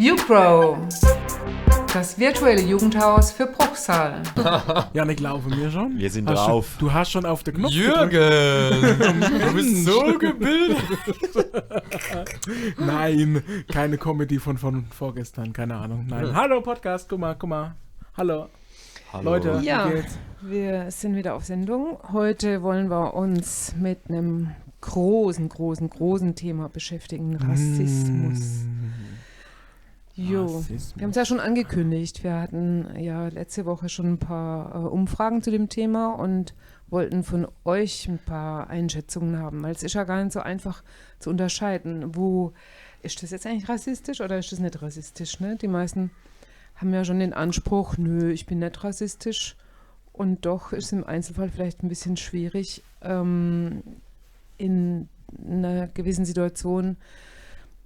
YouGrow, 0.00 0.78
das 1.92 2.16
virtuelle 2.16 2.62
Jugendhaus 2.62 3.32
für 3.32 3.46
Bruchsal. 3.46 4.22
Janik, 4.92 5.18
laufen 5.18 5.50
wir 5.56 5.68
schon? 5.72 5.98
Wir 5.98 6.08
sind 6.08 6.28
hast 6.30 6.46
drauf. 6.46 6.68
Schon, 6.78 6.86
du 6.86 6.92
hast 6.94 7.10
schon 7.10 7.26
auf 7.26 7.42
den 7.42 7.54
Knopf 7.54 7.72
Jürgen, 7.72 8.10
du 9.40 9.52
bist 9.54 9.84
so 9.84 10.16
gebildet. 10.16 10.78
Nein, 12.78 13.42
keine 13.72 13.98
Comedy 13.98 14.38
von, 14.38 14.56
von 14.56 14.84
vorgestern, 14.86 15.52
keine 15.52 15.74
Ahnung. 15.74 16.06
Nein. 16.08 16.32
Hallo 16.32 16.60
Podcast, 16.60 17.08
guck 17.08 17.18
mal, 17.18 17.34
guck 17.36 17.50
mal. 17.50 17.74
Hallo. 18.16 18.46
Hallo. 19.12 19.24
Leute, 19.24 19.58
Ja, 19.64 19.88
wie 19.90 19.94
geht's? 19.94 20.16
wir 20.42 20.90
sind 20.92 21.16
wieder 21.16 21.34
auf 21.34 21.44
Sendung. 21.44 21.98
Heute 22.12 22.62
wollen 22.62 22.88
wir 22.88 23.14
uns 23.14 23.74
mit 23.76 23.98
einem 24.08 24.50
großen, 24.80 25.48
großen, 25.48 25.90
großen 25.90 26.36
Thema 26.36 26.68
beschäftigen: 26.68 27.34
Rassismus. 27.34 28.64
Jo, 30.18 30.46
Rassismus. 30.46 30.96
wir 30.96 31.02
haben 31.04 31.10
es 31.10 31.16
ja 31.16 31.24
schon 31.24 31.38
angekündigt. 31.38 32.24
Wir 32.24 32.34
hatten 32.34 32.88
ja 32.98 33.28
letzte 33.28 33.66
Woche 33.66 33.88
schon 33.88 34.14
ein 34.14 34.18
paar 34.18 34.74
äh, 34.74 34.88
Umfragen 34.88 35.42
zu 35.42 35.52
dem 35.52 35.68
Thema 35.68 36.08
und 36.08 36.54
wollten 36.88 37.22
von 37.22 37.46
euch 37.64 38.08
ein 38.08 38.18
paar 38.18 38.68
Einschätzungen 38.68 39.38
haben, 39.38 39.62
weil 39.62 39.72
es 39.72 39.84
ist 39.84 39.94
ja 39.94 40.02
gar 40.02 40.22
nicht 40.22 40.32
so 40.32 40.40
einfach 40.40 40.82
zu 41.20 41.30
unterscheiden, 41.30 42.16
wo 42.16 42.52
ist 43.02 43.22
das 43.22 43.30
jetzt 43.30 43.46
eigentlich 43.46 43.68
rassistisch 43.68 44.20
oder 44.20 44.38
ist 44.38 44.50
das 44.50 44.58
nicht 44.58 44.82
rassistisch. 44.82 45.38
Ne? 45.38 45.54
Die 45.54 45.68
meisten 45.68 46.10
haben 46.74 46.92
ja 46.92 47.04
schon 47.04 47.20
den 47.20 47.32
Anspruch, 47.32 47.96
nö, 47.96 48.32
ich 48.32 48.46
bin 48.46 48.58
nicht 48.58 48.82
rassistisch. 48.82 49.56
Und 50.12 50.46
doch 50.46 50.72
ist 50.72 50.86
es 50.86 50.92
im 50.92 51.04
Einzelfall 51.04 51.48
vielleicht 51.48 51.84
ein 51.84 51.88
bisschen 51.88 52.16
schwierig, 52.16 52.82
ähm, 53.02 53.84
in 54.56 55.08
einer 55.46 55.86
gewissen 55.86 56.24
Situation 56.24 56.96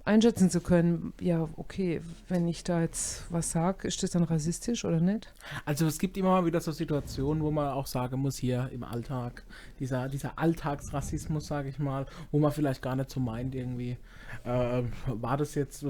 einschätzen 0.05 0.49
zu 0.49 0.59
können, 0.59 1.13
ja, 1.19 1.47
okay, 1.55 2.01
wenn 2.27 2.47
ich 2.47 2.63
da 2.63 2.81
jetzt 2.81 3.23
was 3.29 3.51
sage, 3.51 3.87
ist 3.87 4.03
das 4.03 4.11
dann 4.11 4.23
rassistisch 4.23 4.83
oder 4.83 4.99
nicht? 4.99 5.31
Also 5.65 5.85
es 5.87 5.97
gibt 5.97 6.17
immer 6.17 6.29
mal 6.29 6.45
wieder 6.45 6.59
so 6.59 6.71
Situationen, 6.71 7.41
wo 7.41 7.51
man 7.51 7.69
auch 7.69 7.87
sagen 7.87 8.19
muss, 8.19 8.37
hier 8.37 8.69
im 8.73 8.83
Alltag, 8.83 9.43
dieser, 9.79 10.09
dieser 10.09 10.37
Alltagsrassismus, 10.37 11.47
sage 11.47 11.69
ich 11.69 11.79
mal, 11.79 12.05
wo 12.31 12.39
man 12.39 12.51
vielleicht 12.51 12.81
gar 12.81 12.95
nicht 12.95 13.11
so 13.11 13.19
meint 13.19 13.55
irgendwie, 13.55 13.97
äh, 14.43 14.83
war 15.07 15.37
das 15.37 15.55
jetzt, 15.55 15.85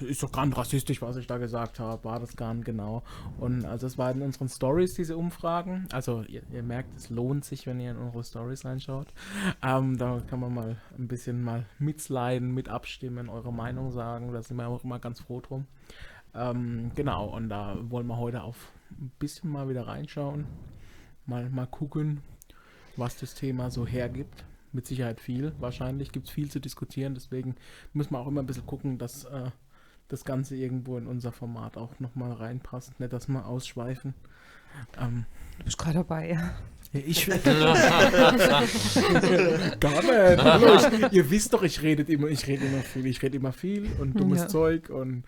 ist 0.00 0.22
doch 0.22 0.32
gar 0.32 0.46
nicht 0.46 0.56
rassistisch, 0.56 1.02
was 1.02 1.16
ich 1.16 1.26
da 1.26 1.38
gesagt 1.38 1.80
habe, 1.80 2.04
war 2.04 2.20
das 2.20 2.36
gar 2.36 2.54
nicht 2.54 2.64
genau. 2.64 3.02
Und 3.38 3.64
also 3.64 3.86
es 3.86 3.98
war 3.98 4.10
in 4.10 4.22
unseren 4.22 4.48
Stories 4.48 4.94
diese 4.94 5.16
Umfragen, 5.16 5.86
also 5.92 6.22
ihr, 6.22 6.42
ihr 6.52 6.62
merkt, 6.62 6.96
es 6.96 7.10
lohnt 7.10 7.44
sich, 7.44 7.66
wenn 7.66 7.80
ihr 7.80 7.92
in 7.92 7.96
unsere 7.96 8.24
Stories 8.24 8.64
reinschaut. 8.64 9.08
Ähm, 9.62 9.98
da 9.98 10.20
kann 10.26 10.40
man 10.40 10.54
mal 10.54 10.76
ein 10.98 11.08
bisschen 11.08 11.42
mal 11.42 11.66
mitsliden, 11.78 12.52
mit 12.52 12.68
abstimmen, 12.68 13.28
eure 13.28 13.52
Meinung 13.52 13.90
sagen, 13.92 14.32
da 14.32 14.42
sind 14.42 14.56
wir 14.56 14.66
auch 14.68 14.84
immer 14.84 14.98
ganz 14.98 15.20
froh 15.20 15.40
drum. 15.40 15.66
Ähm, 16.34 16.90
genau, 16.94 17.26
und 17.26 17.48
da 17.48 17.76
wollen 17.80 18.06
wir 18.06 18.18
heute 18.18 18.42
auf 18.42 18.70
ein 18.90 19.10
bisschen 19.18 19.50
mal 19.50 19.68
wieder 19.68 19.86
reinschauen. 19.86 20.46
Mal, 21.24 21.48
mal 21.50 21.66
gucken, 21.66 22.22
was 22.96 23.16
das 23.16 23.34
Thema 23.34 23.70
so 23.70 23.86
hergibt. 23.86 24.44
Mit 24.72 24.86
Sicherheit 24.86 25.20
viel. 25.20 25.52
Wahrscheinlich 25.58 26.12
gibt 26.12 26.26
es 26.26 26.32
viel 26.32 26.50
zu 26.50 26.60
diskutieren. 26.60 27.14
Deswegen 27.14 27.54
müssen 27.92 28.12
wir 28.12 28.18
auch 28.20 28.26
immer 28.26 28.42
ein 28.42 28.46
bisschen 28.46 28.66
gucken, 28.66 28.98
dass 28.98 29.24
äh, 29.24 29.50
das 30.08 30.24
Ganze 30.24 30.56
irgendwo 30.56 30.98
in 30.98 31.06
unser 31.06 31.32
Format 31.32 31.76
auch 31.76 31.98
nochmal 31.98 32.32
reinpasst. 32.32 32.98
Nicht, 33.00 33.12
dass 33.12 33.28
wir 33.28 33.46
ausschweifen. 33.46 34.14
Ähm, 35.00 35.24
Du 35.58 35.64
bist 35.64 35.78
gerade 35.78 35.94
dabei. 35.98 36.28
ja, 36.92 37.00
ich 37.00 37.26
Gar 39.80 40.02
nicht. 40.02 40.44
Hallo, 40.44 40.76
ich, 40.76 41.12
ihr 41.12 41.30
wisst 41.30 41.52
doch, 41.54 41.62
ich 41.62 41.80
rede 41.82 42.02
immer, 42.12 42.28
ich 42.28 42.46
rede 42.46 42.66
immer 42.66 42.82
viel. 42.82 43.06
Ich 43.06 43.22
rede 43.22 43.36
immer 43.38 43.52
viel 43.52 43.90
und 43.98 44.18
dummes 44.20 44.40
Ja. 44.42 44.48
Zeug 44.48 44.90
und 44.90 45.24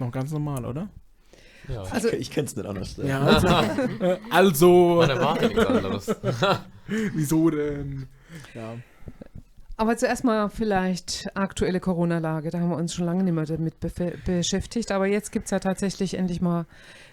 noch 0.00 0.10
ganz 0.10 0.32
normal, 0.32 0.64
oder? 0.64 0.88
Ja. 1.68 1.82
Also, 1.82 2.08
ich 2.08 2.30
kenn's 2.30 2.56
nicht 2.56 2.66
anders. 2.66 2.96
Ja, 2.96 3.20
also, 4.30 5.00
also 5.00 5.02
nichts 5.40 5.66
anderes. 5.66 6.16
wieso 6.86 7.50
denn? 7.50 8.06
Ja. 8.54 8.76
aber 9.76 9.96
zuerst 9.96 10.24
mal 10.24 10.48
vielleicht 10.50 11.28
aktuelle 11.34 11.80
Corona-Lage. 11.80 12.50
Da 12.50 12.58
haben 12.58 12.70
wir 12.70 12.76
uns 12.76 12.94
schon 12.94 13.06
lange 13.06 13.22
nicht 13.22 13.34
mehr 13.34 13.46
damit 13.46 13.74
beschäftigt. 14.24 14.90
Aber 14.92 15.06
jetzt 15.06 15.30
gibt 15.32 15.46
es 15.46 15.50
ja 15.50 15.60
tatsächlich 15.60 16.14
endlich 16.14 16.40
mal 16.40 16.66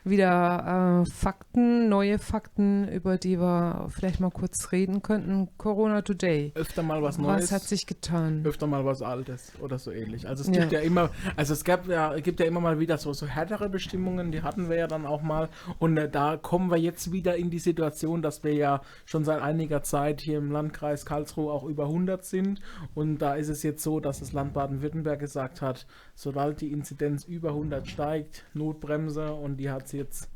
wieder 0.05 1.03
äh, 1.03 1.09
Fakten, 1.09 1.89
neue 1.89 2.19
Fakten, 2.19 2.87
über 2.87 3.17
die 3.17 3.39
wir 3.39 3.87
vielleicht 3.89 4.19
mal 4.19 4.29
kurz 4.29 4.71
reden 4.71 5.01
könnten. 5.01 5.49
Corona 5.57 6.01
Today. 6.03 6.51
Öfter 6.55 6.83
mal 6.83 7.01
was 7.01 7.17
Neues. 7.17 7.43
Was 7.45 7.51
hat 7.51 7.61
sich 7.63 7.87
getan? 7.87 8.45
öfter 8.45 8.67
mal 8.67 8.85
was 8.85 9.01
Altes 9.01 9.53
oder 9.61 9.79
so 9.79 9.91
ähnlich. 9.91 10.27
Also 10.27 10.43
es 10.43 10.55
Ja. 10.55 10.61
gibt 10.61 10.71
ja 10.71 10.79
immer, 10.79 11.09
also 11.35 11.53
es 11.53 11.63
gab 11.63 11.87
ja, 11.87 12.15
gibt 12.19 12.39
ja 12.39 12.45
immer 12.45 12.59
mal 12.61 12.79
wieder 12.79 12.97
so, 12.97 13.13
so 13.13 13.25
härtere 13.25 13.67
Bestimmungen, 13.69 14.31
die 14.31 14.41
hatten 14.43 14.69
wir 14.69 14.77
ja 14.77 14.87
dann 14.87 15.05
auch 15.05 15.21
mal. 15.23 15.49
Und 15.79 15.97
äh, 15.97 16.09
da 16.09 16.37
kommen 16.37 16.69
wir 16.69 16.77
jetzt 16.77 17.11
wieder 17.11 17.35
in 17.35 17.49
die 17.49 17.59
Situation, 17.59 18.21
dass 18.21 18.43
wir 18.43 18.53
ja 18.53 18.81
schon 19.05 19.23
seit 19.25 19.41
einiger 19.41 19.81
Zeit 19.83 20.21
hier 20.21 20.37
im 20.37 20.51
Landkreis 20.51 21.05
Karlsruhe 21.05 21.51
auch 21.51 21.63
über 21.63 21.85
100 21.85 22.23
sind. 22.23 22.61
Und 22.93 23.17
da 23.19 23.35
ist 23.35 23.49
es 23.49 23.63
jetzt 23.63 23.81
so, 23.83 23.99
dass 23.99 24.19
das 24.19 24.33
Land 24.33 24.53
Baden-Württemberg 24.53 25.19
gesagt 25.19 25.61
hat, 25.61 25.87
sobald 26.13 26.61
die 26.61 26.71
Inzidenz 26.71 27.23
über 27.25 27.49
100 27.49 27.87
steigt, 27.87 28.45
Notbremse 28.53 29.33
und 29.33 29.57
die 29.57 29.69
hat 29.71 29.87
sie 29.87 29.94
jetzt 29.95 30.29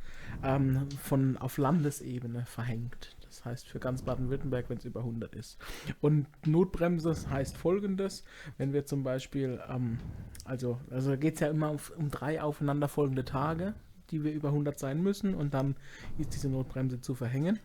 ähm, 0.43 0.87
von 1.01 1.37
auf 1.37 1.57
Landesebene 1.57 2.45
verhängt. 2.45 3.15
Das 3.29 3.45
heißt 3.45 3.67
für 3.67 3.79
ganz 3.79 4.01
Baden-Württemberg, 4.01 4.69
wenn 4.69 4.77
es 4.77 4.85
über 4.85 5.01
100 5.01 5.35
ist. 5.35 5.59
Und 6.01 6.27
Notbremse 6.47 7.15
heißt 7.29 7.57
folgendes, 7.57 8.23
wenn 8.57 8.73
wir 8.73 8.85
zum 8.85 9.03
Beispiel, 9.03 9.61
ähm, 9.69 9.99
also, 10.45 10.79
also 10.89 11.15
geht 11.15 11.35
es 11.35 11.39
ja 11.39 11.47
immer 11.49 11.69
auf, 11.69 11.91
um 11.95 12.09
drei 12.09 12.41
aufeinanderfolgende 12.41 13.25
Tage, 13.25 13.75
die 14.09 14.23
wir 14.23 14.33
über 14.33 14.49
100 14.49 14.79
sein 14.79 15.03
müssen 15.03 15.35
und 15.35 15.53
dann 15.53 15.75
ist 16.17 16.33
diese 16.33 16.49
Notbremse 16.49 17.01
zu 17.01 17.13
verhängen. 17.13 17.59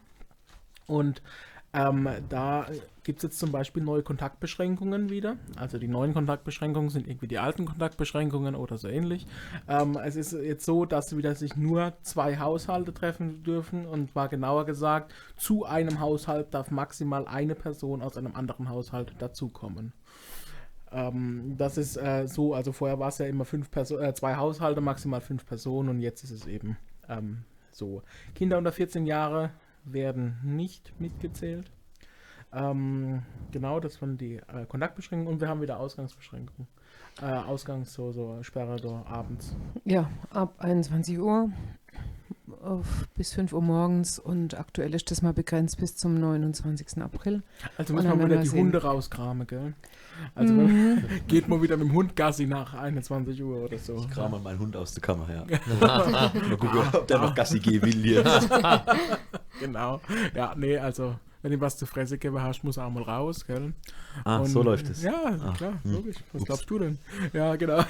Und 0.87 1.23
ähm, 1.75 2.09
da 2.29 2.67
gibt 3.03 3.19
es 3.19 3.25
jetzt 3.25 3.39
zum 3.39 3.53
Beispiel 3.53 3.83
neue 3.83 4.03
Kontaktbeschränkungen 4.03 5.11
wieder. 5.11 5.37
Also 5.57 5.79
die 5.79 5.89
neuen 5.89 6.15
Kontaktbeschränkungen 6.15 6.89
sind 6.89 7.07
irgendwie 7.09 7.27
die 7.27 7.39
alten 7.39 7.67
Kontaktbeschränkungen 7.67 8.55
oder 8.55 8.79
so 8.79 8.89
ähnlich. 8.89 9.27
Ähm, 9.69 9.99
es 10.03 10.17
ist 10.17 10.33
jetzt 10.33 10.65
so, 10.65 10.85
dass 10.85 11.17
wieder 11.17 11.35
sich 11.35 11.57
nur 11.57 11.93
zwei 12.03 12.39
Haushalte 12.39 12.95
treffen 12.95 13.43
dürfen 13.43 13.87
und 13.87 14.15
war 14.15 14.29
genauer 14.29 14.65
gesagt, 14.67 15.13
zu 15.37 15.65
einem 15.65 16.01
Haushalt 16.01 16.55
darf 16.55 16.71
maximal 16.71 17.27
eine 17.27 17.55
Person 17.55 18.03
aus 18.03 18.17
einem 18.17 18.35
anderen 18.37 18.69
Haushalt 18.69 19.13
dazukommen. 19.19 19.93
Ähm, 20.93 21.57
das 21.59 21.77
ist 21.77 21.97
äh, 21.97 22.27
so, 22.29 22.55
also 22.55 22.73
vorher 22.73 23.01
war 23.01 23.09
es 23.09 23.19
ja 23.19 23.27
immer 23.27 23.45
fünf 23.45 23.71
Perso 23.71 23.99
äh, 23.99 24.15
zwei 24.15 24.37
Haushalte, 24.37 24.81
maximal 24.81 25.21
fünf 25.21 25.45
Personen 25.45 25.89
und 25.89 26.01
jetzt 26.01 26.23
ist 26.23 26.31
es 26.31 26.47
eben 26.47 26.79
ähm, 27.09 27.45
so. 27.73 28.03
Kinder 28.35 28.59
unter 28.59 28.73
14 28.73 29.05
Jahre 29.07 29.51
werden 29.85 30.39
nicht 30.43 30.93
mitgezählt. 31.01 31.71
Ähm, 32.53 33.23
genau, 33.51 33.81
das 33.81 34.01
waren 34.01 34.17
die 34.17 34.37
äh, 34.37 34.67
Kontaktbeschränkungen 34.69 35.33
und 35.33 35.41
wir 35.41 35.49
haben 35.49 35.61
wieder 35.61 35.81
Ausgangsbeschränkungen. 35.81 36.69
Äh, 37.21 37.27
Ausgangs, 37.27 37.93
so, 37.93 38.13
so 38.13 38.43
Sperre 38.43 38.79
so 38.79 39.03
abends. 39.07 39.57
Ja, 39.85 40.11
ab 40.31 40.55
21 40.59 41.19
Uhr 41.19 41.51
bis 43.17 43.35
5 43.35 43.53
Uhr 43.53 43.63
morgens 43.63 44.19
und 44.19 44.59
aktuell 44.59 44.95
ist 44.95 45.11
das 45.11 45.23
mal 45.23 45.33
begrenzt 45.33 45.79
bis 45.79 45.97
zum 45.97 46.15
29. 46.15 47.03
April. 47.03 47.43
Also 47.77 47.95
müssen 47.95 48.09
wir 48.19 48.25
wieder 48.25 48.41
die 48.41 48.47
sehen. 48.49 48.67
Hunde 48.67 48.83
rauskramen, 48.83 49.47
gell? 49.47 49.75
Also 50.35 50.53
Mhm. 50.55 51.05
geht 51.29 51.49
mal 51.49 51.61
wieder 51.63 51.77
mit 51.77 51.89
dem 51.89 51.95
Hund 51.95 52.17
Gassi 52.17 52.47
nach 52.47 52.75
21 52.75 53.43
Uhr 53.43 53.65
oder 53.65 53.79
so. 53.79 53.97
Ich 53.97 54.11
kram 54.11 54.31
mal 54.31 54.41
meinen 54.41 54.59
Hund 54.59 54.77
aus 54.77 54.95
der 54.95 55.03
Kammer 55.03 55.27
her. 55.29 55.47
mal 55.81 56.31
gucken, 56.59 56.81
ob 56.93 57.07
der 57.07 57.19
noch 57.19 57.35
Gassi 57.35 57.59
gehen 57.61 57.83
will 57.83 58.05
jetzt. 58.07 58.49
Genau. 59.61 60.01
Ja, 60.35 60.53
nee, 60.57 60.77
also 60.77 61.15
wenn 61.43 61.53
du 61.53 61.61
was 61.61 61.77
zu 61.77 61.87
fressen 61.87 62.19
geben 62.19 62.43
hast, 62.43 62.65
muss 62.65 62.77
er 62.77 62.87
auch 62.87 62.91
mal 62.91 63.03
raus, 63.05 63.47
gell? 63.47 63.73
Ah, 64.25 64.39
Und- 64.39 64.47
so 64.47 64.63
läuft 64.63 64.91
es. 64.91 65.03
Ja, 65.03 65.13
Ah, 65.41 65.53
klar, 65.53 65.75
hm. 65.85 65.93
logisch. 65.93 66.17
Was 66.33 66.43
Ups. 66.43 66.47
glaubst 66.47 66.71
du 66.71 66.79
denn? 66.81 66.99
Ja, 67.33 67.55
genau. 67.57 67.85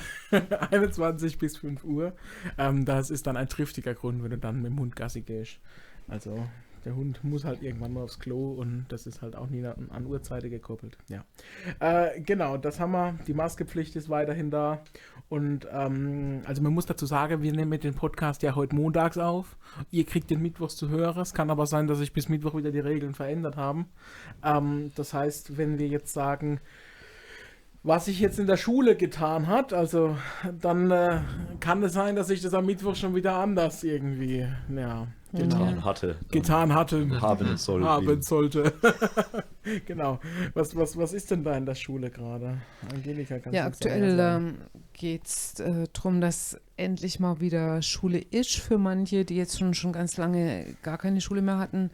21 0.71 1.39
bis 1.39 1.57
5 1.57 1.83
Uhr. 1.85 2.13
Ähm, 2.59 2.85
das 2.85 3.11
ist 3.11 3.27
dann 3.27 3.37
ein 3.37 3.49
triftiger 3.49 3.95
Grund, 3.95 4.23
wenn 4.23 4.31
du 4.31 4.39
dann 4.39 4.57
mit 4.61 4.73
dem 4.73 4.79
Hund 4.79 4.95
Gassi 4.97 5.23
gehst. 5.23 5.59
Also, 6.09 6.47
der 6.85 6.97
Hund 6.97 7.25
muss 7.25 7.45
halt 7.45 7.63
irgendwann 7.63 7.93
mal 7.93 8.03
aufs 8.03 8.19
Klo 8.19 8.53
und 8.53 8.87
das 8.89 9.07
ist 9.07 9.23
halt 9.23 9.37
auch 9.37 9.49
nie 9.49 9.65
an, 9.65 9.89
an 9.91 10.07
Uhrzeiten 10.07 10.51
gekoppelt. 10.51 10.99
Ja. 11.09 11.25
Äh, 11.81 12.21
genau, 12.21 12.57
das 12.57 12.81
haben 12.81 12.93
wir. 12.93 13.19
Die 13.27 13.35
Maskepflicht 13.35 13.97
ist 13.97 14.09
weiterhin 14.09 14.51
da. 14.51 14.83
Und 15.29 15.67
ähm, 15.73 16.43
also 16.45 16.63
man 16.63 16.75
muss 16.75 16.87
dazu 16.87 17.07
sagen, 17.07 17.43
wir 17.43 17.53
nehmen 17.53 17.81
den 17.81 17.95
Podcast 17.95 18.43
ja 18.43 18.55
heute 18.55 18.77
montags 18.77 19.19
auf. 19.19 19.57
Ihr 19.91 20.05
kriegt 20.05 20.31
den 20.31 20.43
Mittwochs 20.43 20.77
zu 20.77 20.91
hören. 20.91 21.21
Es 21.23 21.33
kann 21.33 21.51
aber 21.51 21.67
sein, 21.67 21.87
dass 21.87 21.99
sich 21.99 22.13
bis 22.13 22.29
Mittwoch 22.29 22.55
wieder 22.55 22.71
die 22.71 22.81
Regeln 22.81 23.15
verändert 23.15 23.57
haben. 23.57 23.87
Ähm, 24.45 24.93
das 24.95 25.15
heißt, 25.15 25.57
wenn 25.57 25.79
wir 25.79 25.89
jetzt 25.89 26.13
sagen, 26.13 26.61
was 27.83 28.07
sich 28.07 28.19
jetzt 28.19 28.39
in 28.39 28.47
der 28.47 28.57
Schule 28.57 28.97
getan 28.97 29.47
hat, 29.47 29.73
also 29.73 30.17
dann 30.59 30.91
äh, 30.91 31.21
kann 31.61 31.83
es 31.83 31.93
sein, 31.93 32.17
dass 32.17 32.29
sich 32.29 32.41
das 32.41 32.55
am 32.55 32.67
Mittwoch 32.67 32.97
schon 32.97 33.15
wieder 33.15 33.37
anders 33.37 33.85
irgendwie, 33.85 34.47
ja, 34.75 35.07
genau, 35.35 35.59
Getan 35.59 35.85
hatte. 35.85 36.17
getan 36.31 36.75
hatte, 36.75 37.21
Haben 37.21 37.57
soll. 37.57 37.85
haben 37.85 38.23
sollte. 38.23 38.73
genau. 39.87 40.21
Was, 40.55 40.77
was, 40.77 40.97
was 40.97 41.13
ist 41.13 41.31
denn 41.31 41.45
da 41.45 41.57
in 41.57 41.67
der 41.67 41.75
Schule 41.75 42.11
gerade? 42.11 42.59
Angelika, 42.93 43.39
kannst 43.39 43.57
Ja, 43.57 43.67
aktuell 43.67 44.19
ähm, 44.21 44.59
geht 44.93 45.27
es 45.27 45.61
äh, 45.61 45.87
darum, 45.93 46.21
dass 46.21 46.59
endlich 46.77 47.21
mal 47.21 47.41
wieder 47.41 47.83
Schule 47.83 48.19
ist 48.19 48.57
für 48.57 48.79
manche, 48.79 49.25
die 49.25 49.37
jetzt 49.37 49.59
schon, 49.59 49.75
schon 49.75 49.93
ganz 49.93 50.17
lange 50.17 50.77
gar 50.83 50.99
keine 50.99 51.21
Schule 51.21 51.43
mehr 51.43 51.59
hatten. 51.59 51.91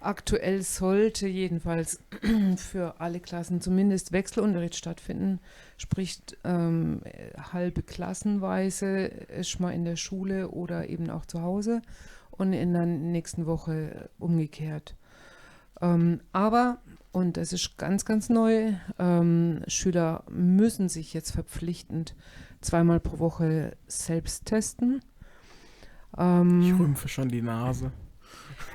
Aktuell 0.00 0.62
sollte 0.62 1.26
jedenfalls 1.26 2.00
für 2.56 3.00
alle 3.00 3.18
Klassen 3.18 3.60
zumindest 3.60 4.12
Wechselunterricht 4.12 4.76
stattfinden, 4.76 5.40
sprich 5.78 6.20
ähm, 6.44 7.00
halbe 7.52 7.82
Klassenweise 7.82 9.06
ist 9.06 9.58
mal 9.58 9.72
in 9.72 9.84
der 9.84 9.96
Schule 9.96 10.50
oder 10.50 10.88
eben 10.90 11.10
auch 11.10 11.24
zu 11.24 11.42
Hause 11.42 11.82
und 12.38 12.52
in 12.52 12.72
der 12.72 12.86
nächsten 12.86 13.46
Woche 13.46 14.10
umgekehrt. 14.18 14.96
Ähm, 15.80 16.20
aber, 16.32 16.78
und 17.12 17.36
das 17.36 17.52
ist 17.52 17.76
ganz, 17.78 18.04
ganz 18.04 18.28
neu, 18.28 18.72
ähm, 18.98 19.62
Schüler 19.66 20.24
müssen 20.30 20.88
sich 20.88 21.14
jetzt 21.14 21.32
verpflichtend 21.32 22.14
zweimal 22.60 23.00
pro 23.00 23.18
Woche 23.18 23.76
selbst 23.86 24.46
testen. 24.46 25.00
Ähm, 26.16 26.62
ich 26.62 26.78
rümpfe 26.78 27.08
schon 27.08 27.28
die 27.28 27.42
Nase. 27.42 27.92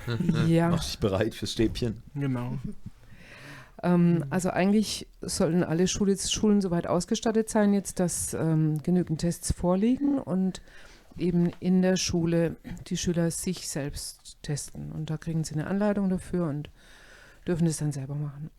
ja. 0.47 0.69
Mach 0.69 0.83
dich 0.83 0.99
bereit 0.99 1.35
fürs 1.35 1.53
Stäbchen. 1.53 2.01
Genau. 2.15 2.57
Ähm, 3.83 4.25
also 4.29 4.49
eigentlich 4.49 5.07
sollten 5.21 5.63
alle 5.63 5.87
Schule, 5.87 6.17
Schulen 6.17 6.61
soweit 6.61 6.87
ausgestattet 6.87 7.49
sein, 7.49 7.73
jetzt, 7.73 7.99
dass 7.99 8.33
ähm, 8.33 8.81
genügend 8.83 9.21
Tests 9.21 9.51
vorliegen 9.51 10.19
und 10.19 10.61
eben 11.17 11.51
in 11.59 11.81
der 11.81 11.97
Schule 11.97 12.55
die 12.87 12.97
Schüler 12.97 13.31
sich 13.31 13.67
selbst 13.67 14.37
testen. 14.41 14.91
Und 14.91 15.09
da 15.09 15.17
kriegen 15.17 15.43
sie 15.43 15.53
eine 15.55 15.67
Anleitung 15.67 16.09
dafür 16.09 16.47
und 16.47 16.69
dürfen 17.47 17.65
das 17.65 17.77
dann 17.77 17.91
selber 17.91 18.15
machen. 18.15 18.49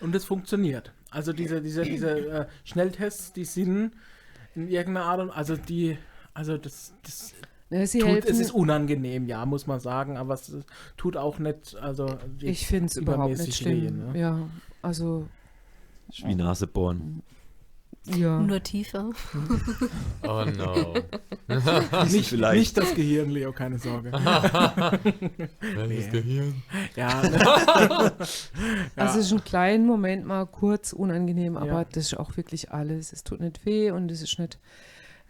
Und 0.00 0.14
es 0.14 0.24
funktioniert. 0.24 0.92
Also 1.10 1.32
diese, 1.32 1.60
diese, 1.60 1.82
diese 1.82 2.10
äh, 2.10 2.46
Schnelltests, 2.64 3.32
die 3.32 3.44
sind 3.44 3.92
in 4.54 4.68
irgendeiner 4.68 5.06
Art 5.06 5.20
und 5.20 5.30
also 5.30 5.56
die, 5.56 5.98
also 6.34 6.56
das, 6.56 6.94
das 7.02 7.34
ja, 7.70 7.86
sie 7.86 8.00
tut, 8.00 8.24
es 8.24 8.40
ist 8.40 8.50
unangenehm, 8.50 9.26
ja, 9.26 9.46
muss 9.46 9.66
man 9.66 9.78
sagen, 9.78 10.16
aber 10.16 10.34
es 10.34 10.52
tut 10.96 11.16
auch 11.16 11.38
nicht, 11.38 11.76
also 11.76 12.18
ich 12.40 12.66
finde 12.66 12.86
es 12.86 12.96
überhaupt 12.96 13.38
nicht 13.38 13.54
schlimm. 13.54 14.12
Ne? 14.12 14.18
Ja, 14.18 14.48
also 14.82 15.28
wie 16.24 16.34
Nase 16.34 16.66
bohren. 16.66 17.22
Ja. 18.06 18.40
Nur 18.40 18.62
tiefer. 18.62 19.10
Oh 20.22 20.44
no. 20.44 20.94
nicht, 22.10 22.32
nicht 22.32 22.76
das 22.76 22.94
Gehirn, 22.94 23.30
Leo, 23.30 23.52
keine 23.52 23.78
Sorge. 23.78 24.10
Welches 25.60 26.10
Gehirn? 26.10 26.62
Ja. 26.96 27.22
ja. 27.22 28.12
Also 28.96 29.18
es 29.18 29.26
ist 29.26 29.32
einen 29.32 29.44
kleinen 29.44 29.86
Moment 29.86 30.24
mal 30.26 30.46
kurz 30.46 30.92
unangenehm, 30.94 31.56
aber 31.56 31.66
ja. 31.66 31.84
das 31.84 32.06
ist 32.06 32.18
auch 32.18 32.36
wirklich 32.38 32.72
alles. 32.72 33.12
Es 33.12 33.22
tut 33.22 33.40
nicht 33.40 33.66
weh 33.66 33.90
und 33.90 34.10
es 34.10 34.22
ist 34.22 34.38
nicht, 34.38 34.58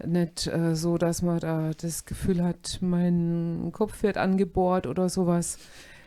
nicht 0.04 0.46
äh, 0.46 0.76
so, 0.76 0.96
dass 0.96 1.22
man 1.22 1.40
da 1.40 1.72
das 1.76 2.04
Gefühl 2.04 2.42
hat, 2.42 2.78
mein 2.80 3.70
Kopf 3.72 4.04
wird 4.04 4.16
angebohrt 4.16 4.86
oder 4.86 5.08
sowas. 5.08 5.58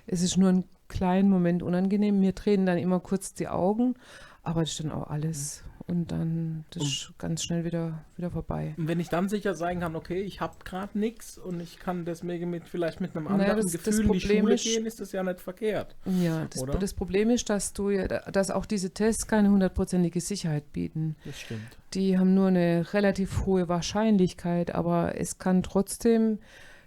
Es 0.07 0.21
ist 0.21 0.37
nur 0.37 0.49
ein 0.49 0.63
kleinen 0.87 1.29
Moment 1.29 1.61
unangenehm. 1.61 2.19
Mir 2.19 2.31
drehen 2.31 2.65
dann 2.65 2.77
immer 2.77 3.01
kurz 3.01 3.33
die 3.33 3.49
Augen, 3.49 3.95
aber 4.43 4.61
das 4.61 4.71
ist 4.71 4.79
dann 4.79 4.91
auch 4.91 5.09
alles 5.09 5.63
und 5.87 6.11
dann 6.11 6.65
das 6.69 6.83
ist 6.83 7.13
ganz 7.17 7.43
schnell 7.43 7.65
wieder, 7.65 8.03
wieder 8.15 8.31
vorbei. 8.31 8.73
Und 8.77 8.87
wenn 8.87 8.99
ich 8.99 9.09
dann 9.09 9.27
sicher 9.27 9.53
sein 9.53 9.81
kann, 9.81 9.95
okay, 9.95 10.21
ich 10.21 10.41
habe 10.41 10.55
gerade 10.63 10.97
nichts 10.97 11.37
und 11.37 11.59
ich 11.59 11.77
kann 11.77 12.05
deswegen 12.05 12.49
mit, 12.49 12.67
vielleicht 12.67 13.01
mit 13.01 13.15
einem 13.15 13.27
anderen 13.27 13.49
naja, 13.49 13.61
das, 13.61 13.71
Gefühl 13.71 13.91
das 13.91 13.99
in 13.99 14.11
die 14.11 14.19
Schule 14.21 14.53
ist, 14.53 14.63
gehen, 14.63 14.85
ist 14.85 14.99
das 14.99 15.11
ja 15.11 15.23
nicht 15.23 15.41
verkehrt. 15.41 15.95
Ja, 16.05 16.47
das, 16.49 16.63
das, 16.79 16.93
Problem 16.93 17.29
ist, 17.29 17.49
dass 17.49 17.73
du 17.73 17.91
dass 18.07 18.51
auch 18.51 18.65
diese 18.65 18.91
Tests 18.91 19.27
keine 19.27 19.49
hundertprozentige 19.49 20.21
Sicherheit 20.21 20.71
bieten. 20.71 21.15
Das 21.25 21.39
stimmt. 21.39 21.77
Die 21.93 22.17
haben 22.17 22.33
nur 22.33 22.47
eine 22.47 22.93
relativ 22.93 23.45
hohe 23.45 23.67
Wahrscheinlichkeit, 23.67 24.73
aber 24.73 25.19
es 25.19 25.37
kann 25.37 25.63
trotzdem 25.63 26.39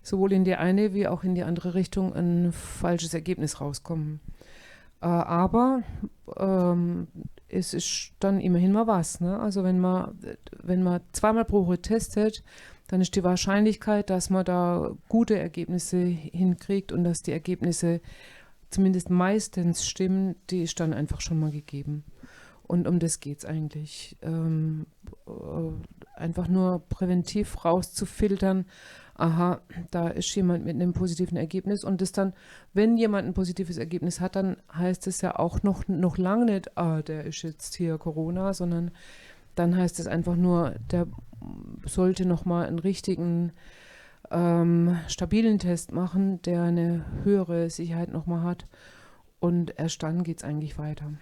sowohl 0.03 0.33
in 0.33 0.45
die 0.45 0.55
eine 0.55 0.95
wie 0.95 1.07
auch 1.09 1.23
in 1.25 1.35
die 1.35 1.43
andere 1.43 1.75
Richtung 1.75 2.15
ein 2.15 2.53
falsches 2.53 3.13
Ergebnis 3.13 3.61
rauskommen. 3.61 4.21
Äh, 5.01 5.07
aber 5.07 5.83
ähm, 6.39 7.09
es 7.49 7.75
ist 7.75 8.13
dann 8.21 8.41
immerhin 8.41 8.73
mal 8.73 8.87
was. 8.87 9.21
Ne? 9.21 9.39
Also 9.39 9.65
wenn 9.65 9.79
man, 9.79 10.19
wenn 10.63 10.83
man 10.83 11.01
zweimal 11.13 11.45
pro 11.45 11.67
Woche 11.67 11.81
testet, 11.81 12.43
dann 12.89 13.01
ist 13.01 13.17
die 13.17 13.25
Wahrscheinlichkeit, 13.25 14.11
dass 14.11 14.31
man 14.31 14.45
da 14.45 14.93
gute 15.09 15.39
Ergebnisse 15.39 15.99
hinkriegt 15.99 16.93
und 16.93 17.05
dass 17.05 17.23
die 17.23 17.33
Ergebnisse 17.33 18.01
zumindest 18.71 19.11
meistens 19.11 19.87
stimmen, 19.87 20.37
die 20.51 20.63
ist 20.63 20.81
dann 20.81 20.93
einfach 20.93 21.21
schon 21.21 21.39
mal 21.39 21.51
gegeben. 21.51 22.05
Und 22.67 22.89
um 22.89 22.99
das 22.99 23.21
geht 23.21 23.39
es 23.39 23.45
eigentlich. 23.45 24.17
Ähm, 24.23 24.87
äh, 25.27 26.21
einfach 26.21 26.49
nur 26.49 26.81
präventiv 26.89 27.65
rauszufiltern, 27.65 28.67
aha, 29.15 29.61
da 29.91 30.09
ist 30.09 30.35
jemand 30.35 30.65
mit 30.65 30.75
einem 30.75 30.93
positiven 30.93 31.37
Ergebnis 31.37 31.85
und 31.85 32.01
das 32.01 32.13
dann, 32.13 32.35
wenn 32.75 32.97
jemand 32.97 33.27
ein 33.27 33.35
positives 33.35 33.79
Ergebnis 33.79 34.21
hat, 34.21 34.37
dann 34.37 34.57
heißt 34.73 35.07
es 35.07 35.21
ja 35.21 35.39
auch 35.39 35.63
noch, 35.63 35.89
noch 35.89 36.19
lange 36.19 36.47
nicht, 36.47 36.77
ah, 36.77 37.03
der 37.03 37.25
ist 37.25 37.43
jetzt 37.43 37.75
hier 37.75 37.99
Corona, 37.99 38.53
sondern 38.53 38.91
dann 39.55 39.77
heißt 39.77 40.01
es 40.01 40.07
einfach 40.07 40.37
nur, 40.37 40.75
der 40.91 41.07
sollte 41.85 42.27
nochmal 42.27 42.67
einen 42.67 42.79
richtigen 42.79 43.53
ähm, 44.31 44.99
stabilen 45.09 45.59
Test 45.59 45.93
machen, 45.93 46.43
der 46.43 46.63
eine 46.63 47.05
höhere 47.23 47.71
Sicherheit 47.71 48.13
nochmal 48.13 48.43
hat 48.43 48.67
und 49.41 49.79
erst 49.79 50.03
dann 50.03 50.25
geht 50.25 50.39
es 50.39 50.45
eigentlich 50.45 50.79
weiter. 50.79 51.13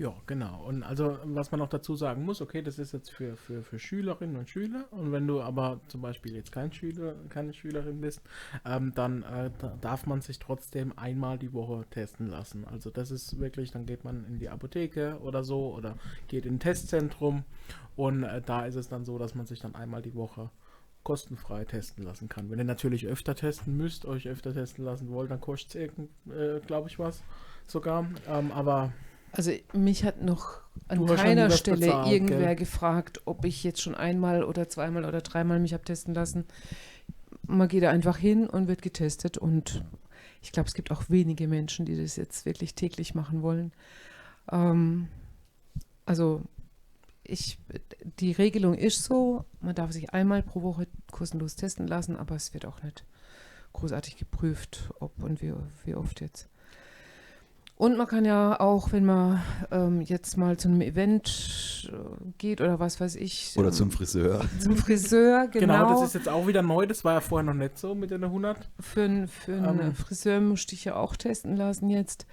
Ja, 0.00 0.14
genau. 0.26 0.64
Und 0.64 0.82
also, 0.82 1.18
was 1.24 1.50
man 1.50 1.58
noch 1.58 1.68
dazu 1.68 1.94
sagen 1.94 2.24
muss, 2.24 2.40
okay, 2.40 2.62
das 2.62 2.78
ist 2.78 2.92
jetzt 2.92 3.10
für, 3.10 3.36
für, 3.36 3.62
für 3.62 3.78
Schülerinnen 3.78 4.36
und 4.36 4.48
Schüler. 4.48 4.86
Und 4.92 5.12
wenn 5.12 5.26
du 5.26 5.42
aber 5.42 5.78
zum 5.88 6.00
Beispiel 6.00 6.34
jetzt 6.34 6.52
kein 6.52 6.72
Schüler, 6.72 7.16
keine 7.28 7.52
Schülerin 7.52 8.00
bist, 8.00 8.22
ähm, 8.64 8.92
dann 8.94 9.24
äh, 9.24 9.50
da 9.58 9.76
darf 9.82 10.06
man 10.06 10.22
sich 10.22 10.38
trotzdem 10.38 10.96
einmal 10.96 11.36
die 11.36 11.52
Woche 11.52 11.84
testen 11.90 12.28
lassen. 12.28 12.64
Also 12.64 12.88
das 12.88 13.10
ist 13.10 13.38
wirklich, 13.40 13.72
dann 13.72 13.84
geht 13.84 14.02
man 14.02 14.24
in 14.24 14.38
die 14.38 14.48
Apotheke 14.48 15.18
oder 15.20 15.44
so 15.44 15.74
oder 15.74 15.96
geht 16.28 16.46
in 16.46 16.54
ein 16.54 16.60
Testzentrum 16.60 17.44
und 17.94 18.22
äh, 18.22 18.40
da 18.40 18.64
ist 18.64 18.76
es 18.76 18.88
dann 18.88 19.04
so, 19.04 19.18
dass 19.18 19.34
man 19.34 19.44
sich 19.44 19.60
dann 19.60 19.74
einmal 19.74 20.00
die 20.00 20.14
Woche 20.14 20.48
kostenfrei 21.02 21.66
testen 21.66 22.04
lassen 22.04 22.30
kann. 22.30 22.48
Wenn 22.50 22.58
ihr 22.58 22.64
natürlich 22.64 23.06
öfter 23.06 23.34
testen 23.34 23.76
müsst, 23.76 24.06
euch 24.06 24.28
öfter 24.28 24.54
testen 24.54 24.82
lassen 24.82 25.10
wollt, 25.10 25.30
dann 25.30 25.42
kostet 25.42 25.92
es, 26.26 26.32
äh, 26.34 26.60
glaube 26.60 26.88
ich, 26.88 26.98
was 26.98 27.22
sogar. 27.66 28.06
Ähm, 28.26 28.50
aber 28.52 28.94
also 29.32 29.52
mich 29.72 30.04
hat 30.04 30.22
noch 30.22 30.60
an 30.88 31.06
keiner 31.06 31.50
Stelle 31.50 31.86
bezahlt, 31.86 32.12
irgendwer 32.12 32.54
gell? 32.54 32.56
gefragt, 32.56 33.22
ob 33.24 33.44
ich 33.44 33.62
jetzt 33.62 33.80
schon 33.80 33.94
einmal 33.94 34.44
oder 34.44 34.68
zweimal 34.68 35.04
oder 35.04 35.20
dreimal 35.20 35.60
mich 35.60 35.72
habe 35.72 35.84
testen 35.84 36.14
lassen. 36.14 36.44
Man 37.46 37.68
geht 37.68 37.82
da 37.82 37.90
einfach 37.90 38.16
hin 38.16 38.46
und 38.46 38.68
wird 38.68 38.82
getestet 38.82 39.38
und 39.38 39.84
ich 40.42 40.52
glaube, 40.52 40.68
es 40.68 40.74
gibt 40.74 40.90
auch 40.90 41.04
wenige 41.08 41.48
Menschen, 41.48 41.84
die 41.84 41.96
das 41.96 42.16
jetzt 42.16 42.46
wirklich 42.46 42.74
täglich 42.74 43.14
machen 43.14 43.42
wollen. 43.42 43.72
Ähm, 44.50 45.08
also 46.06 46.42
ich, 47.22 47.58
die 48.18 48.32
Regelung 48.32 48.74
ist 48.74 49.04
so, 49.04 49.44
man 49.60 49.74
darf 49.74 49.92
sich 49.92 50.12
einmal 50.12 50.42
pro 50.42 50.62
Woche 50.62 50.88
kostenlos 51.12 51.56
testen 51.56 51.86
lassen, 51.86 52.16
aber 52.16 52.34
es 52.34 52.52
wird 52.54 52.66
auch 52.66 52.82
nicht 52.82 53.04
großartig 53.72 54.16
geprüft, 54.16 54.90
ob 54.98 55.22
und 55.22 55.42
wie, 55.42 55.52
wie 55.84 55.94
oft 55.94 56.20
jetzt. 56.20 56.48
Und 57.80 57.96
man 57.96 58.06
kann 58.06 58.26
ja 58.26 58.60
auch, 58.60 58.92
wenn 58.92 59.06
man 59.06 59.40
ähm, 59.70 60.02
jetzt 60.02 60.36
mal 60.36 60.58
zu 60.58 60.68
einem 60.68 60.82
Event 60.82 61.90
äh, 61.90 61.96
geht 62.36 62.60
oder 62.60 62.78
was 62.78 63.00
weiß 63.00 63.16
ich. 63.16 63.54
Oder 63.56 63.68
ähm, 63.68 63.72
zum 63.72 63.90
Friseur. 63.90 64.44
Zum 64.58 64.76
Friseur, 64.76 65.48
genau. 65.50 65.78
Genau, 65.78 65.90
das 65.94 66.08
ist 66.08 66.14
jetzt 66.14 66.28
auch 66.28 66.46
wieder 66.46 66.60
neu. 66.60 66.84
Das 66.84 67.04
war 67.06 67.14
ja 67.14 67.20
vorher 67.22 67.42
noch 67.42 67.54
nicht 67.54 67.78
so 67.78 67.94
mit 67.94 68.10
den 68.10 68.22
100. 68.22 68.68
Für, 68.80 69.26
für 69.28 69.54
einen 69.54 69.80
ähm, 69.80 69.94
Friseur 69.94 70.42
musste 70.42 70.74
ich 70.74 70.84
ja 70.84 70.96
auch 70.96 71.16
testen 71.16 71.56
lassen 71.56 71.88
jetzt. 71.88 72.26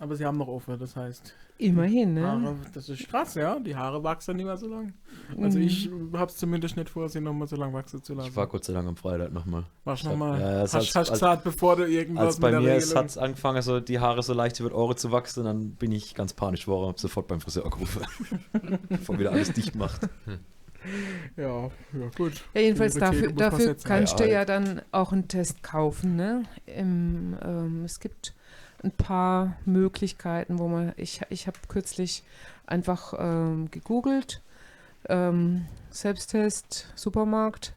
Aber 0.00 0.14
sie 0.14 0.24
haben 0.24 0.38
noch 0.38 0.48
offen, 0.48 0.78
das 0.78 0.94
heißt. 0.94 1.34
Immerhin, 1.58 2.14
ne? 2.14 2.24
Haare, 2.24 2.56
das 2.72 2.88
ist 2.88 3.08
krass, 3.08 3.34
ja. 3.34 3.58
Die 3.58 3.74
Haare 3.74 4.04
wachsen 4.04 4.36
nicht 4.36 4.44
mehr 4.44 4.56
so 4.56 4.68
lang. 4.68 4.94
Also 5.40 5.58
mhm. 5.58 5.64
ich 5.64 5.90
habe 6.12 6.30
es 6.30 6.36
zumindest 6.36 6.76
nicht 6.76 6.88
vor, 6.88 7.08
sie 7.08 7.20
nochmal 7.20 7.48
so 7.48 7.56
lang 7.56 7.72
wachsen 7.72 8.00
zu 8.00 8.14
lassen. 8.14 8.28
Ich 8.28 8.36
war 8.36 8.46
Gott 8.46 8.64
sei 8.64 8.74
Dank 8.74 8.86
am 8.86 8.96
Freitag 8.96 9.32
nochmal. 9.32 9.64
Warst 9.84 10.04
nochmal? 10.04 10.40
Ja, 10.40 10.60
hast, 10.60 10.74
hast, 10.74 10.94
hast 10.94 11.10
gesagt, 11.10 11.42
bevor 11.42 11.74
du 11.74 11.88
irgendwas 11.88 12.26
Als 12.26 12.40
bei 12.40 12.52
mir 12.52 12.74
es 12.74 12.94
hat 12.94 13.18
angefangen, 13.18 13.56
also 13.56 13.80
die 13.80 13.98
Haare 13.98 14.22
so 14.22 14.34
leicht 14.34 14.60
über 14.60 14.68
die 14.68 14.76
Ohren 14.76 14.96
zu 14.96 15.10
wachsen, 15.10 15.44
dann 15.44 15.70
bin 15.72 15.90
ich 15.90 16.14
ganz 16.14 16.32
panisch 16.32 16.66
geworden 16.66 16.84
und 16.84 16.88
habe 16.90 17.00
sofort 17.00 17.26
beim 17.26 17.40
Friseur 17.40 17.64
angerufen. 17.64 18.02
bevor 18.88 19.18
wieder 19.18 19.32
alles 19.32 19.52
dicht 19.52 19.74
macht. 19.74 20.08
Ja, 21.36 21.64
ja, 21.64 21.70
gut. 22.16 22.34
Ja, 22.54 22.60
jedenfalls 22.60 22.94
dafür, 22.94 23.32
dafür 23.32 23.74
kannst 23.82 24.20
du 24.20 24.30
ja 24.30 24.44
dann 24.44 24.80
auch 24.92 25.12
einen 25.12 25.26
Test 25.26 25.64
kaufen, 25.64 26.14
ne? 26.14 26.44
Im, 26.66 27.36
ähm, 27.42 27.84
es 27.84 27.98
gibt 27.98 28.34
ein 28.82 28.92
paar 28.92 29.56
Möglichkeiten, 29.64 30.58
wo 30.58 30.68
man, 30.68 30.92
ich, 30.96 31.20
ich 31.30 31.46
habe 31.46 31.58
kürzlich 31.68 32.22
einfach 32.66 33.14
ähm, 33.18 33.70
gegoogelt, 33.70 34.40
ähm, 35.08 35.66
Selbsttest, 35.90 36.92
Supermarkt 36.94 37.74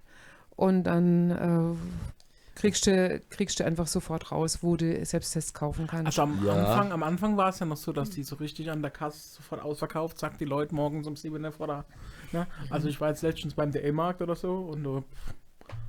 und 0.56 0.84
dann 0.84 1.32
äh, 1.32 2.60
kriegst 2.60 2.86
du, 2.86 3.22
kriegst 3.30 3.60
du 3.60 3.66
einfach 3.66 3.88
sofort 3.88 4.32
raus, 4.32 4.60
wo 4.62 4.76
du 4.76 5.04
Selbsttests 5.06 5.54
kaufen 5.54 5.88
kannst. 5.88 6.08
Also 6.08 6.24
am, 6.24 6.46
ja. 6.46 6.54
Anfang, 6.54 6.92
am 6.92 7.04
Anfang 7.04 7.38
war 7.38 7.50
es 7.50 7.60
ja 7.60 7.66
noch 7.66 7.78
so, 7.78 7.94
dass 7.94 8.10
die 8.10 8.24
so 8.24 8.36
richtig 8.36 8.70
an 8.70 8.82
der 8.82 8.92
Kasse 8.92 9.36
sofort 9.36 9.62
ausverkauft, 9.62 10.20
sagt 10.20 10.42
die 10.42 10.46
Leute 10.46 10.76
morgens 10.76 11.08
um 11.08 11.16
7 11.16 11.44
Uhr 11.44 11.52
vor 11.52 11.68
der 11.68 11.86
Ne? 12.32 12.48
Also 12.70 12.88
ich 12.88 13.00
war 13.02 13.10
jetzt 13.10 13.22
letztens 13.22 13.54
beim 13.54 13.72
DM-Markt 13.72 14.22
oder 14.22 14.36
so 14.36 14.56
und 14.56 14.84
da 14.84 15.04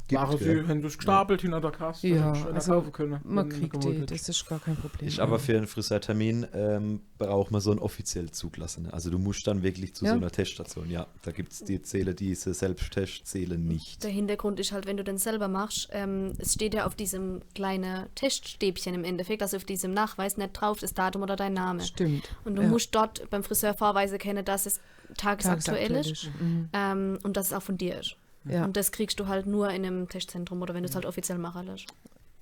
Sie, 0.09 0.17
ja. 0.17 0.29
haben 0.69 0.83
das 0.83 0.99
gestapelt 0.99 1.41
hinter 1.41 1.61
der 1.63 1.71
Kasse. 1.71 2.07
Ja, 2.09 2.33
also 2.53 2.73
kaufen 2.73 2.93
können. 2.93 3.21
Man 3.25 3.51
wenn 3.51 3.71
kriegt 3.71 3.83
die, 3.83 4.05
das 4.05 4.29
ist 4.29 4.47
gar 4.47 4.59
kein 4.59 4.77
Problem. 4.77 5.09
Ich 5.09 5.23
aber 5.23 5.39
für 5.39 5.57
einen 5.57 5.67
Friseurtermin 5.67 6.47
ähm, 6.53 7.01
braucht 7.17 7.51
man 7.51 7.63
so 7.63 7.71
einen 7.71 7.81
offiziell 7.81 8.31
zugelassenen. 8.31 8.93
Also 8.93 9.09
du 9.09 9.19
musst 9.19 9.47
dann 9.47 9.63
wirklich 9.63 9.95
zu 9.95 10.05
Ja. 10.05 10.11
so 10.11 10.19
einer 10.19 10.31
Teststation. 10.31 10.91
Ja, 10.91 11.07
da 11.23 11.31
gibt 11.31 11.53
es 11.53 11.65
die 11.65 11.81
Zähle, 11.81 12.15
diese 12.15 12.53
Selbsttest 12.53 13.27
zählen 13.27 13.65
nicht. 13.65 14.03
Der 14.05 14.11
Hintergrund 14.11 14.61
ist 14.61 14.73
halt, 14.73 14.85
wenn 14.87 14.99
du 14.99 15.05
den 15.05 15.17
selber 15.17 15.49
machst, 15.49 15.89
ähm, 15.93 16.33
es 16.37 16.53
steht 16.55 16.75
ja 16.75 16.85
auf 16.85 16.95
diesem 16.95 17.41
kleinen 17.55 18.07
Teststäbchen 18.15 18.93
im 18.95 19.05
Endeffekt, 19.05 19.41
also 19.41 19.57
auf 19.57 19.65
diesem 19.65 19.95
Nachweis 19.95 20.37
nicht 20.37 20.53
drauf 20.53 20.79
das 20.81 20.93
Datum 20.93 21.23
oder 21.23 21.37
dein 21.37 21.55
Name. 21.55 21.83
Stimmt. 21.83 22.29
Und 22.45 22.57
du 22.57 22.63
Ja. 22.63 22.69
musst 22.69 22.95
dort 22.95 23.31
beim 23.31 23.43
Friseur 23.43 23.73
vorweisen 23.73 24.19
können, 24.19 24.45
dass 24.45 24.67
es 24.67 24.79
tagesaktuell 25.17 25.89
Tagesaktuell 25.89 26.13
ist 26.13 26.31
Mhm. 26.41 26.69
ähm, 26.75 27.19
und 27.23 27.37
dass 27.39 27.47
es 27.47 27.53
auch 27.55 27.63
von 27.63 27.79
dir 27.79 27.99
ist. 27.99 28.17
Ja, 28.45 28.65
Und 28.65 28.77
das 28.77 28.93
kriegst 28.93 29.21
du 29.21 29.29
halt 29.29 29.47
nur 29.47 29.71
in 29.71 29.85
einem 29.85 30.09
Testzentrum 30.09 30.63
oder 30.63 30.75
wenn 30.75 30.83
du 30.83 30.89
es 30.89 30.95
halt 30.95 31.07
offiziell 31.07 31.39
machen 31.39 31.67
lässt. 31.67 31.87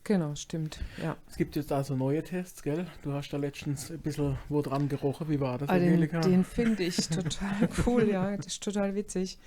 genau, 0.04 0.35
stimmt. 0.35 0.80
Ja. 1.02 1.16
Es 1.28 1.37
gibt 1.37 1.57
jetzt 1.57 1.73
also 1.73 1.95
neue 1.95 2.23
Tests, 2.23 2.62
gell? 2.62 2.87
Du 3.02 3.12
hast 3.12 3.30
da 3.30 3.37
letztens 3.37 3.90
ein 3.90 3.99
bisschen 4.00 4.37
wo 4.49 4.62
dran 4.62 4.88
gerochen. 4.88 5.28
Wie 5.28 5.40
war 5.40 5.59
das, 5.59 5.69
Ah, 5.69 5.78
den 5.78 5.88
Angelika? 5.88 6.21
den 6.21 6.45
finde 6.45 6.83
ich 6.85 7.09
total 7.09 7.69
cool, 7.87 8.09
ja. 8.09 8.37
Das 8.37 8.47
ist 8.47 8.62
total 8.62 8.95
witzig. 8.95 9.38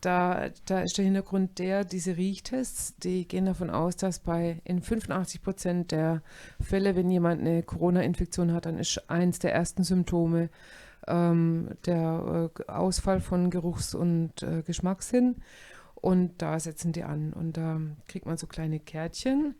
Da, 0.00 0.50
da 0.66 0.80
ist 0.82 0.98
der 0.98 1.04
Hintergrund 1.06 1.58
der, 1.58 1.84
diese 1.84 2.18
Riechtests, 2.18 2.94
die 2.96 3.26
gehen 3.26 3.46
davon 3.46 3.70
aus, 3.70 3.96
dass 3.96 4.18
bei 4.18 4.60
in 4.64 4.82
85 4.82 5.40
Prozent 5.40 5.92
der 5.92 6.20
Fälle, 6.60 6.94
wenn 6.94 7.08
jemand 7.10 7.40
eine 7.40 7.62
Corona-Infektion 7.62 8.52
hat, 8.52 8.66
dann 8.66 8.76
ist 8.78 9.08
eins 9.08 9.38
der 9.38 9.54
ersten 9.54 9.82
Symptome 9.82 10.50
ähm, 11.06 11.70
der 11.86 12.50
äh, 12.58 12.70
Ausfall 12.70 13.20
von 13.20 13.48
Geruchs- 13.48 13.94
und 13.94 14.42
äh, 14.42 14.62
Geschmackssinn. 14.62 15.36
Und 16.04 16.42
da 16.42 16.60
setzen 16.60 16.92
die 16.92 17.02
an. 17.02 17.32
Und 17.32 17.56
da 17.56 17.80
kriegt 18.08 18.26
man 18.26 18.36
so 18.36 18.46
kleine 18.46 18.78
Kärtchen. 18.78 19.54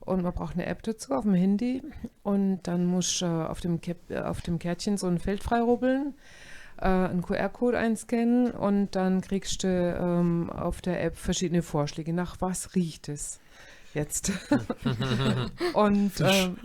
Und 0.00 0.22
man 0.22 0.34
braucht 0.34 0.52
eine 0.52 0.66
App 0.66 0.82
dazu 0.82 1.14
auf 1.14 1.22
dem 1.22 1.32
Handy. 1.32 1.82
Und 2.22 2.64
dann 2.64 2.84
muss 2.84 3.22
äh, 3.22 3.24
auf, 3.24 3.60
dem 3.62 3.80
Käpp- 3.80 4.10
äh, 4.10 4.18
auf 4.18 4.42
dem 4.42 4.58
Kärtchen 4.58 4.98
so 4.98 5.06
ein 5.06 5.18
Feld 5.18 5.42
freirubbeln, 5.42 6.12
äh, 6.76 6.84
einen 6.84 7.22
QR-Code 7.22 7.78
einscannen 7.78 8.50
und 8.50 8.94
dann 8.94 9.22
kriegst 9.22 9.62
du 9.62 9.68
ähm, 9.68 10.50
auf 10.50 10.82
der 10.82 11.02
App 11.02 11.16
verschiedene 11.16 11.62
Vorschläge. 11.62 12.12
Nach 12.12 12.42
was 12.42 12.74
riecht 12.74 13.08
es 13.08 13.40
jetzt? 13.96 14.30
und 15.74 16.12
ähm, 16.20 16.56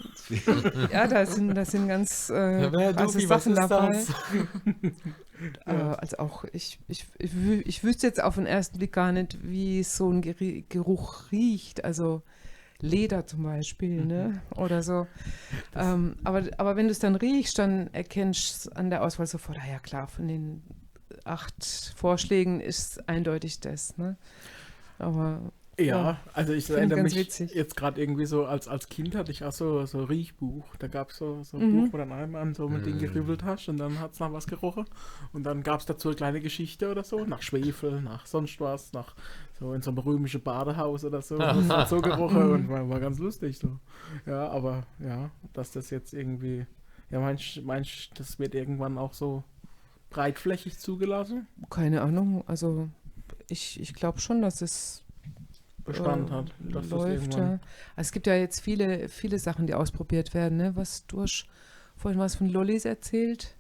ja, 0.92 1.08
da 1.08 1.26
sind, 1.26 1.56
da 1.56 1.66
sind 1.66 1.88
ganz 1.88 2.30
äh, 2.30 2.70
krasse 2.70 3.22
Sachen 3.22 3.56
dabei. 3.56 4.04
Äh, 5.66 5.74
also 5.74 6.20
auch, 6.20 6.46
ich, 6.54 6.78
ich, 6.88 7.08
ich, 7.18 7.32
ich 7.66 7.84
wüsste 7.84 8.06
jetzt 8.06 8.22
auf 8.22 8.36
den 8.36 8.46
ersten 8.46 8.78
Blick 8.78 8.94
gar 8.94 9.12
nicht, 9.12 9.40
wie 9.42 9.82
so 9.82 10.08
ein 10.12 10.22
Geruch 10.22 11.32
riecht. 11.32 11.84
Also 11.84 12.22
Leder 12.82 13.28
zum 13.28 13.44
Beispiel, 13.44 14.06
ne? 14.06 14.42
Oder 14.56 14.82
so. 14.82 15.08
Ähm, 15.76 16.16
aber, 16.24 16.44
aber 16.58 16.76
wenn 16.76 16.88
du 16.88 16.92
es 16.92 17.00
dann 17.00 17.16
riechst, 17.16 17.60
dann 17.60 17.94
erkennst 17.94 18.68
du 18.68 18.76
an 18.76 18.90
der 18.90 19.04
Auswahl 19.04 19.28
sofort, 19.28 19.58
ah 19.60 19.70
ja 19.70 19.80
klar, 19.80 20.08
von 20.08 20.28
den 20.28 20.64
acht 21.24 21.94
Vorschlägen 21.96 22.60
ist 22.60 23.08
eindeutig 23.08 23.60
das, 23.60 23.98
ne? 23.98 24.18
Aber 24.98 25.52
Ja, 25.88 26.20
also 26.34 26.54
ich 26.54 26.70
erinnere 26.70 27.04
mich 27.04 27.16
witzig. 27.16 27.54
jetzt 27.54 27.76
gerade 27.76 28.02
irgendwie 28.02 28.26
so, 28.26 28.46
als, 28.46 28.68
als 28.68 28.90
Kind 28.90 29.16
hatte 29.16 29.32
ich 29.32 29.44
auch 29.44 29.52
so, 29.52 29.86
so 29.86 30.04
Riechbuch. 30.04 30.66
Da 30.78 30.88
gab 30.88 31.10
es 31.12 31.18
so, 31.18 31.44
so 31.44 31.58
ein 31.58 31.68
Mhm. 31.72 31.72
Buch, 31.86 31.94
wo 31.94 31.98
dann 31.98 32.12
einmal 32.12 32.54
so 32.56 32.68
mit 32.70 32.86
denen 32.86 33.00
gerübelt 33.00 33.44
hast 33.44 33.68
und 33.70 33.78
dann 33.78 34.00
hat 34.00 34.14
es 34.14 34.20
nach 34.20 34.32
was 34.32 34.48
gerochen. 34.48 34.86
Und 35.34 35.44
dann 35.44 35.64
gab 35.64 35.80
es 35.80 35.86
dazu 35.86 36.10
eine 36.10 36.16
kleine 36.16 36.40
Geschichte 36.42 36.90
oder 36.92 37.04
so, 37.04 37.26
nach 37.26 37.42
Schwefel, 37.42 38.02
nach 38.02 38.26
sonst 38.26 38.60
was, 38.60 38.94
nach 38.94 39.16
so 39.60 39.74
in 39.74 39.82
so 39.82 39.92
einem 39.92 40.00
römischen 40.00 40.42
Badehaus 40.42 41.04
oder 41.06 41.22
so. 41.22 41.38
Das 41.38 41.70
hat 41.70 41.90
so 41.90 42.02
gerochen 42.02 42.52
und 42.52 42.70
war, 42.70 42.90
war 42.90 43.00
ganz 43.00 43.20
lustig 43.20 43.58
so. 43.58 43.80
Ja, 44.26 44.50
aber 44.50 44.86
ja, 45.00 45.32
dass 45.54 45.72
das 45.72 45.90
jetzt 45.90 46.14
irgendwie, 46.14 46.66
ja, 47.10 47.20
meinst 47.20 47.62
meinst 47.64 48.10
du, 48.12 48.16
das 48.16 48.40
wird 48.40 48.56
irgendwann 48.56 48.98
auch 48.98 49.14
so 49.14 49.44
breitflächig 50.10 50.78
zugelassen? 50.80 51.48
keine 51.70 52.02
Ahnung, 52.02 52.44
also 52.48 52.90
ich, 53.48 53.80
ich 53.80 53.94
glaube 53.94 54.20
schon, 54.20 54.42
dass 54.42 54.62
es 54.62 55.04
Bestand 55.84 56.30
äh, 56.30 56.34
hat. 56.34 56.54
Dass 56.60 56.90
das 56.90 56.90
läuft. 56.90 57.34
irgendwann 57.34 57.52
Ja. 57.52 57.60
Also 57.96 58.08
es 58.08 58.12
gibt 58.12 58.28
ja 58.28 58.36
jetzt 58.36 58.62
viele, 58.62 59.10
viele 59.10 59.40
Sachen, 59.40 59.68
die 59.68 59.74
ausprobiert 59.74 60.34
werden. 60.34 60.58
Ne? 60.58 60.76
Was 60.76 61.06
du 61.08 61.22
hast 61.22 61.46
vorhin 61.96 62.20
was 62.20 62.36
von 62.36 62.50
Lollis 62.50 62.86
erzählt. 62.86 63.56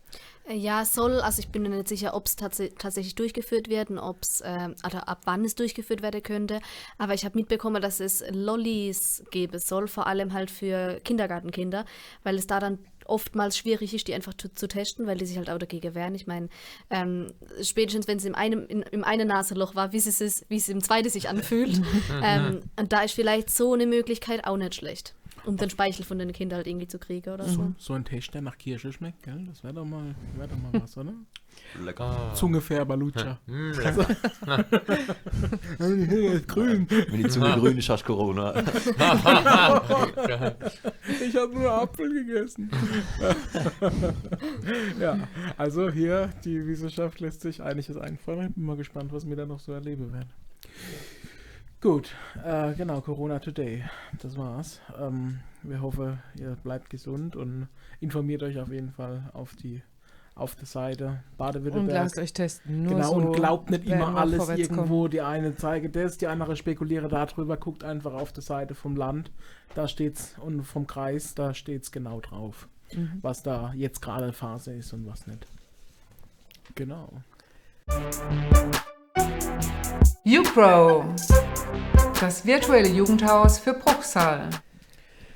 Äh, 0.51 0.57
Ja, 0.57 0.85
soll, 0.85 1.19
also 1.21 1.39
ich 1.39 1.49
bin 1.49 1.63
mir 1.63 1.69
nicht 1.69 1.87
sicher, 1.87 2.13
ob 2.13 2.27
es 2.27 2.35
tats 2.35 2.61
tatsächlich 2.77 3.15
durchgeführt 3.15 3.69
werden, 3.69 3.97
ob 3.97 4.21
es, 4.21 4.41
äh, 4.41 4.69
oder 4.85 5.07
ab 5.07 5.21
wann 5.25 5.45
es 5.45 5.55
durchgeführt 5.55 6.01
werden 6.01 6.23
könnte. 6.23 6.59
Aber 6.97 7.13
ich 7.13 7.25
habe 7.25 7.37
mitbekommen, 7.37 7.81
dass 7.81 7.99
es 7.99 8.23
Lollis 8.31 9.23
geben 9.31 9.59
soll, 9.59 9.87
vor 9.87 10.07
allem 10.07 10.33
halt 10.33 10.51
für 10.51 10.99
Kindergartenkinder, 11.03 11.85
weil 12.23 12.35
es 12.35 12.47
da 12.47 12.59
dann 12.59 12.79
oftmals 13.05 13.57
schwierig 13.57 13.93
ist, 13.93 14.07
die 14.07 14.13
einfach 14.13 14.33
zu, 14.35 14.53
zu 14.53 14.67
testen, 14.67 15.07
weil 15.07 15.17
die 15.17 15.25
sich 15.25 15.37
halt 15.37 15.49
auch 15.49 15.57
dagegen 15.57 15.95
wehren. 15.95 16.15
Ich 16.15 16.27
meine, 16.27 16.49
ähm, 16.89 17.33
spätestens 17.61 18.07
wenn 18.07 18.17
es 18.17 18.25
im 18.25 18.35
einen, 18.35 18.65
in, 18.67 18.83
im 18.83 19.03
einen 19.03 19.27
Nasenloch 19.27 19.75
war, 19.75 19.91
wie 19.91 19.97
es, 19.97 20.21
ist, 20.21 20.45
wie 20.49 20.57
es 20.57 20.69
im 20.69 20.81
zweiten 20.81 21.09
sich 21.09 21.27
anfühlt. 21.27 21.81
ähm, 22.23 22.61
und 22.77 22.93
da 22.93 23.01
ist 23.01 23.13
vielleicht 23.13 23.49
so 23.49 23.73
eine 23.73 23.87
Möglichkeit 23.87 24.45
auch 24.45 24.57
nicht 24.57 24.75
schlecht, 24.75 25.15
um 25.45 25.57
den 25.57 25.69
Speichel 25.69 26.05
von 26.05 26.19
den 26.19 26.31
Kindern 26.33 26.57
halt 26.57 26.67
irgendwie 26.67 26.87
zu 26.87 26.99
kriegen 26.99 27.33
oder 27.33 27.45
so. 27.45 27.73
So 27.77 27.93
ein 27.93 28.05
Test, 28.05 28.33
der 28.33 28.41
nach 28.41 28.57
Kirsche 28.57 28.91
schmeckt, 28.91 29.23
gell? 29.23 29.45
Das 29.47 29.63
wäre 29.63 29.73
doch 29.73 29.85
mal, 29.85 30.15
wär 30.35 30.47
doch 30.47 30.57
mal 30.57 30.81
was, 30.81 30.97
oder? 30.97 31.13
Lecker. 31.83 32.31
Zungefärber 32.33 32.97
Lutscher. 32.97 33.39
Mm, 33.45 33.71
grün. 36.47 36.87
Wenn 36.89 37.23
die 37.23 37.29
Zunge 37.29 37.53
grün 37.55 37.77
ist, 37.77 37.89
hast 37.89 38.03
du 38.03 38.15
Corona. 38.15 38.53
Ich 41.21 41.35
habe 41.35 41.53
nur 41.53 41.71
Apfel 41.71 42.13
gegessen. 42.13 42.69
ja, 44.99 45.27
also 45.57 45.89
hier, 45.89 46.29
die 46.43 46.65
Wissenschaft 46.65 47.19
lässt 47.19 47.41
sich 47.41 47.61
einiges 47.61 47.97
einfallen. 47.97 48.49
Ich 48.49 48.55
bin 48.55 48.65
mal 48.65 48.77
gespannt, 48.77 49.11
was 49.11 49.27
wir 49.27 49.35
da 49.35 49.45
noch 49.45 49.59
so 49.59 49.73
erleben 49.73 50.13
werden. 50.13 50.29
Gut, 51.81 52.13
äh, 52.45 52.73
genau, 52.73 53.01
Corona 53.01 53.39
Today. 53.39 53.83
Das 54.21 54.37
war's. 54.37 54.79
Ähm, 54.99 55.39
wir 55.63 55.81
hoffen, 55.81 56.19
ihr 56.35 56.55
bleibt 56.63 56.89
gesund 56.91 57.35
und 57.35 57.67
informiert 57.99 58.43
euch 58.43 58.59
auf 58.59 58.69
jeden 58.71 58.91
Fall 58.91 59.29
auf 59.33 59.55
die 59.55 59.81
auf 60.33 60.55
der 60.55 60.65
Seite 60.65 61.07
Und 61.07 61.37
Baden-Württemberg. 61.37 62.03
lasst 62.03 62.17
euch 62.17 62.33
testen. 62.33 62.83
Nur 62.83 62.93
Genau, 62.93 63.09
so 63.09 63.15
und 63.15 63.33
glaubt 63.33 63.69
nicht 63.69 63.85
immer 63.85 64.15
alles 64.15 64.47
irgendwo. 64.49 65.07
Die 65.09 65.21
eine 65.21 65.55
zeigt 65.55 65.95
das, 65.95 66.17
die 66.17 66.27
andere 66.27 66.55
spekuliere 66.55 67.09
darüber, 67.09 67.57
guckt 67.57 67.83
einfach 67.83 68.13
auf 68.13 68.31
der 68.31 68.41
Seite 68.41 68.73
vom 68.73 68.95
Land. 68.95 69.29
Da 69.75 69.87
steht's 69.87 70.35
und 70.39 70.63
vom 70.63 70.87
Kreis, 70.87 71.35
da 71.35 71.53
steht's 71.53 71.91
genau 71.91 72.21
drauf, 72.21 72.67
Mhm. 72.93 73.19
was 73.21 73.43
da 73.43 73.73
jetzt 73.73 74.01
gerade 74.01 74.31
Phase 74.33 74.73
ist 74.73 74.93
und 74.93 75.05
was 75.05 75.27
nicht. 75.27 75.45
Genau. 76.75 77.09
YouGrow, 80.23 81.03
das 82.19 82.45
virtuelle 82.45 82.89
Jugendhaus 82.89 83.59
für 83.59 83.73
Bruchsal. 83.73 84.49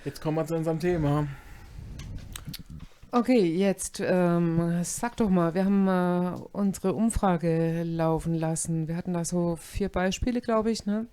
Jetzt 0.03 0.21
kommen 0.21 0.37
wir 0.37 0.45
zu 0.45 0.55
unserem 0.55 0.79
Thema. 0.79 1.27
Okay, 3.11 3.55
jetzt 3.55 4.01
ähm, 4.05 4.83
sag 4.83 5.17
doch 5.17 5.29
mal, 5.29 5.53
wir 5.53 5.65
haben 5.65 5.87
äh, 5.87 6.37
unsere 6.51 6.93
Umfrage 6.93 7.83
laufen 7.83 8.33
lassen. 8.35 8.87
Wir 8.87 8.97
hatten 8.97 9.13
da 9.13 9.23
so 9.23 9.55
vier 9.55 9.89
Beispiele, 9.89 10.41
glaube 10.41 10.71
ich, 10.71 10.85
ne? 10.85 11.07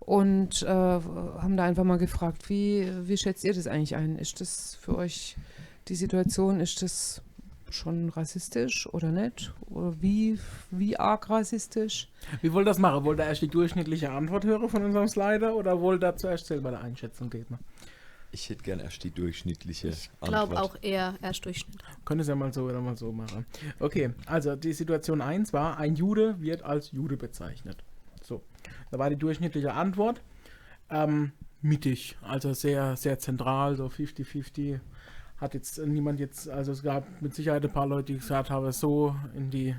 Und 0.00 0.62
äh, 0.62 0.66
haben 0.66 1.56
da 1.56 1.64
einfach 1.64 1.84
mal 1.84 1.98
gefragt, 1.98 2.48
wie, 2.48 2.90
wie 3.02 3.16
schätzt 3.16 3.44
ihr 3.44 3.52
das 3.52 3.66
eigentlich 3.66 3.96
ein? 3.96 4.16
Ist 4.16 4.40
das 4.40 4.76
für 4.80 4.96
euch 4.96 5.36
die 5.88 5.94
Situation, 5.94 6.60
ist 6.60 6.82
das 6.82 7.22
schon 7.70 8.08
rassistisch 8.10 8.86
oder 8.92 9.10
nicht? 9.10 9.52
Oder 9.66 10.00
wie, 10.00 10.38
wie 10.70 10.96
arg 10.98 11.28
rassistisch? 11.30 12.08
Wie 12.42 12.52
wollt 12.52 12.66
ihr 12.66 12.70
das 12.70 12.78
machen? 12.78 13.04
Wollt 13.04 13.18
ihr 13.18 13.26
erst 13.26 13.42
die 13.42 13.48
durchschnittliche 13.48 14.10
Antwort 14.10 14.44
hören 14.44 14.68
von 14.68 14.84
unserem 14.84 15.08
Slider 15.08 15.56
oder 15.56 15.80
wollt 15.80 16.02
ihr 16.04 16.16
zuerst 16.16 16.46
selber 16.46 16.68
eine 16.70 16.80
Einschätzung 16.80 17.30
geben? 17.30 17.58
Ich 18.32 18.48
hätte 18.50 18.62
gern 18.62 18.80
erst 18.80 19.02
die 19.04 19.10
durchschnittliche 19.10 19.88
Ich 19.88 20.10
glaube 20.20 20.56
Antwort. 20.56 20.58
auch 20.58 20.76
eher 20.82 21.14
erst 21.22 21.44
Durchschnitt. 21.44 21.78
Könnt 22.04 22.20
es 22.20 22.28
ja 22.28 22.34
mal 22.34 22.52
so 22.52 22.64
oder 22.64 22.80
mal 22.80 22.96
so 22.96 23.12
machen. 23.12 23.46
Okay, 23.78 24.10
also 24.26 24.56
die 24.56 24.72
Situation 24.72 25.20
1 25.20 25.52
war, 25.52 25.78
ein 25.78 25.94
Jude 25.94 26.40
wird 26.40 26.62
als 26.62 26.92
Jude 26.92 27.16
bezeichnet. 27.16 27.82
So, 28.22 28.42
da 28.90 28.98
war 28.98 29.08
die 29.10 29.16
durchschnittliche 29.16 29.72
Antwort 29.72 30.20
ähm, 30.90 31.32
mittig, 31.62 32.16
also 32.20 32.52
sehr, 32.52 32.96
sehr 32.96 33.18
zentral, 33.18 33.76
so 33.76 33.86
50-50. 33.86 34.80
Hat 35.38 35.54
jetzt 35.54 35.78
niemand 35.78 36.18
jetzt, 36.20 36.48
also 36.48 36.72
es 36.72 36.82
gab 36.82 37.20
mit 37.20 37.34
Sicherheit 37.34 37.64
ein 37.64 37.72
paar 37.72 37.86
Leute, 37.86 38.12
die 38.12 38.18
gesagt 38.18 38.50
haben, 38.50 38.70
so 38.72 39.14
in 39.34 39.50
die 39.50 39.74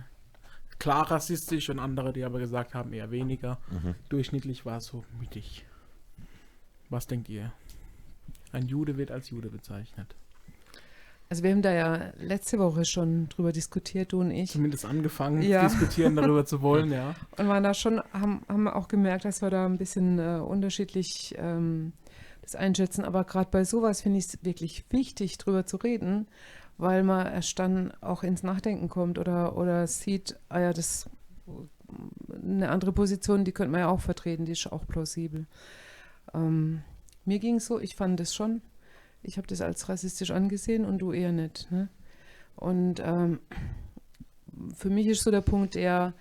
klar 0.80 1.10
rassistisch 1.10 1.70
und 1.70 1.80
andere, 1.80 2.14
die 2.14 2.24
aber 2.24 2.40
gesagt 2.40 2.76
haben, 2.76 2.94
eher 2.94 3.10
weniger. 3.12 3.58
Mhm. 3.72 3.96
Durchschnittlich 4.10 4.66
war 4.66 4.78
es 4.78 4.86
so 4.86 5.04
mittig. 5.20 5.66
Was 6.90 7.08
denkt 7.08 7.30
ihr? 7.30 7.52
Ein 8.52 8.68
Jude 8.68 8.98
wird 8.98 9.12
als 9.12 9.30
Jude 9.32 9.50
bezeichnet. 9.50 10.16
Also 11.30 11.44
wir 11.44 11.52
haben 11.52 11.62
da 11.62 11.74
ja 11.74 12.14
letzte 12.20 12.58
Woche 12.58 12.86
schon 12.86 13.28
drüber 13.28 13.52
diskutiert, 13.52 14.14
du 14.14 14.22
und 14.22 14.32
ich. 14.32 14.52
Zumindest 14.52 14.86
angefangen, 14.86 15.42
Ja. 15.42 15.64
diskutieren 15.68 16.16
darüber 16.16 16.46
zu 16.46 16.62
wollen, 16.62 16.90
ja. 16.92 17.16
Und 17.38 17.48
waren 17.50 17.64
da 17.64 17.74
schon, 17.74 18.02
haben, 18.14 18.44
haben 18.48 18.64
wir 18.64 18.76
auch 18.78 18.88
gemerkt, 18.88 19.26
dass 19.26 19.42
wir 19.42 19.50
da 19.50 19.66
ein 19.66 19.78
bisschen 19.78 20.20
äh, 20.20 20.40
unterschiedlich 20.40 21.36
ähm, 21.38 21.92
das 22.48 22.56
einschätzen. 22.56 23.06
Aber 23.06 23.24
gerade 23.24 23.50
bei 23.52 23.64
sowas 23.64 24.02
finde 24.02 24.20
ich 24.20 24.26
es 24.26 24.44
wirklich 24.44 24.86
wichtig, 24.90 25.38
drüber 25.38 25.66
zu 25.66 25.78
reden, 25.78 26.28
weil 26.78 27.04
man 27.04 27.28
erst 27.28 27.60
dann 27.60 27.92
auch 28.02 28.24
ins 28.24 28.44
Nachdenken 28.44 28.90
kommt 28.90 29.20
oder, 29.20 29.58
oder 29.58 29.88
sieht, 29.88 30.38
ah 30.50 30.60
ja, 30.60 30.74
das 30.74 31.10
eine 32.44 32.70
andere 32.70 32.92
Position, 32.92 33.46
die 33.46 33.52
könnte 33.52 33.72
man 33.72 33.82
ja 33.82 33.90
auch 33.90 34.02
vertreten, 34.02 34.46
die 34.46 34.52
ist 34.52 34.72
auch 34.72 34.88
plausibel. 34.88 35.46
Ähm, 36.34 36.82
mir 37.26 37.40
ging 37.40 37.56
es 37.56 37.66
so, 37.66 37.80
ich 37.80 37.96
fand 37.96 38.20
es 38.20 38.34
schon, 38.34 38.62
ich 39.24 39.38
habe 39.38 39.48
das 39.48 39.62
als 39.62 39.88
rassistisch 39.90 40.32
angesehen 40.32 40.86
und 40.86 41.00
du 41.00 41.12
eher 41.12 41.32
nicht. 41.32 41.72
Ne? 41.72 41.90
Und 42.56 43.02
ähm, 43.04 43.40
für 44.76 44.90
mich 44.90 45.08
ist 45.08 45.24
so 45.24 45.32
der 45.32 45.42
Punkt 45.42 45.76
eher, 45.76 46.14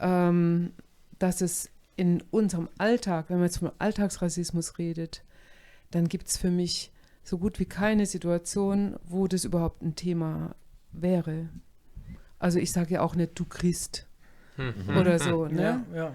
ähm, 0.00 0.72
dass 1.18 1.40
es 1.40 1.70
in 1.96 2.22
unserem 2.30 2.68
Alltag, 2.78 3.26
wenn 3.28 3.36
man 3.36 3.46
jetzt 3.46 3.58
vom 3.58 3.70
Alltagsrassismus 3.78 4.78
redet, 4.78 5.22
dann 5.94 6.08
gibt 6.08 6.28
es 6.28 6.36
für 6.36 6.50
mich 6.50 6.90
so 7.22 7.38
gut 7.38 7.58
wie 7.58 7.64
keine 7.64 8.06
Situation, 8.06 8.96
wo 9.06 9.26
das 9.26 9.44
überhaupt 9.44 9.82
ein 9.82 9.94
Thema 9.94 10.54
wäre. 10.92 11.48
Also 12.38 12.58
ich 12.58 12.72
sage 12.72 12.94
ja 12.94 13.00
auch 13.00 13.14
nicht, 13.14 13.32
du 13.38 13.44
Christ 13.44 14.06
Mhm. 14.56 14.96
oder 14.96 15.18
so. 15.18 15.46
Ne? 15.48 15.84
Ja, 15.92 15.96
ja. 15.96 16.14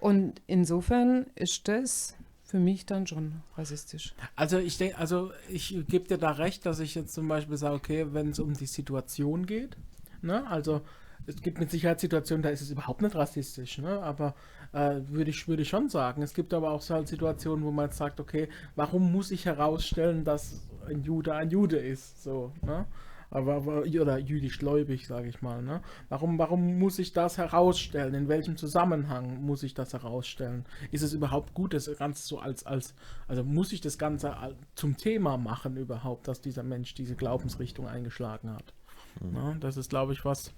Und 0.00 0.40
insofern 0.46 1.26
ist 1.36 1.68
das 1.68 2.16
für 2.44 2.58
mich 2.58 2.86
dann 2.86 3.06
schon 3.06 3.34
rassistisch. 3.56 4.14
Also 4.34 4.58
ich 4.58 4.78
denke, 4.78 4.98
also 4.98 5.32
ich 5.48 5.84
gebe 5.88 6.08
dir 6.08 6.18
da 6.18 6.32
recht, 6.32 6.66
dass 6.66 6.80
ich 6.80 6.94
jetzt 6.94 7.14
zum 7.14 7.28
Beispiel 7.28 7.56
sage, 7.56 7.74
okay, 7.74 8.06
wenn 8.12 8.30
es 8.30 8.38
um 8.38 8.54
die 8.54 8.66
Situation 8.66 9.46
geht, 9.46 9.76
ne, 10.22 10.46
also 10.48 10.80
es 11.28 11.42
gibt 11.42 11.58
mit 11.58 11.70
Sicherheit 11.70 12.00
Situationen, 12.00 12.42
da 12.42 12.48
ist 12.48 12.62
es 12.62 12.70
überhaupt 12.70 13.02
nicht 13.02 13.14
rassistisch, 13.14 13.78
ne, 13.78 14.00
aber 14.02 14.34
äh, 14.72 15.00
würde 15.08 15.30
ich, 15.30 15.46
würde 15.46 15.62
ich 15.62 15.68
schon 15.68 15.90
sagen. 15.90 16.22
Es 16.22 16.32
gibt 16.32 16.54
aber 16.54 16.70
auch 16.70 16.80
so 16.80 16.94
halt 16.94 17.08
Situationen, 17.08 17.64
wo 17.64 17.70
man 17.70 17.90
sagt, 17.90 18.18
okay, 18.18 18.48
warum 18.76 19.12
muss 19.12 19.30
ich 19.30 19.44
herausstellen, 19.44 20.24
dass 20.24 20.66
ein 20.88 21.02
Jude 21.02 21.34
ein 21.34 21.50
Jude 21.50 21.76
ist, 21.76 22.22
so, 22.22 22.52
ne? 22.64 22.86
Aber, 23.30 23.56
aber 23.56 23.82
oder 23.82 24.16
jüdisch 24.16 24.58
gläubig, 24.58 25.06
sage 25.06 25.28
ich 25.28 25.42
mal, 25.42 25.60
ne? 25.60 25.82
Warum, 26.08 26.38
warum 26.38 26.78
muss 26.78 26.98
ich 26.98 27.12
das 27.12 27.36
herausstellen? 27.36 28.14
In 28.14 28.28
welchem 28.28 28.56
Zusammenhang 28.56 29.42
muss 29.42 29.62
ich 29.62 29.74
das 29.74 29.92
herausstellen? 29.92 30.64
Ist 30.92 31.02
es 31.02 31.12
überhaupt 31.12 31.52
gut, 31.52 31.74
das 31.74 31.94
Ganze 31.98 32.26
so 32.26 32.38
als, 32.38 32.64
als, 32.64 32.94
also 33.26 33.44
muss 33.44 33.72
ich 33.72 33.82
das 33.82 33.98
Ganze 33.98 34.34
zum 34.74 34.96
Thema 34.96 35.36
machen 35.36 35.76
überhaupt, 35.76 36.26
dass 36.26 36.40
dieser 36.40 36.62
Mensch 36.62 36.94
diese 36.94 37.16
Glaubensrichtung 37.16 37.86
eingeschlagen 37.86 38.50
hat? 38.50 38.72
Ne? 39.20 39.58
Das 39.60 39.76
ist, 39.76 39.90
glaube 39.90 40.14
ich, 40.14 40.24
was, 40.24 40.54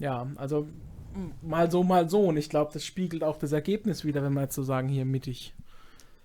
ja, 0.00 0.26
also 0.36 0.66
mal 1.42 1.70
so, 1.70 1.84
mal 1.84 2.10
so. 2.10 2.22
Und 2.24 2.36
ich 2.36 2.48
glaube, 2.48 2.72
das 2.72 2.84
spiegelt 2.84 3.22
auch 3.22 3.38
das 3.38 3.52
Ergebnis 3.52 4.04
wieder, 4.04 4.22
wenn 4.24 4.32
wir 4.32 4.42
jetzt 4.42 4.54
so 4.56 4.62
sagen, 4.64 4.88
hier 4.88 5.04
mittig 5.04 5.54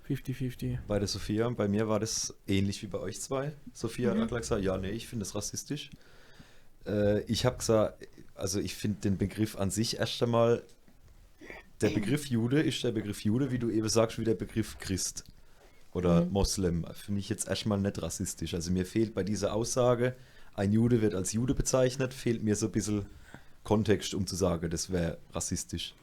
50-50. 0.08 0.78
Bei 0.88 1.00
der 1.00 1.08
Sophia, 1.08 1.50
bei 1.50 1.68
mir 1.68 1.88
war 1.88 2.00
das 2.00 2.34
ähnlich 2.48 2.82
wie 2.84 2.88
bei 2.88 3.00
euch 3.00 3.20
zwei. 3.22 3.54
Sophia 3.74 4.14
Mhm. 4.14 4.22
hat 4.22 4.30
gesagt, 4.30 4.64
ja, 4.64 4.78
nee, 4.78 4.90
ich 4.92 5.08
finde 5.08 5.24
das 5.26 5.36
rassistisch. 5.36 5.90
Äh, 6.86 7.22
ich 7.22 7.46
habe 7.46 7.58
gesagt, 7.58 8.08
also 8.36 8.60
ich 8.60 8.76
finde 8.76 9.02
den 9.02 9.18
Begriff 9.18 9.56
an 9.58 9.72
sich 9.72 9.98
erst 9.98 10.22
einmal, 10.22 10.64
der 11.82 11.90
Begriff 11.90 12.28
Jude 12.28 12.62
ist 12.62 12.84
der 12.84 12.92
Begriff 12.92 13.22
Jude, 13.22 13.52
wie 13.52 13.60
du 13.60 13.70
eben 13.70 13.90
sagst, 13.90 14.18
wie 14.20 14.24
der 14.24 14.36
Begriff 14.36 14.78
Christ 14.80 15.24
oder 15.92 16.26
Mhm. 16.26 16.32
Moslem. 16.32 16.86
Finde 16.94 17.20
ich 17.20 17.30
jetzt 17.30 17.48
erstmal 17.48 17.80
nicht 17.80 18.02
rassistisch. 18.02 18.54
Also 18.54 18.72
mir 18.72 18.86
fehlt 18.86 19.14
bei 19.14 19.24
dieser 19.24 19.54
Aussage, 19.54 20.16
ein 20.54 20.72
Jude 20.72 21.02
wird 21.02 21.16
als 21.16 21.34
Jude 21.34 21.54
bezeichnet, 21.56 22.14
fehlt 22.14 22.44
mir 22.44 22.56
so 22.56 22.68
ein 22.68 22.72
bisschen 22.72 23.06
Kontext, 23.66 24.14
um 24.14 24.26
zu 24.26 24.38
sagen, 24.38 24.70
das 24.70 24.92
wäre 24.92 25.18
rassistisch. 25.34 25.94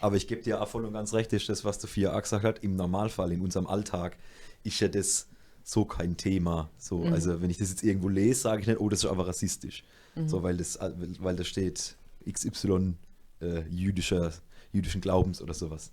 Aber 0.00 0.16
ich 0.16 0.26
gebe 0.26 0.42
dir 0.42 0.60
auch 0.60 0.66
voll 0.66 0.84
und 0.84 0.92
ganz 0.92 1.14
recht, 1.14 1.32
ist 1.32 1.48
das, 1.48 1.64
was 1.64 1.80
Sophia 1.80 2.12
auch 2.16 2.22
gesagt 2.22 2.42
hat, 2.42 2.64
im 2.64 2.74
Normalfall, 2.74 3.30
in 3.30 3.40
unserem 3.40 3.68
Alltag, 3.68 4.16
ist 4.64 4.80
ja 4.80 4.88
das 4.88 5.28
so 5.62 5.84
kein 5.84 6.16
Thema. 6.16 6.70
So, 6.76 7.04
Mhm. 7.04 7.12
Also 7.12 7.40
wenn 7.40 7.50
ich 7.50 7.58
das 7.58 7.70
jetzt 7.70 7.84
irgendwo 7.84 8.08
lese, 8.08 8.40
sage 8.40 8.62
ich 8.62 8.66
nicht, 8.66 8.80
oh, 8.80 8.88
das 8.88 9.04
ist 9.04 9.10
aber 9.10 9.28
rassistisch. 9.28 9.84
Mhm. 10.16 10.28
So, 10.28 10.42
weil 10.42 10.56
das, 10.56 10.78
weil 11.20 11.36
da 11.36 11.44
steht 11.44 11.96
XY 12.28 12.94
äh, 13.40 13.62
jüdischer, 13.68 14.32
jüdischen 14.72 15.00
Glaubens 15.00 15.40
oder 15.40 15.54
sowas. 15.54 15.92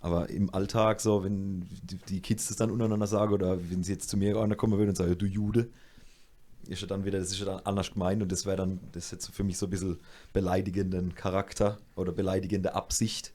Aber 0.00 0.28
im 0.28 0.52
Alltag, 0.54 1.00
so, 1.00 1.24
wenn 1.24 1.66
die, 1.82 1.96
die 1.96 2.20
Kids 2.20 2.48
das 2.48 2.58
dann 2.58 2.70
untereinander 2.70 3.06
sagen 3.06 3.32
oder 3.32 3.58
wenn 3.70 3.82
sie 3.82 3.92
jetzt 3.92 4.10
zu 4.10 4.16
mir 4.16 4.36
einer 4.36 4.54
kommen 4.54 4.76
würden 4.76 4.90
und 4.90 4.96
sagen, 4.96 5.16
du 5.16 5.26
Jude, 5.26 5.70
ist 6.68 6.82
ja 6.82 6.86
dann 6.86 7.04
wieder, 7.04 7.18
das 7.18 7.30
ist 7.30 7.38
ja 7.38 7.46
dann 7.46 7.60
anders 7.64 7.92
gemeint 7.92 8.22
und 8.22 8.30
das 8.30 8.46
wäre 8.46 8.56
dann, 8.56 8.80
das 8.92 9.12
hätte 9.12 9.32
für 9.32 9.44
mich 9.44 9.58
so 9.58 9.66
ein 9.66 9.70
bisschen 9.70 9.98
beleidigenden 10.32 11.14
Charakter 11.14 11.78
oder 11.96 12.12
beleidigende 12.12 12.74
Absicht 12.74 13.32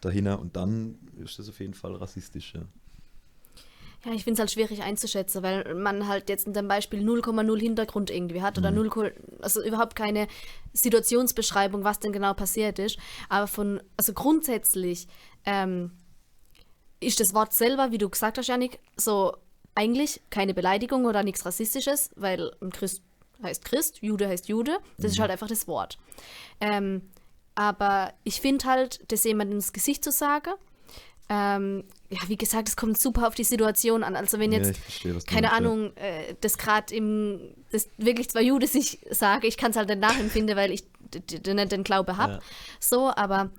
dahinter 0.00 0.38
und 0.38 0.56
dann 0.56 0.98
ist 1.24 1.38
das 1.38 1.48
auf 1.48 1.60
jeden 1.60 1.74
Fall 1.74 1.94
rassistisch, 1.96 2.54
ja. 2.54 2.62
Ja, 4.04 4.12
ich 4.12 4.22
finde 4.22 4.34
es 4.34 4.38
halt 4.38 4.52
schwierig 4.52 4.82
einzuschätzen, 4.82 5.42
weil 5.42 5.74
man 5.74 6.06
halt 6.06 6.28
jetzt 6.28 6.46
in 6.46 6.52
dem 6.52 6.68
Beispiel 6.68 7.00
0,0 7.00 7.58
Hintergrund 7.58 8.08
irgendwie 8.10 8.40
hat 8.40 8.56
oder 8.56 8.70
0, 8.70 9.12
also 9.40 9.64
überhaupt 9.64 9.96
keine 9.96 10.28
Situationsbeschreibung, 10.74 11.82
was 11.82 11.98
denn 11.98 12.12
genau 12.12 12.32
passiert 12.32 12.78
ist. 12.78 12.98
Aber 13.28 13.48
von, 13.48 13.80
also 13.96 14.12
grundsätzlich 14.12 15.08
ähm, 15.44 15.90
ist 17.00 17.18
das 17.18 17.34
Wort 17.34 17.52
selber, 17.52 17.90
wie 17.90 17.98
du 17.98 18.08
gesagt 18.08 18.38
hast, 18.38 18.46
Janik, 18.46 18.78
so 18.96 19.36
eigentlich 19.76 20.20
keine 20.30 20.54
Beleidigung 20.54 21.04
oder 21.04 21.22
nichts 21.22 21.44
Rassistisches, 21.46 22.10
weil 22.16 22.50
ein 22.60 22.70
Christ 22.70 23.02
heißt 23.42 23.64
Christ, 23.64 23.98
Jude 24.00 24.26
heißt 24.28 24.48
Jude. 24.48 24.78
Das 24.98 25.12
ist 25.12 25.18
halt 25.20 25.30
einfach 25.30 25.46
das 25.48 25.68
Wort. 25.68 25.98
Ähm, 26.60 27.02
aber 27.54 28.12
ich 28.24 28.40
finde 28.40 28.64
halt, 28.66 29.00
das 29.12 29.24
jemandem 29.24 29.58
ins 29.58 29.72
Gesicht 29.72 30.02
zu 30.02 30.10
sagen, 30.10 30.52
ähm, 31.28 31.84
ja, 32.08 32.20
wie 32.28 32.36
gesagt, 32.36 32.68
es 32.68 32.76
kommt 32.76 32.98
super 32.98 33.26
auf 33.26 33.34
die 33.34 33.44
Situation 33.44 34.04
an. 34.04 34.14
Also 34.16 34.38
wenn 34.38 34.52
Ja, 34.52 34.58
jetzt, 34.60 34.70
ich 34.70 34.78
verstehe, 34.78 35.18
keine 35.26 35.48
ja. 35.48 35.52
Ahnung, 35.54 35.94
äh, 35.96 36.34
das 36.40 36.56
gerade 36.56 36.94
im, 36.94 37.40
das 37.72 37.88
wirklich 37.98 38.30
zwei 38.30 38.42
Judes 38.42 38.74
ich 38.74 39.00
sage, 39.10 39.46
ich 39.46 39.56
kann 39.56 39.72
es 39.72 39.76
halt 39.76 39.88
nicht 39.88 40.00
nachempfinden, 40.00 40.56
weil 40.56 40.70
ich 40.70 40.84
d- 41.14 41.20
d- 41.38 41.54
nicht 41.54 41.72
den 41.72 41.82
Glaube 41.84 42.16
habe. 42.16 42.34
Ja. 42.34 42.38
So, 42.78 43.10
aber 43.14 43.50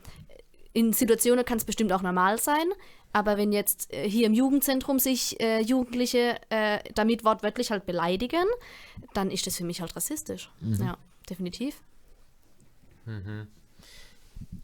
in 0.74 0.94
Situationen 0.94 1.44
kann 1.44 1.58
es 1.58 1.66
bestimmt 1.66 1.92
auch 1.92 2.02
normal 2.02 2.40
sein. 2.40 2.68
Aber 3.14 3.38
wenn 3.38 3.52
jetzt 3.52 3.92
äh, 3.94 4.08
hier 4.10 4.28
im 4.28 4.34
Jugendzentrum 4.34 5.00
sich 5.00 5.40
äh, 5.40 5.62
Jugendliche 5.62 6.36
äh, 6.50 6.80
damit 6.94 7.24
wortwörtlich 7.24 7.72
halt 7.72 7.86
beleidigen, 7.86 8.46
dann 9.14 9.32
ist 9.32 9.48
das 9.48 9.58
für 9.58 9.64
mich 9.64 9.82
halt 9.82 9.96
rassistisch. 9.96 10.52
Mhm. 10.60 10.78
Ja, 10.82 10.98
definitiv. 11.30 11.82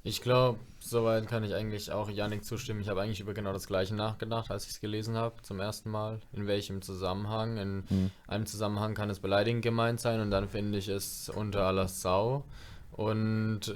Ich 0.03 0.21
glaube, 0.21 0.59
soweit 0.79 1.27
kann 1.27 1.43
ich 1.43 1.53
eigentlich 1.53 1.91
auch 1.91 2.09
Yannick 2.09 2.43
zustimmen. 2.43 2.81
Ich 2.81 2.89
habe 2.89 3.01
eigentlich 3.01 3.21
über 3.21 3.33
genau 3.33 3.53
das 3.53 3.67
Gleiche 3.67 3.95
nachgedacht, 3.95 4.51
als 4.51 4.65
ich 4.65 4.71
es 4.71 4.81
gelesen 4.81 5.15
habe, 5.15 5.41
zum 5.43 5.59
ersten 5.59 5.89
Mal. 5.89 6.19
In 6.33 6.45
welchem 6.45 6.81
Zusammenhang? 6.81 7.57
In 7.57 7.77
Mhm. 7.89 8.11
einem 8.27 8.45
Zusammenhang 8.45 8.93
kann 8.93 9.09
es 9.09 9.19
beleidigend 9.19 9.61
gemeint 9.61 9.99
sein 10.01 10.19
und 10.19 10.29
dann 10.29 10.49
finde 10.49 10.77
ich 10.77 10.89
es 10.89 11.29
unter 11.29 11.63
aller 11.65 11.87
Sau. 11.87 12.43
Und 12.91 13.61
äh, 13.69 13.73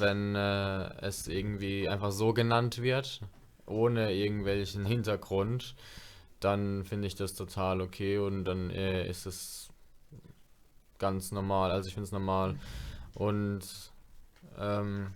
wenn 0.00 0.36
äh, 0.36 1.00
es 1.00 1.26
irgendwie 1.26 1.88
einfach 1.88 2.12
so 2.12 2.32
genannt 2.34 2.82
wird, 2.82 3.20
ohne 3.68 4.12
irgendwelchen 4.12 4.84
Hintergrund, 4.84 5.74
dann 6.40 6.84
finde 6.84 7.08
ich 7.08 7.14
das 7.14 7.34
total 7.34 7.80
okay 7.80 8.18
und 8.18 8.44
dann 8.44 8.70
äh, 8.70 9.08
ist 9.08 9.26
es 9.26 9.68
ganz 10.98 11.32
normal. 11.32 11.70
Also 11.70 11.88
ich 11.88 11.94
finde 11.94 12.06
es 12.06 12.12
normal. 12.12 12.56
Und 13.14 13.62
ähm, 14.58 15.08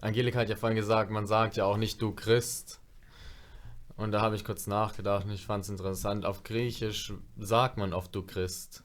Angelika 0.00 0.40
hat 0.40 0.48
ja 0.48 0.56
vorhin 0.56 0.76
gesagt, 0.76 1.10
man 1.10 1.26
sagt 1.26 1.56
ja 1.56 1.64
auch 1.64 1.76
nicht 1.76 2.00
du 2.00 2.12
Christ. 2.12 2.80
Und 3.96 4.12
da 4.12 4.20
habe 4.20 4.36
ich 4.36 4.44
kurz 4.44 4.66
nachgedacht 4.66 5.24
und 5.24 5.30
ich 5.32 5.46
fand 5.46 5.64
es 5.64 5.70
interessant. 5.70 6.26
Auf 6.26 6.42
Griechisch 6.42 7.14
sagt 7.38 7.78
man 7.78 7.94
oft 7.94 8.14
du 8.14 8.22
Christ. 8.22 8.84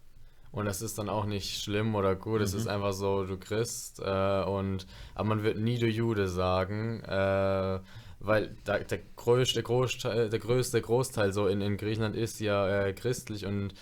Und 0.52 0.65
das 0.65 0.82
ist 0.82 0.98
dann 0.98 1.10
auch 1.10 1.26
nicht 1.26 1.62
schlimm 1.62 1.96
oder 1.96 2.15
gut, 2.15 2.41
es 2.41 2.54
ist 2.54 2.67
einfach 2.67 2.91
so 2.91 3.26
du 3.26 3.38
Christ. 3.38 4.00
Äh, 4.00 4.44
und, 4.44 4.86
aber 5.15 5.30
man 5.30 5.44
wird 5.44 5.58
nie 5.58 5.78
du 5.78 5.88
Jude 5.88 6.28
sagen, 6.28 7.02
äh, 7.04 7.80
weil 8.23 8.55
da, 8.63 8.79
der, 8.79 8.99
größte, 9.15 9.63
Großteil, 9.63 10.29
der 10.29 10.39
größte 10.39 10.81
Großteil 10.81 11.34
so 11.34 11.47
in, 11.47 11.62
in 11.62 11.77
Griechenland 11.77 12.15
ist 12.15 12.39
ja 12.39 12.86
äh, 12.86 12.93
christlich 12.93 13.45
und, 13.45 13.73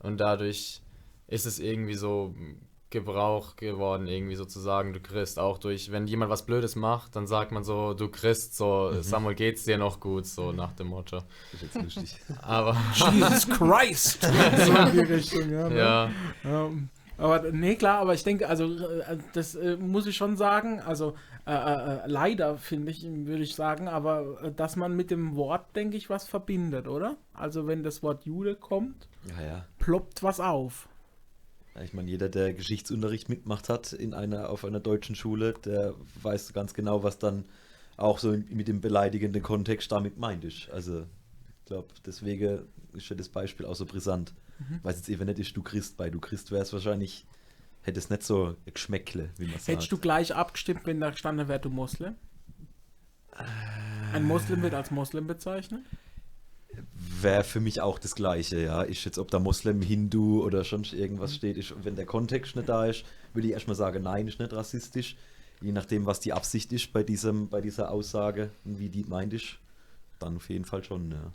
und 0.00 0.18
dadurch 0.18 0.80
ist 1.28 1.46
es 1.46 1.58
irgendwie 1.58 1.94
so 1.94 2.34
Gebrauch 2.90 3.56
geworden, 3.56 4.06
irgendwie 4.06 4.36
sozusagen, 4.36 4.92
du 4.92 5.00
Christ, 5.00 5.40
auch 5.40 5.58
durch, 5.58 5.90
wenn 5.90 6.06
jemand 6.06 6.30
was 6.30 6.46
Blödes 6.46 6.76
macht, 6.76 7.16
dann 7.16 7.26
sagt 7.26 7.50
man 7.50 7.64
so, 7.64 7.92
du 7.92 8.08
Christ, 8.08 8.56
so, 8.56 8.92
Samuel, 9.00 9.34
geht's 9.34 9.64
dir 9.64 9.78
noch 9.78 9.98
gut, 9.98 10.26
so 10.26 10.52
nach 10.52 10.72
dem 10.72 10.88
Motto. 10.88 11.22
Das 11.52 11.62
ist 11.62 11.74
jetzt 11.74 11.82
lustig. 11.82 12.16
Aber, 12.40 12.76
Jesus 12.94 13.48
Christ! 13.48 14.22
so 14.66 14.76
in 14.76 14.92
die 14.92 15.12
Richtung, 15.12 15.50
ja. 15.50 15.68
ne? 15.68 15.76
ja, 15.76 16.10
Ähm, 16.44 16.88
aber 17.18 17.52
nee, 17.52 17.76
klar, 17.76 18.00
aber 18.00 18.14
ich 18.14 18.24
denke, 18.24 18.48
also 18.48 18.64
äh, 19.00 19.18
das 19.32 19.54
äh, 19.54 19.76
muss 19.76 20.06
ich 20.06 20.16
schon 20.16 20.36
sagen, 20.36 20.80
also 20.80 21.14
äh, 21.46 21.52
äh, 21.52 22.06
leider 22.06 22.56
finde 22.56 22.90
ich, 22.90 23.04
würde 23.04 23.42
ich 23.42 23.54
sagen, 23.54 23.88
aber 23.88 24.38
äh, 24.42 24.52
dass 24.52 24.76
man 24.76 24.96
mit 24.96 25.10
dem 25.10 25.36
Wort, 25.36 25.76
denke 25.76 25.96
ich, 25.96 26.10
was 26.10 26.26
verbindet, 26.26 26.88
oder? 26.88 27.16
Also 27.32 27.66
wenn 27.66 27.82
das 27.82 28.02
Wort 28.02 28.24
Jude 28.24 28.54
kommt, 28.56 29.08
Ja, 29.38 29.44
ja. 29.44 29.64
ploppt 29.78 30.22
was 30.22 30.40
auf. 30.40 30.88
Ja, 31.74 31.82
ich 31.82 31.92
meine, 31.92 32.08
jeder, 32.10 32.28
der 32.28 32.54
Geschichtsunterricht 32.54 33.28
mitgemacht 33.28 33.68
hat 33.68 33.92
in 33.92 34.14
einer, 34.14 34.48
auf 34.48 34.64
einer 34.64 34.80
deutschen 34.80 35.16
Schule, 35.16 35.54
der 35.64 35.94
weiß 36.22 36.52
ganz 36.52 36.72
genau, 36.74 37.02
was 37.02 37.18
dann 37.18 37.44
auch 37.96 38.18
so 38.18 38.36
mit 38.50 38.68
dem 38.68 38.80
beleidigenden 38.80 39.42
Kontext 39.42 39.92
damit 39.92 40.18
meint 40.18 40.44
ist. 40.44 40.70
Also, 40.70 41.00
ich 41.00 41.66
glaube, 41.66 41.88
deswegen 42.06 42.62
ist 42.92 43.08
ja 43.08 43.16
das 43.16 43.28
Beispiel 43.28 43.66
auch 43.66 43.74
so 43.74 43.86
brisant. 43.86 44.34
Mhm. 44.58 44.80
Weiß 44.82 44.96
jetzt 44.96 45.08
eben 45.08 45.26
nicht, 45.26 45.38
ist 45.38 45.56
du 45.56 45.62
Christ 45.62 45.96
bei 45.96 46.10
du 46.10 46.20
Christ 46.20 46.50
wärst 46.52 46.72
wahrscheinlich, 46.72 47.26
hätte 47.82 47.98
es 47.98 48.10
nicht 48.10 48.22
so 48.22 48.56
Geschmäckle, 48.72 49.30
wie 49.36 49.44
man 49.44 49.54
sagt. 49.54 49.68
Hättest 49.68 49.92
du 49.92 49.98
gleich 49.98 50.34
abgestimmt, 50.34 50.80
wenn 50.84 51.00
da 51.00 51.10
gestanden 51.10 51.48
wäre, 51.48 51.60
du 51.60 51.70
Moslem? 51.70 52.14
Ein 54.12 54.24
Moslem 54.24 54.62
wird 54.62 54.74
als 54.74 54.90
Moslem 54.90 55.26
bezeichnet? 55.26 55.84
Wäre 57.20 57.44
für 57.44 57.60
mich 57.60 57.80
auch 57.80 57.98
das 57.98 58.14
Gleiche, 58.14 58.60
ja. 58.60 58.82
Ist 58.82 59.04
jetzt, 59.04 59.18
ob 59.18 59.30
da 59.30 59.38
Moslem, 59.38 59.80
Hindu 59.80 60.42
oder 60.42 60.64
schon 60.64 60.84
irgendwas 60.84 61.32
Mhm. 61.32 61.36
steht, 61.36 61.56
ist, 61.56 61.74
wenn 61.84 61.96
der 61.96 62.06
Kontext 62.06 62.56
nicht 62.56 62.68
da 62.68 62.86
ist, 62.86 63.04
würde 63.32 63.48
ich 63.48 63.54
erstmal 63.54 63.76
sagen, 63.76 64.02
nein, 64.02 64.26
ist 64.28 64.38
nicht 64.40 64.52
rassistisch. 64.52 65.16
Je 65.60 65.72
nachdem, 65.72 66.04
was 66.06 66.20
die 66.20 66.32
Absicht 66.32 66.72
ist 66.72 66.92
bei, 66.92 67.02
diesem, 67.02 67.48
bei 67.48 67.60
dieser 67.60 67.90
Aussage 67.90 68.50
und 68.64 68.78
wie 68.78 68.88
die 68.88 69.04
meint 69.04 69.32
ist, 69.32 69.58
dann 70.18 70.36
auf 70.36 70.48
jeden 70.48 70.64
Fall 70.64 70.82
schon, 70.84 71.10
ja. 71.12 71.32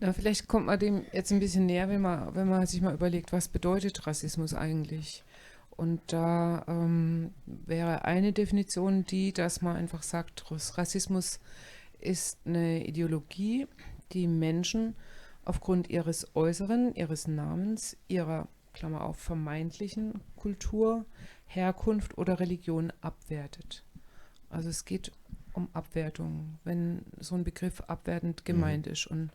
Na, 0.00 0.12
vielleicht 0.14 0.48
kommt 0.48 0.66
man 0.66 0.78
dem 0.78 1.04
jetzt 1.12 1.30
ein 1.30 1.40
bisschen 1.40 1.66
näher, 1.66 1.88
wenn 1.90 2.00
man, 2.00 2.34
wenn 2.34 2.48
man 2.48 2.66
sich 2.66 2.80
mal 2.80 2.94
überlegt, 2.94 3.32
was 3.32 3.48
bedeutet 3.48 4.06
Rassismus 4.06 4.54
eigentlich? 4.54 5.22
Und 5.70 6.00
da 6.06 6.64
ähm, 6.68 7.32
wäre 7.46 8.04
eine 8.06 8.32
Definition 8.32 9.04
die, 9.04 9.32
dass 9.32 9.60
man 9.60 9.76
einfach 9.76 10.02
sagt, 10.02 10.50
Rass- 10.50 10.78
Rassismus 10.78 11.38
ist 11.98 12.38
eine 12.46 12.86
Ideologie, 12.86 13.66
die 14.12 14.26
Menschen 14.26 14.94
aufgrund 15.44 15.90
ihres 15.90 16.34
Äußeren, 16.34 16.94
ihres 16.94 17.28
Namens, 17.28 17.96
ihrer, 18.08 18.48
Klammer 18.72 19.02
auf, 19.02 19.16
vermeintlichen 19.18 20.20
Kultur, 20.36 21.04
Herkunft 21.46 22.16
oder 22.16 22.40
Religion 22.40 22.92
abwertet. 23.00 23.84
Also 24.48 24.68
es 24.68 24.84
geht 24.84 25.12
um 25.52 25.68
Abwertung, 25.72 26.58
wenn 26.64 27.02
so 27.18 27.34
ein 27.34 27.44
Begriff 27.44 27.80
abwertend 27.82 28.44
gemeint 28.44 28.86
ist. 28.86 29.06
Und 29.06 29.30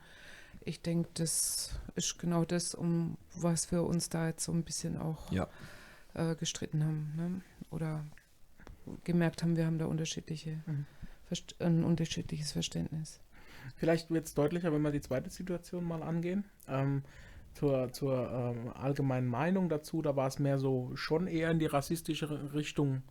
ich 0.66 0.82
denke, 0.82 1.10
das 1.14 1.80
ist 1.96 2.18
genau 2.20 2.44
das, 2.46 2.76
um 2.76 3.18
was 3.36 3.72
wir 3.72 3.84
uns 3.84 4.10
da 4.10 4.28
jetzt 4.28 4.44
so 4.44 4.52
ein 4.52 4.64
bisschen 4.64 4.98
auch 4.98 5.32
Ja. 5.32 5.48
äh, 6.14 6.36
gestritten 6.36 6.84
haben. 6.84 7.14
Ne? 7.16 7.42
Oder 7.72 8.04
gemerkt 9.04 9.44
haben, 9.44 9.56
wir 9.58 9.66
haben 9.66 9.78
da 9.80 9.86
unterschiedliche, 9.86 10.62
Mhm. 10.66 10.86
Ein 11.58 11.84
unterschiedliches 11.84 12.52
Verständnis. 12.52 13.20
Vielleicht 13.78 14.12
wird 14.12 14.28
es 14.28 14.36
deutlicher, 14.36 14.72
wenn 14.72 14.84
wir 14.84 14.92
die 14.92 15.02
zweite 15.02 15.32
Situation 15.32 15.84
mal 15.84 16.04
angehen. 16.04 16.46
Ähm, 16.68 17.02
zur 17.56 17.92
zur 17.94 18.30
ähm, 18.32 18.72
allgemeinen 18.76 19.28
Meinung 19.28 19.68
dazu, 19.70 20.04
da 20.04 20.16
war 20.16 20.28
es 20.28 20.38
mehr 20.38 20.60
so 20.60 20.92
schon 20.96 21.26
eher 21.26 21.50
in 21.50 21.58
die 21.58 21.66
rassistische 21.66 22.54
Richtung 22.54 23.02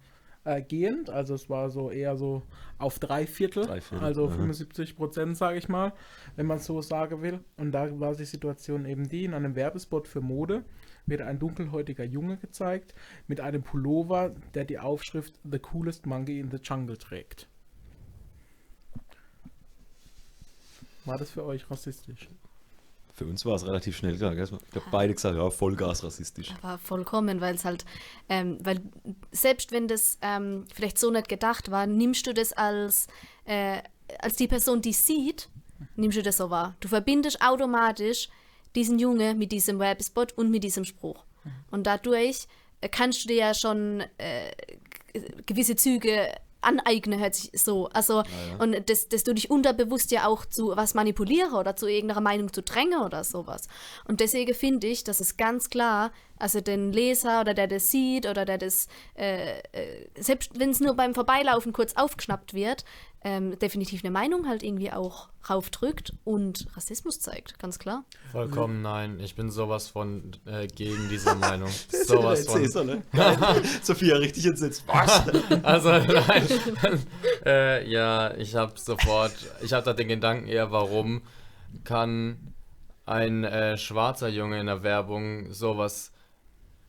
äh, 0.44 0.62
gehend. 0.62 1.10
Also 1.10 1.34
es 1.34 1.50
war 1.50 1.70
so 1.70 1.90
eher 1.90 2.16
so 2.16 2.42
auf 2.78 2.98
drei 2.98 3.26
Viertel, 3.26 3.66
Drei 3.66 3.80
Viertel, 3.80 4.04
also 4.04 4.26
aha. 4.26 4.34
75 4.34 4.96
Prozent, 4.96 5.36
sage 5.36 5.58
ich 5.58 5.68
mal, 5.68 5.92
wenn 6.36 6.46
man 6.46 6.58
so 6.58 6.82
sagen 6.82 7.22
will. 7.22 7.40
Und 7.56 7.72
da 7.72 7.98
war 7.98 8.14
die 8.14 8.24
Situation 8.24 8.84
eben 8.86 9.08
die, 9.08 9.24
in 9.24 9.34
einem 9.34 9.56
Werbespot 9.56 10.08
für 10.08 10.20
Mode 10.20 10.64
wird 11.06 11.20
ein 11.20 11.38
dunkelhäutiger 11.38 12.04
Junge 12.04 12.36
gezeigt 12.38 12.94
mit 13.26 13.40
einem 13.40 13.62
Pullover, 13.62 14.34
der 14.54 14.64
die 14.64 14.78
Aufschrift 14.78 15.34
The 15.50 15.58
Coolest 15.58 16.06
Monkey 16.06 16.40
in 16.40 16.50
the 16.50 16.58
Jungle 16.62 16.96
trägt. 16.96 17.48
War 21.04 21.18
das 21.18 21.30
für 21.30 21.44
euch 21.44 21.70
rassistisch? 21.70 22.28
Für 23.14 23.26
uns 23.26 23.46
war 23.46 23.54
es 23.54 23.64
relativ 23.64 23.96
schnell 23.96 24.16
klar. 24.16 24.34
gell? 24.34 24.44
Ich 24.44 24.70
glaube, 24.70 24.88
beide 24.90 25.14
gesagt, 25.14 25.36
ja, 25.36 25.48
Vollgas 25.48 26.02
rassistisch. 26.02 26.52
Aber 26.60 26.78
vollkommen, 26.78 27.40
weil 27.40 27.54
es 27.54 27.64
halt, 27.64 27.84
ähm, 28.28 28.58
weil 28.60 28.80
selbst 29.30 29.70
wenn 29.70 29.86
das 29.86 30.18
ähm, 30.20 30.66
vielleicht 30.74 30.98
so 30.98 31.10
nicht 31.10 31.28
gedacht 31.28 31.70
war, 31.70 31.86
nimmst 31.86 32.26
du 32.26 32.34
das 32.34 32.52
als, 32.52 33.06
äh, 33.44 33.78
als 34.18 34.34
die 34.34 34.48
Person, 34.48 34.82
die 34.82 34.92
sieht, 34.92 35.48
nimmst 35.94 36.18
du 36.18 36.22
das 36.22 36.38
so 36.38 36.50
wahr. 36.50 36.74
Du 36.80 36.88
verbindest 36.88 37.40
automatisch 37.40 38.28
diesen 38.74 38.98
Junge 38.98 39.34
mit 39.34 39.52
diesem 39.52 39.78
Werbespot 39.78 40.32
und 40.32 40.50
mit 40.50 40.64
diesem 40.64 40.84
Spruch. 40.84 41.24
Und 41.70 41.86
dadurch 41.86 42.48
äh, 42.80 42.88
kannst 42.88 43.24
du 43.24 43.28
dir 43.28 43.36
ja 43.36 43.54
schon 43.54 44.02
äh, 44.18 44.50
gewisse 45.46 45.76
Züge 45.76 46.34
aneignen, 46.64 47.20
hört 47.20 47.34
sich 47.34 47.50
so. 47.54 47.88
Also, 47.92 48.22
und 48.58 48.88
das, 48.88 49.08
das 49.08 49.24
du 49.24 49.34
dich 49.34 49.50
unterbewusst 49.50 50.10
ja 50.10 50.26
auch 50.26 50.44
zu 50.46 50.76
was 50.76 50.94
manipulieren 50.94 51.54
oder 51.54 51.76
zu 51.76 51.86
irgendeiner 51.86 52.20
Meinung 52.20 52.52
zu 52.52 52.62
drängen 52.62 53.00
oder 53.00 53.24
sowas. 53.24 53.68
Und 54.06 54.20
deswegen 54.20 54.54
finde 54.54 54.86
ich, 54.86 55.04
dass 55.04 55.20
es 55.20 55.36
ganz 55.36 55.70
klar, 55.70 56.12
also 56.38 56.60
den 56.60 56.92
Leser 56.92 57.40
oder 57.40 57.54
der 57.54 57.68
das 57.68 57.90
sieht 57.90 58.26
oder 58.26 58.44
der 58.44 58.58
das, 58.58 58.88
äh, 59.16 59.58
äh, 59.72 60.08
selbst 60.18 60.58
wenn 60.58 60.70
es 60.70 60.80
nur 60.80 60.94
beim 60.94 61.14
Vorbeilaufen 61.14 61.72
kurz 61.72 61.94
aufgeschnappt 61.94 62.54
wird, 62.54 62.84
ähm, 63.24 63.58
definitiv 63.58 64.04
eine 64.04 64.10
Meinung 64.10 64.46
halt 64.46 64.62
irgendwie 64.62 64.92
auch 64.92 65.30
raufdrückt 65.48 66.12
und 66.24 66.66
Rassismus 66.76 67.20
zeigt, 67.20 67.58
ganz 67.58 67.78
klar. 67.78 68.04
Vollkommen 68.32 68.82
nein. 68.82 69.18
Ich 69.18 69.34
bin 69.34 69.50
sowas 69.50 69.88
von 69.88 70.32
äh, 70.44 70.66
gegen 70.66 71.08
diese 71.08 71.34
Meinung. 71.36 71.70
sowas 71.90 72.46
von. 72.46 72.60
Cäsar, 72.60 72.84
ne? 72.84 73.02
Sophia, 73.82 74.16
richtig 74.16 74.46
entsetzt. 74.46 74.84
Was? 74.86 75.22
Also 75.62 75.90
nein. 75.90 76.46
äh, 77.46 77.90
ja, 77.90 78.34
ich 78.36 78.54
habe 78.54 78.78
sofort, 78.78 79.34
ich 79.62 79.72
habe 79.72 79.84
da 79.84 79.94
den 79.94 80.08
Gedanken 80.08 80.46
eher, 80.46 80.70
warum 80.70 81.22
kann 81.84 82.52
ein 83.06 83.44
äh, 83.44 83.76
schwarzer 83.78 84.28
Junge 84.28 84.60
in 84.60 84.66
der 84.66 84.82
Werbung 84.82 85.52
sowas 85.52 86.12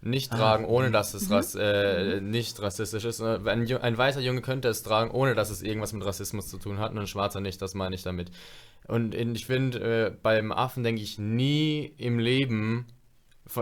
nicht 0.06 0.32
tragen, 0.32 0.66
ohne 0.66 0.92
dass 0.92 1.14
es 1.14 1.30
ras 1.32 1.56
äh, 1.56 2.22
nicht 2.22 2.62
rassistisch 2.62 3.06
ist. 3.06 3.20
Äh, 3.20 3.40
Ein, 3.46 3.72
ein 3.72 3.98
weißer 3.98 4.22
Junge 4.22 4.42
könnte 4.42 4.68
es 4.68 4.84
tragen, 4.84 5.12
ohne 5.12 5.34
dass 5.36 5.50
es 5.50 5.62
irgendwas 5.62 5.94
mit 5.94 6.06
Rassismus 6.06 6.48
zu 6.48 6.58
tun 6.58 6.78
hat, 6.78 6.92
und 6.92 7.00
ein 7.00 7.08
schwarzer 7.08 7.42
nicht, 7.42 7.62
das 7.62 7.74
meine 7.74 7.96
ich 7.96 8.04
damit. 8.04 8.32
Und 8.88 9.16
ich 9.16 9.46
finde, 9.48 9.80
äh, 9.80 10.12
beim 10.22 10.52
Affen 10.52 10.84
denke 10.84 11.02
ich 11.02 11.18
nie 11.18 11.94
im 11.98 12.20
Leben, 12.20 12.86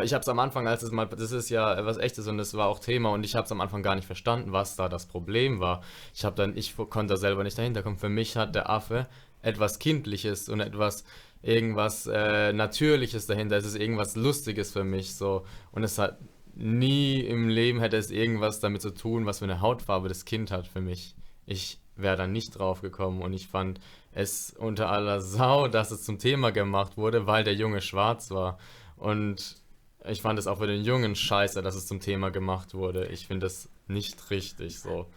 ich 0.01 0.13
habe 0.13 0.21
es 0.21 0.29
am 0.29 0.39
Anfang, 0.39 0.67
als 0.67 0.81
es 0.81 0.91
mal, 0.91 1.07
das 1.07 1.31
ist 1.31 1.49
ja 1.49 1.85
was 1.85 1.97
echtes 1.97 2.27
und 2.27 2.37
das 2.37 2.53
war 2.53 2.67
auch 2.67 2.79
Thema 2.79 3.11
und 3.11 3.25
ich 3.25 3.35
habe 3.35 3.45
es 3.45 3.51
am 3.51 3.59
Anfang 3.59 3.83
gar 3.83 3.95
nicht 3.95 4.05
verstanden, 4.05 4.53
was 4.53 4.75
da 4.75 4.87
das 4.87 5.05
Problem 5.05 5.59
war. 5.59 5.81
Ich 6.13 6.23
habe 6.23 6.35
dann, 6.35 6.55
ich 6.55 6.75
konnte 6.75 7.13
da 7.13 7.17
selber 7.17 7.43
nicht 7.43 7.57
dahinter 7.57 7.83
kommen. 7.83 7.97
Für 7.97 8.09
mich 8.09 8.37
hat 8.37 8.55
der 8.55 8.69
Affe 8.69 9.07
etwas 9.41 9.79
Kindliches 9.79 10.47
und 10.47 10.61
etwas, 10.61 11.03
irgendwas 11.41 12.07
äh, 12.07 12.53
Natürliches 12.53 13.27
dahinter. 13.27 13.57
Es 13.57 13.65
ist 13.65 13.75
irgendwas 13.75 14.15
Lustiges 14.15 14.71
für 14.71 14.85
mich 14.85 15.15
so 15.15 15.45
und 15.73 15.83
es 15.83 15.97
hat 15.97 16.17
nie 16.55 17.19
im 17.21 17.49
Leben 17.49 17.79
hätte 17.79 17.97
es 17.97 18.11
irgendwas 18.11 18.59
damit 18.59 18.81
zu 18.81 18.91
tun, 18.91 19.25
was 19.25 19.39
für 19.39 19.45
eine 19.45 19.61
Hautfarbe 19.61 20.07
das 20.07 20.25
Kind 20.25 20.51
hat 20.51 20.67
für 20.67 20.81
mich. 20.81 21.15
Ich 21.45 21.79
wäre 21.95 22.17
da 22.17 22.27
nicht 22.27 22.57
drauf 22.57 22.81
gekommen 22.81 23.21
und 23.21 23.33
ich 23.33 23.47
fand 23.47 23.79
es 24.11 24.51
unter 24.51 24.89
aller 24.89 25.21
Sau, 25.21 25.67
dass 25.67 25.91
es 25.91 26.03
zum 26.03 26.19
Thema 26.19 26.51
gemacht 26.51 26.97
wurde, 26.97 27.27
weil 27.27 27.43
der 27.43 27.55
Junge 27.55 27.81
schwarz 27.81 28.31
war. 28.31 28.57
Und 28.97 29.61
ich 30.05 30.21
fand 30.21 30.37
es 30.39 30.47
auch 30.47 30.59
für 30.59 30.67
den 30.67 30.83
Jungen 30.83 31.15
scheiße, 31.15 31.61
dass 31.61 31.75
es 31.75 31.87
zum 31.87 31.99
Thema 31.99 32.29
gemacht 32.29 32.73
wurde. 32.73 33.07
Ich 33.07 33.27
finde 33.27 33.45
das 33.45 33.69
nicht 33.87 34.29
richtig 34.31 34.79
so. 34.79 35.07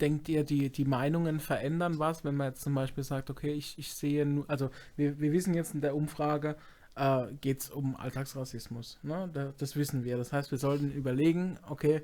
Denkt 0.00 0.28
ihr, 0.28 0.44
die, 0.44 0.70
die 0.70 0.84
Meinungen 0.84 1.40
verändern 1.40 1.98
was, 1.98 2.24
wenn 2.24 2.36
man 2.36 2.48
jetzt 2.48 2.62
zum 2.62 2.74
Beispiel 2.74 3.02
sagt, 3.02 3.30
okay, 3.30 3.52
ich, 3.52 3.76
ich 3.78 3.92
sehe 3.92 4.24
nur, 4.24 4.48
also 4.48 4.70
wir, 4.96 5.18
wir 5.18 5.32
wissen 5.32 5.54
jetzt 5.54 5.74
in 5.74 5.80
der 5.80 5.96
Umfrage, 5.96 6.56
äh, 6.98 7.32
geht 7.40 7.60
es 7.62 7.70
um 7.70 7.96
Alltagsrassismus. 7.96 8.98
Ne? 9.02 9.30
Da, 9.32 9.52
das 9.56 9.76
wissen 9.76 10.04
wir. 10.04 10.18
Das 10.18 10.32
heißt, 10.32 10.50
wir 10.50 10.58
sollten 10.58 10.90
überlegen, 10.90 11.58
okay, 11.68 12.02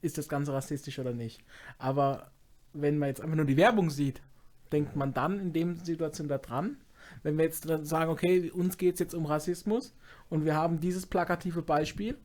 ist 0.00 0.18
das 0.18 0.28
Ganze 0.28 0.52
rassistisch 0.52 0.98
oder 0.98 1.12
nicht. 1.12 1.42
Aber 1.78 2.30
wenn 2.72 2.98
man 2.98 3.08
jetzt 3.08 3.20
einfach 3.20 3.36
nur 3.36 3.44
die 3.44 3.56
Werbung 3.56 3.90
sieht, 3.90 4.22
denkt 4.70 4.96
man 4.96 5.12
dann 5.12 5.38
in 5.38 5.52
dem 5.52 5.76
Situation 5.76 6.28
da 6.28 6.38
dran. 6.38 6.78
Wenn 7.22 7.36
wir 7.36 7.44
jetzt 7.44 7.68
dann 7.68 7.84
sagen, 7.84 8.10
okay, 8.10 8.50
uns 8.50 8.78
geht 8.78 8.94
es 8.94 9.00
jetzt 9.00 9.14
um 9.14 9.26
Rassismus 9.26 9.94
und 10.30 10.44
wir 10.44 10.54
haben 10.54 10.80
dieses 10.80 11.06
plakative 11.06 11.62
Beispiel, 11.62 12.16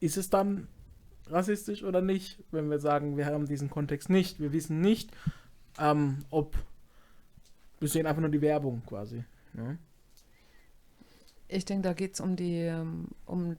ist 0.00 0.16
es 0.16 0.30
dann 0.30 0.68
rassistisch 1.28 1.84
oder 1.84 2.00
nicht, 2.00 2.42
wenn 2.50 2.70
wir 2.70 2.80
sagen, 2.80 3.16
wir 3.16 3.26
haben 3.26 3.46
diesen 3.46 3.70
Kontext 3.70 4.10
nicht. 4.10 4.40
Wir 4.40 4.52
wissen 4.52 4.80
nicht, 4.80 5.12
ähm, 5.78 6.24
ob 6.30 6.56
wir 7.78 7.88
sehen 7.88 8.06
einfach 8.06 8.20
nur 8.20 8.30
die 8.30 8.40
Werbung 8.40 8.82
quasi. 8.86 9.24
Ne? 9.52 9.78
Ich 11.52 11.64
denke, 11.64 11.82
da 11.82 11.92
geht 11.92 12.14
es 12.14 12.20
um 12.20 12.36
die, 12.36 12.56
ähm, 12.56 13.08
um 13.26 13.56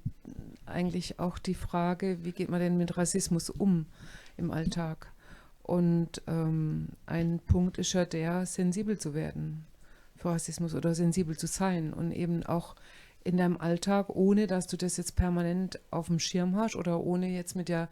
eigentlich 0.65 1.19
auch 1.19 1.37
die 1.37 1.53
Frage, 1.53 2.19
wie 2.23 2.31
geht 2.31 2.49
man 2.49 2.59
denn 2.59 2.77
mit 2.77 2.97
Rassismus 2.97 3.49
um 3.49 3.85
im 4.37 4.51
Alltag? 4.51 5.11
Und 5.61 6.21
ähm, 6.27 6.89
ein 7.05 7.39
Punkt 7.39 7.77
ist 7.77 7.93
ja 7.93 8.05
der, 8.05 8.45
sensibel 8.45 8.97
zu 8.97 9.13
werden 9.13 9.65
für 10.17 10.29
Rassismus 10.29 10.75
oder 10.75 10.95
sensibel 10.95 11.37
zu 11.37 11.47
sein 11.47 11.93
und 11.93 12.11
eben 12.11 12.43
auch 12.43 12.75
in 13.23 13.37
deinem 13.37 13.57
Alltag, 13.57 14.09
ohne 14.09 14.47
dass 14.47 14.67
du 14.67 14.75
das 14.75 14.97
jetzt 14.97 15.15
permanent 15.15 15.79
auf 15.91 16.07
dem 16.07 16.19
Schirm 16.19 16.55
hast 16.55 16.75
oder 16.75 16.99
ohne 16.99 17.29
jetzt 17.29 17.55
mit 17.55 17.69
der 17.69 17.89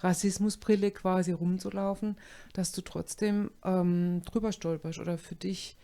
Rassismusbrille 0.00 0.90
quasi 0.90 1.32
rumzulaufen, 1.32 2.16
dass 2.54 2.72
du 2.72 2.80
trotzdem 2.80 3.50
ähm, 3.64 4.22
drüber 4.24 4.52
stolperst 4.52 4.98
oder 4.98 5.18
für 5.18 5.34
dich 5.34 5.76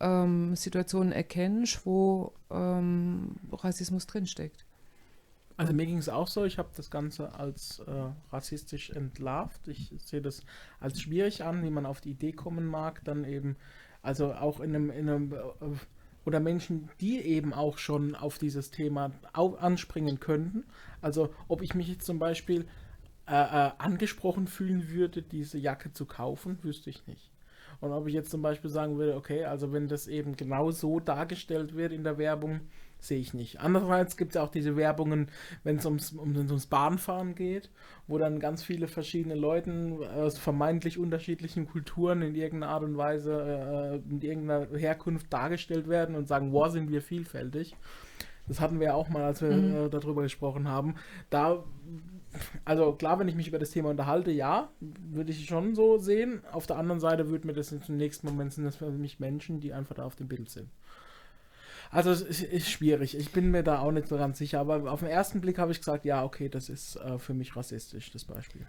ähm, 0.00 0.56
Situationen 0.56 1.12
erkennst, 1.12 1.84
wo 1.86 2.32
ähm, 2.50 3.36
Rassismus 3.52 4.06
drinsteckt. 4.06 4.66
Also 5.56 5.72
mir 5.72 5.86
ging 5.86 5.98
es 5.98 6.08
auch 6.08 6.26
so, 6.26 6.44
ich 6.44 6.58
habe 6.58 6.70
das 6.76 6.90
Ganze 6.90 7.34
als 7.34 7.78
äh, 7.80 8.10
rassistisch 8.32 8.90
entlarvt. 8.90 9.68
Ich 9.68 9.92
sehe 9.98 10.20
das 10.20 10.42
als 10.80 11.00
schwierig 11.00 11.44
an, 11.44 11.62
wie 11.62 11.70
man 11.70 11.86
auf 11.86 12.00
die 12.00 12.10
Idee 12.10 12.32
kommen 12.32 12.66
mag, 12.66 13.02
dann 13.04 13.24
eben, 13.24 13.56
also 14.02 14.34
auch 14.34 14.58
in 14.58 14.74
einem, 14.74 14.90
in 14.90 15.08
einem 15.08 15.32
äh, 15.32 15.38
oder 16.24 16.40
Menschen, 16.40 16.88
die 17.00 17.18
eben 17.20 17.52
auch 17.52 17.78
schon 17.78 18.16
auf 18.16 18.38
dieses 18.38 18.70
Thema 18.70 19.12
au- 19.32 19.54
anspringen 19.54 20.18
könnten. 20.18 20.64
Also 21.00 21.32
ob 21.48 21.62
ich 21.62 21.74
mich 21.74 21.86
jetzt 21.88 22.06
zum 22.06 22.18
Beispiel 22.18 22.66
äh, 23.28 23.32
äh, 23.34 23.70
angesprochen 23.78 24.48
fühlen 24.48 24.88
würde, 24.88 25.22
diese 25.22 25.58
Jacke 25.58 25.92
zu 25.92 26.06
kaufen, 26.06 26.58
wüsste 26.62 26.90
ich 26.90 27.06
nicht. 27.06 27.30
Und 27.84 27.92
ob 27.92 28.06
ich 28.08 28.14
jetzt 28.14 28.30
zum 28.30 28.42
Beispiel 28.42 28.70
sagen 28.70 28.98
würde, 28.98 29.14
okay, 29.16 29.44
also 29.44 29.72
wenn 29.72 29.88
das 29.88 30.06
eben 30.08 30.36
genau 30.36 30.70
so 30.70 31.00
dargestellt 31.00 31.76
wird 31.76 31.92
in 31.92 32.04
der 32.04 32.18
Werbung, 32.18 32.60
sehe 32.98 33.18
ich 33.20 33.34
nicht. 33.34 33.60
Andererseits 33.60 34.16
gibt 34.16 34.34
es 34.34 34.40
auch 34.40 34.48
diese 34.50 34.76
Werbungen, 34.76 35.28
wenn 35.62 35.76
es 35.76 35.84
ums, 35.84 36.12
um, 36.12 36.34
ums 36.34 36.66
Bahnfahren 36.66 37.34
geht, 37.34 37.70
wo 38.06 38.16
dann 38.16 38.40
ganz 38.40 38.62
viele 38.62 38.88
verschiedene 38.88 39.34
Leute 39.34 39.70
aus 40.16 40.38
vermeintlich 40.38 40.98
unterschiedlichen 40.98 41.66
Kulturen 41.68 42.22
in 42.22 42.34
irgendeiner 42.34 42.72
Art 42.72 42.84
und 42.84 42.96
Weise, 42.96 44.02
äh, 44.08 44.10
in 44.10 44.22
irgendeiner 44.22 44.66
Herkunft 44.78 45.30
dargestellt 45.30 45.88
werden 45.88 46.16
und 46.16 46.26
sagen, 46.28 46.52
wow, 46.52 46.70
sind 46.70 46.90
wir 46.90 47.02
vielfältig. 47.02 47.76
Das 48.46 48.60
hatten 48.60 48.78
wir 48.80 48.88
ja 48.88 48.94
auch 48.94 49.08
mal, 49.08 49.24
als 49.24 49.42
wir 49.42 49.50
Mhm. 49.50 49.86
äh, 49.86 49.88
darüber 49.90 50.22
gesprochen 50.22 50.68
haben. 50.68 50.94
Da, 51.30 51.64
also 52.64 52.92
klar, 52.92 53.18
wenn 53.18 53.28
ich 53.28 53.34
mich 53.34 53.48
über 53.48 53.58
das 53.58 53.70
Thema 53.70 53.90
unterhalte, 53.90 54.30
ja, 54.30 54.68
würde 54.80 55.32
ich 55.32 55.46
schon 55.46 55.74
so 55.74 55.98
sehen. 55.98 56.42
Auf 56.52 56.66
der 56.66 56.76
anderen 56.76 57.00
Seite 57.00 57.28
würde 57.28 57.46
mir 57.46 57.52
das 57.52 57.72
im 57.72 57.96
nächsten 57.96 58.26
Moment 58.26 58.52
sind 58.52 58.64
das 58.64 58.76
für 58.76 58.90
mich 58.90 59.20
Menschen, 59.20 59.60
die 59.60 59.72
einfach 59.72 59.94
da 59.94 60.04
auf 60.04 60.16
dem 60.16 60.28
Bild 60.28 60.50
sind. 60.50 60.68
Also 61.90 62.10
es 62.10 62.22
ist, 62.22 62.42
ist 62.42 62.70
schwierig. 62.70 63.16
Ich 63.16 63.30
bin 63.30 63.50
mir 63.50 63.62
da 63.62 63.78
auch 63.78 63.92
nicht 63.92 64.08
so 64.08 64.16
ganz 64.16 64.38
sicher. 64.38 64.60
Aber 64.60 64.90
auf 64.90 65.00
den 65.00 65.08
ersten 65.08 65.40
Blick 65.40 65.58
habe 65.58 65.72
ich 65.72 65.78
gesagt, 65.78 66.04
ja, 66.04 66.24
okay, 66.24 66.48
das 66.48 66.68
ist 66.68 66.96
äh, 66.96 67.18
für 67.18 67.34
mich 67.34 67.54
rassistisch, 67.54 68.10
das 68.10 68.24
Beispiel. 68.24 68.66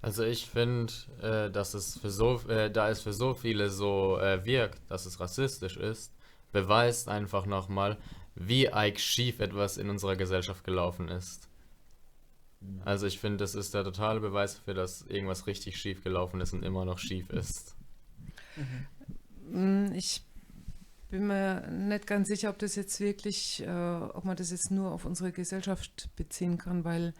Also 0.00 0.22
ich 0.24 0.46
finde, 0.46 0.92
äh, 1.22 1.50
dass 1.50 1.74
es 1.74 1.98
für 1.98 2.10
so, 2.10 2.40
äh, 2.48 2.70
da 2.70 2.88
es 2.88 3.00
für 3.00 3.12
so 3.12 3.34
viele 3.34 3.70
so 3.70 4.18
äh, 4.18 4.44
wirkt, 4.44 4.80
dass 4.90 5.06
es 5.06 5.20
rassistisch 5.20 5.76
ist, 5.76 6.14
beweist 6.52 7.08
einfach 7.08 7.46
nochmal, 7.46 7.98
wie 8.34 8.72
eig 8.72 8.98
schief 8.98 9.40
etwas 9.40 9.76
in 9.76 9.90
unserer 9.90 10.16
Gesellschaft 10.16 10.64
gelaufen 10.64 11.08
ist. 11.08 11.48
Also 12.84 13.06
ich 13.06 13.18
finde, 13.18 13.38
das 13.38 13.54
ist 13.54 13.74
der 13.74 13.84
totale 13.84 14.20
Beweis 14.20 14.56
dafür, 14.56 14.74
dass 14.74 15.02
irgendwas 15.02 15.46
richtig 15.46 15.76
schief 15.78 16.02
gelaufen 16.04 16.40
ist 16.40 16.52
und 16.52 16.62
immer 16.64 16.84
noch 16.84 16.98
schief 16.98 17.30
ist. 17.30 17.74
Mm, 19.50 19.92
Ich 19.94 20.22
bin 21.10 21.26
mir 21.26 21.68
nicht 21.70 22.06
ganz 22.06 22.28
sicher, 22.28 22.50
ob 22.50 22.58
das 22.58 22.74
jetzt 22.76 22.98
wirklich, 23.00 23.62
äh, 23.62 23.68
ob 23.68 24.24
man 24.24 24.36
das 24.36 24.50
jetzt 24.50 24.70
nur 24.70 24.90
auf 24.90 25.04
unsere 25.04 25.32
Gesellschaft 25.32 26.08
beziehen 26.16 26.58
kann, 26.58 26.84
weil 26.84 27.14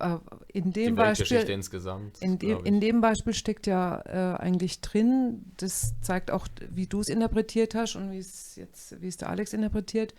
äh, 0.00 0.16
in 0.52 0.72
Die 0.84 0.84
dem 0.84 0.96
Weltgeschichte 0.96 1.34
Beispiel, 1.36 1.54
insgesamt. 1.54 2.20
in, 2.20 2.38
ich. 2.40 2.66
in 2.66 2.80
dem 2.80 3.00
Beispiel 3.00 3.32
steckt 3.34 3.66
ja 3.66 4.00
äh, 4.06 4.38
eigentlich 4.38 4.80
drin, 4.80 5.44
das 5.56 5.94
zeigt 6.02 6.30
auch, 6.30 6.46
wie 6.70 6.86
du 6.86 7.00
es 7.00 7.08
interpretiert 7.08 7.74
hast 7.74 7.96
und 7.96 8.10
wie 8.10 8.18
es 8.18 8.56
jetzt, 8.56 9.00
wie 9.00 9.08
es 9.08 9.16
der 9.16 9.30
Alex 9.30 9.52
interpretiert, 9.52 10.14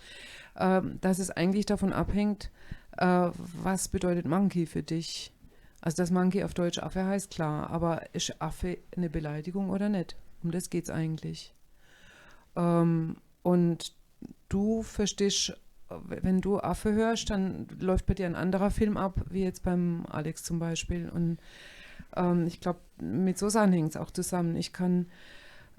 ähm, 0.58 1.00
dass 1.02 1.20
es 1.20 1.30
eigentlich 1.30 1.66
davon 1.66 1.94
abhängt, 1.94 2.50
äh, 2.98 3.30
was 3.62 3.88
bedeutet 3.88 4.26
Monkey 4.26 4.66
für 4.66 4.84
dich. 4.84 5.32
Also, 5.82 5.98
dass 5.98 6.12
Monkey 6.12 6.44
auf 6.44 6.54
Deutsch 6.54 6.80
Affe 6.80 7.06
heißt, 7.06 7.30
klar, 7.30 7.70
aber 7.70 8.14
ist 8.14 8.42
Affe 8.42 8.78
eine 8.96 9.10
Beleidigung 9.10 9.70
oder 9.70 9.90
nicht? 9.90 10.16
Um 10.42 10.52
das 10.52 10.70
geht 10.70 10.86
es 10.86 10.90
eigentlich. 10.90 11.54
Ähm, 12.56 13.18
und 13.42 13.94
du 14.50 14.84
verstehst, 14.84 15.58
wenn 15.90 16.42
du 16.42 16.60
Affe 16.60 16.94
hörst, 16.94 17.30
dann 17.30 17.68
läuft 17.80 18.06
bei 18.06 18.14
dir 18.14 18.26
ein 18.26 18.36
anderer 18.36 18.72
Film 18.72 18.98
ab, 18.98 19.20
wie 19.30 19.44
jetzt 19.44 19.64
beim 19.64 20.06
Alex 20.10 20.44
zum 20.44 20.60
Beispiel. 20.60 21.10
Und 21.10 21.38
ähm, 22.16 22.48
ich 22.48 22.60
glaube, 22.60 22.80
mit 23.00 23.38
so 23.38 23.50
Sachen 23.50 23.74
hängt 23.74 23.92
es 23.92 23.98
auch 23.98 24.12
zusammen. 24.12 24.56
Ich 24.56 24.74
kann 24.74 25.08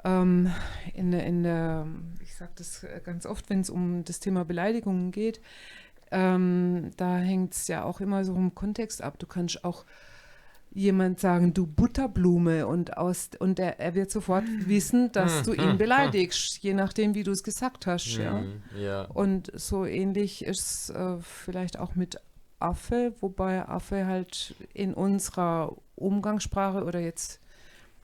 ähm, 0.05 0.53
in, 0.93 1.13
in 1.13 1.43
der, 1.43 1.87
ich 2.23 2.35
sage 2.35 2.53
das 2.57 2.87
ganz 3.05 3.27
oft, 3.27 3.49
wenn 3.51 3.61
es 3.61 3.71
um 3.71 4.05
das 4.05 4.21
Thema 4.21 4.45
Beleidigungen 4.45 5.11
geht, 5.11 5.41
ähm, 6.11 6.91
da 6.97 7.17
hängt 7.19 7.55
es 7.55 7.69
ja 7.69 7.85
auch 7.85 8.01
immer 8.01 8.25
so 8.25 8.35
im 8.35 8.55
Kontext 8.55 9.03
ab. 9.03 9.19
Du 9.19 9.27
kannst 9.27 9.65
auch 9.65 9.85
jemand 10.75 11.21
sagen, 11.21 11.55
du 11.55 11.67
Butterblume 11.67 12.67
und 12.67 12.97
aus 12.97 13.31
und 13.39 13.61
er, 13.61 13.79
er 13.79 13.95
wird 13.95 14.11
sofort 14.11 14.45
wissen, 14.67 15.13
dass 15.13 15.45
du 15.45 15.53
ihn 15.55 15.79
beleidigst, 15.79 16.59
je 16.63 16.75
nachdem, 16.75 17.15
wie 17.15 17.23
du 17.23 17.31
es 17.31 17.45
gesagt 17.45 17.87
hast. 17.87 18.17
Ja. 18.17 18.43
Ja. 18.77 19.03
Und 19.05 19.53
so 19.55 19.87
ähnlich 19.87 20.45
ist 20.45 20.61
es 20.61 20.91
äh, 20.91 21.19
vielleicht 21.21 21.79
auch 21.79 21.95
mit 21.95 22.21
Affe, 22.59 23.15
wobei 23.21 23.69
Affe 23.69 24.07
halt 24.07 24.57
in 24.73 24.95
unserer 24.95 25.77
Umgangssprache 25.95 26.85
oder 26.85 26.99
jetzt 26.99 27.41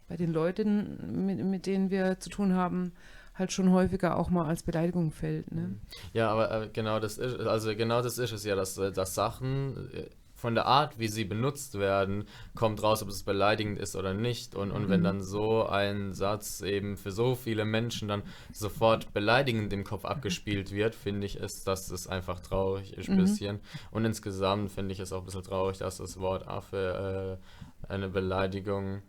bei 0.09 0.17
den 0.17 0.33
Leuten, 0.33 1.27
mit, 1.27 1.45
mit 1.45 1.67
denen 1.67 1.91
wir 1.91 2.21
zu 2.21 2.31
tun 2.31 2.55
haben, 2.55 2.93
halt 3.41 3.51
schon 3.53 3.73
häufiger 3.73 4.17
auch 4.17 4.31
mal 4.31 4.47
als 4.47 4.63
Beleidigung 4.63 5.11
fällt. 5.11 5.51
Ne? 5.53 5.75
Ja, 6.13 6.29
aber 6.31 6.51
äh, 6.63 6.69
genau 6.73 7.01
das 7.01 7.19
ist, 7.19 7.41
also 7.41 7.75
genau 7.75 8.03
das 8.03 8.19
ist 8.19 8.33
es 8.33 8.45
ja, 8.45 8.55
dass, 8.55 8.79
äh, 8.79 8.93
dass 8.93 9.15
Sachen 9.17 9.91
äh, 9.93 10.07
von 10.37 10.55
der 10.55 10.65
Art, 10.65 10.99
wie 10.99 11.09
sie 11.09 11.25
benutzt 11.25 11.79
werden, 11.79 12.25
kommt 12.55 12.83
raus, 12.83 13.03
ob 13.03 13.11
es 13.11 13.25
beleidigend 13.25 13.79
ist 13.79 13.95
oder 13.95 14.15
nicht. 14.15 14.55
Und, 14.55 14.71
und 14.71 14.89
wenn 14.89 15.03
dann 15.05 15.21
so 15.23 15.67
ein 15.67 16.15
Satz 16.15 16.63
eben 16.63 16.97
für 16.97 17.13
so 17.13 17.35
viele 17.35 17.67
Menschen 17.67 18.09
dann 18.09 18.23
sofort 18.51 19.13
beleidigend 19.13 19.71
im 19.75 19.85
Kopf 19.85 20.07
abgespielt 20.07 20.71
wird, 20.73 20.95
finde 20.95 21.27
ich 21.27 21.39
es, 21.39 21.65
dass 21.65 21.91
es 21.91 22.07
einfach 22.07 22.41
traurig 22.41 22.95
ist 22.97 23.11
ein 23.11 23.17
Mhm. 23.17 23.21
bisschen. 23.21 23.61
Und 23.91 24.07
insgesamt 24.07 24.71
finde 24.73 24.93
ich 24.95 25.01
es 25.01 25.13
auch 25.13 25.21
ein 25.21 25.27
bisschen 25.27 25.43
traurig, 25.43 25.77
dass 25.77 25.99
das 25.99 26.19
Wort 26.19 26.49
Affe 26.49 27.39
äh, 27.39 27.93
eine 27.93 28.09
Beleidigung 28.09 29.03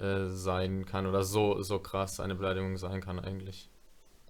äh, 0.00 0.28
sein 0.28 0.84
kann 0.86 1.06
oder 1.06 1.22
so, 1.24 1.62
so 1.62 1.78
krass 1.78 2.20
eine 2.20 2.34
Beleidigung 2.34 2.76
sein 2.78 3.00
kann 3.00 3.18
eigentlich. 3.18 3.68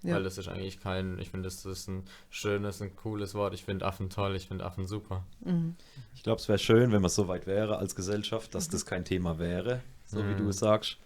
Ja. 0.03 0.15
Weil 0.15 0.23
das 0.23 0.37
ist 0.37 0.47
eigentlich 0.47 0.79
kein, 0.79 1.17
ich 1.19 1.31
finde, 1.31 1.47
das 1.47 1.65
ist 1.65 1.87
ein 1.87 2.03
schönes, 2.29 2.81
ein 2.81 2.95
cooles 2.95 3.33
Wort. 3.33 3.53
Ich 3.55 3.65
finde 3.65 3.85
Affen 3.85 4.09
toll, 4.09 4.35
ich 4.35 4.47
finde 4.47 4.63
Affen 4.65 4.85
super. 4.85 5.23
Mhm. 5.43 5.75
Ich 6.13 6.21
glaube, 6.23 6.39
es 6.39 6.47
wäre 6.47 6.59
schön, 6.59 6.91
wenn 6.91 7.01
man 7.01 7.09
so 7.09 7.27
weit 7.27 7.47
wäre 7.47 7.77
als 7.79 7.95
Gesellschaft, 7.95 8.53
dass 8.53 8.69
das 8.69 8.85
kein 8.85 9.05
Thema 9.05 9.39
wäre, 9.39 9.81
so 10.05 10.19
wie 10.19 10.33
Mhm. 10.33 10.37
du 10.37 10.49
es 10.49 10.57
sagst. 10.59 10.97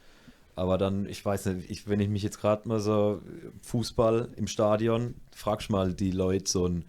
Aber 0.57 0.77
dann, 0.77 1.05
ich 1.07 1.23
weiß 1.23 1.45
nicht, 1.47 1.71
ich, 1.71 1.87
wenn 1.87 2.01
ich 2.01 2.09
mich 2.09 2.21
jetzt 2.21 2.41
gerade 2.41 2.67
mal 2.67 2.81
so 2.81 3.21
Fußball 3.63 4.27
im 4.35 4.47
Stadion, 4.47 5.15
fragst 5.33 5.69
mal 5.69 5.93
die 5.93 6.11
Leute 6.11 6.51
so 6.51 6.67
ein, 6.67 6.83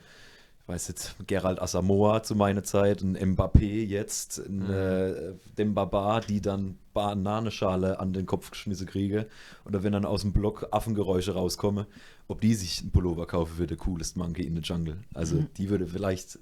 ich 0.60 0.68
weiß 0.68 0.88
jetzt, 0.88 1.14
Gerald 1.28 1.60
Asamoah 1.62 2.24
zu 2.24 2.34
meiner 2.34 2.64
Zeit, 2.64 3.02
ein 3.02 3.16
Mbappé 3.16 3.84
jetzt, 3.86 4.38
ein 4.38 4.64
Mhm. 4.66 4.70
äh, 4.70 5.14
Dembaba, 5.56 6.20
die 6.20 6.40
dann 6.40 6.78
Bananenschale 6.92 8.00
an 8.00 8.12
den 8.12 8.26
Kopf 8.26 8.50
geschmissen 8.50 8.86
kriege. 8.86 9.26
Oder 9.64 9.82
wenn 9.82 9.92
dann 9.92 10.04
aus 10.04 10.22
dem 10.22 10.32
Block 10.32 10.68
Affengeräusche 10.70 11.34
rauskommen, 11.34 11.86
ob 12.28 12.40
die 12.40 12.54
sich 12.54 12.80
einen 12.80 12.90
Pullover 12.90 13.26
kaufen 13.26 13.56
für 13.56 13.66
der 13.66 13.76
coolest 13.78 14.16
Monkey 14.16 14.42
in 14.42 14.54
the 14.56 14.62
Jungle. 14.62 14.98
Also 15.14 15.36
Mhm. 15.36 15.48
die 15.56 15.70
würde 15.70 15.86
vielleicht 15.86 16.38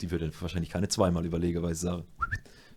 die 0.00 0.10
würde 0.12 0.30
wahrscheinlich 0.40 0.70
keine 0.70 0.86
zweimal 0.88 1.26
überlegen, 1.26 1.60
weil 1.62 1.74
sie 1.74 1.86
sagen, 1.86 2.04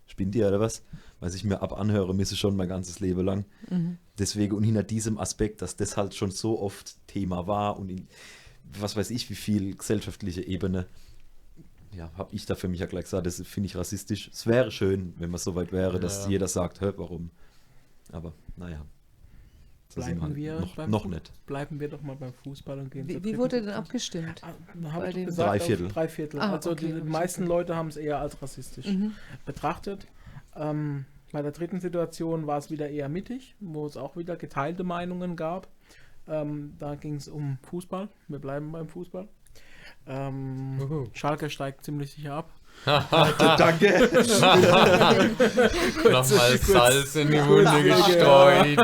spinnt 0.06 0.34
ihr 0.34 0.48
oder 0.48 0.58
was? 0.58 0.82
Weil 1.20 1.32
ich 1.32 1.44
mir 1.44 1.62
ab 1.62 1.72
anhöre, 1.78 2.12
misse 2.14 2.36
schon 2.36 2.56
mein 2.56 2.68
ganzes 2.68 2.98
Leben 2.98 3.24
lang. 3.24 3.44
Mhm. 3.70 3.98
Deswegen 4.18 4.56
und 4.56 4.64
hinter 4.64 4.82
diesem 4.82 5.18
Aspekt, 5.18 5.62
dass 5.62 5.76
das 5.76 5.96
halt 5.96 6.14
schon 6.16 6.32
so 6.32 6.60
oft 6.60 6.96
Thema 7.06 7.46
war 7.46 7.78
und 7.78 7.90
in, 7.90 8.08
was 8.80 8.96
weiß 8.96 9.10
ich, 9.10 9.30
wie 9.30 9.36
viel 9.36 9.76
gesellschaftliche 9.76 10.42
Ebene, 10.42 10.86
ja, 11.96 12.10
habe 12.16 12.34
ich 12.34 12.46
da 12.46 12.54
für 12.54 12.68
mich 12.68 12.80
ja 12.80 12.86
gleich 12.86 13.04
gesagt, 13.04 13.26
das 13.26 13.40
finde 13.46 13.66
ich 13.68 13.76
rassistisch. 13.76 14.28
Es 14.32 14.46
wäre 14.46 14.70
schön, 14.70 15.14
wenn 15.18 15.30
man 15.30 15.38
so 15.38 15.54
weit 15.54 15.72
wäre, 15.72 15.98
dass 15.98 16.24
Ja. 16.24 16.30
jeder 16.30 16.48
sagt, 16.48 16.80
hör, 16.80 16.96
warum. 16.98 17.30
Aber 18.12 18.32
naja. 18.56 18.84
So 19.88 20.00
Bleiben 20.00 20.34
wir, 20.34 20.60
noch, 20.60 20.74
beim 20.74 20.90
noch 20.90 21.02
Fu- 21.04 21.08
nicht. 21.08 21.32
Bleiben 21.46 21.80
wir 21.80 21.88
doch 21.88 22.02
mal 22.02 22.16
beim 22.16 22.32
Fußball 22.44 22.78
und 22.80 22.90
gehen 22.90 23.08
Wie, 23.08 23.22
wie 23.24 23.38
wurde 23.38 23.60
denn 23.62 23.70
abgestimmt? 23.70 24.42
Ah, 24.42 24.52
Bei 24.98 25.12
dem- 25.12 25.26
gesagt, 25.26 25.48
Drei 25.48 25.56
auf 25.56 25.62
Viertel. 25.64 25.88
Drei 25.88 26.08
Viertel. 26.08 26.40
Ah, 26.40 26.52
also 26.52 26.72
okay, 26.72 26.86
die 26.86 26.92
meisten 26.92 27.10
verstanden. 27.12 27.48
Leute 27.48 27.76
haben 27.76 27.88
es 27.88 27.96
eher 27.96 28.18
als 28.18 28.40
rassistisch 28.42 28.86
Mhm. 28.86 29.12
betrachtet. 29.46 30.06
Ähm, 30.56 31.04
bei 31.32 31.40
der 31.40 31.52
dritten 31.52 31.80
Situation 31.80 32.46
war 32.46 32.58
es 32.58 32.70
wieder 32.70 32.90
eher 32.90 33.08
mittig, 33.08 33.54
wo 33.60 33.86
es 33.86 33.96
auch 33.96 34.16
wieder 34.16 34.36
geteilte 34.36 34.84
Meinungen 34.84 35.36
gab. 35.36 35.68
Ähm, 36.28 36.74
da 36.78 36.96
ging 36.96 37.14
es 37.14 37.28
um 37.28 37.58
Fußball. 37.62 38.08
Wir 38.28 38.40
bleiben 38.40 38.72
beim 38.72 38.88
Fußball. 38.88 39.28
Ähm. 40.06 41.08
Schalke 41.12 41.50
steigt 41.50 41.84
ziemlich 41.84 42.12
sicher 42.12 42.34
ab. 42.34 42.50
Danke. 42.84 43.86
Nochmal 46.04 46.58
Salz 46.58 47.16
in 47.16 47.30
die 47.30 47.44
Wunde 47.46 47.82
gestreut. 47.82 48.78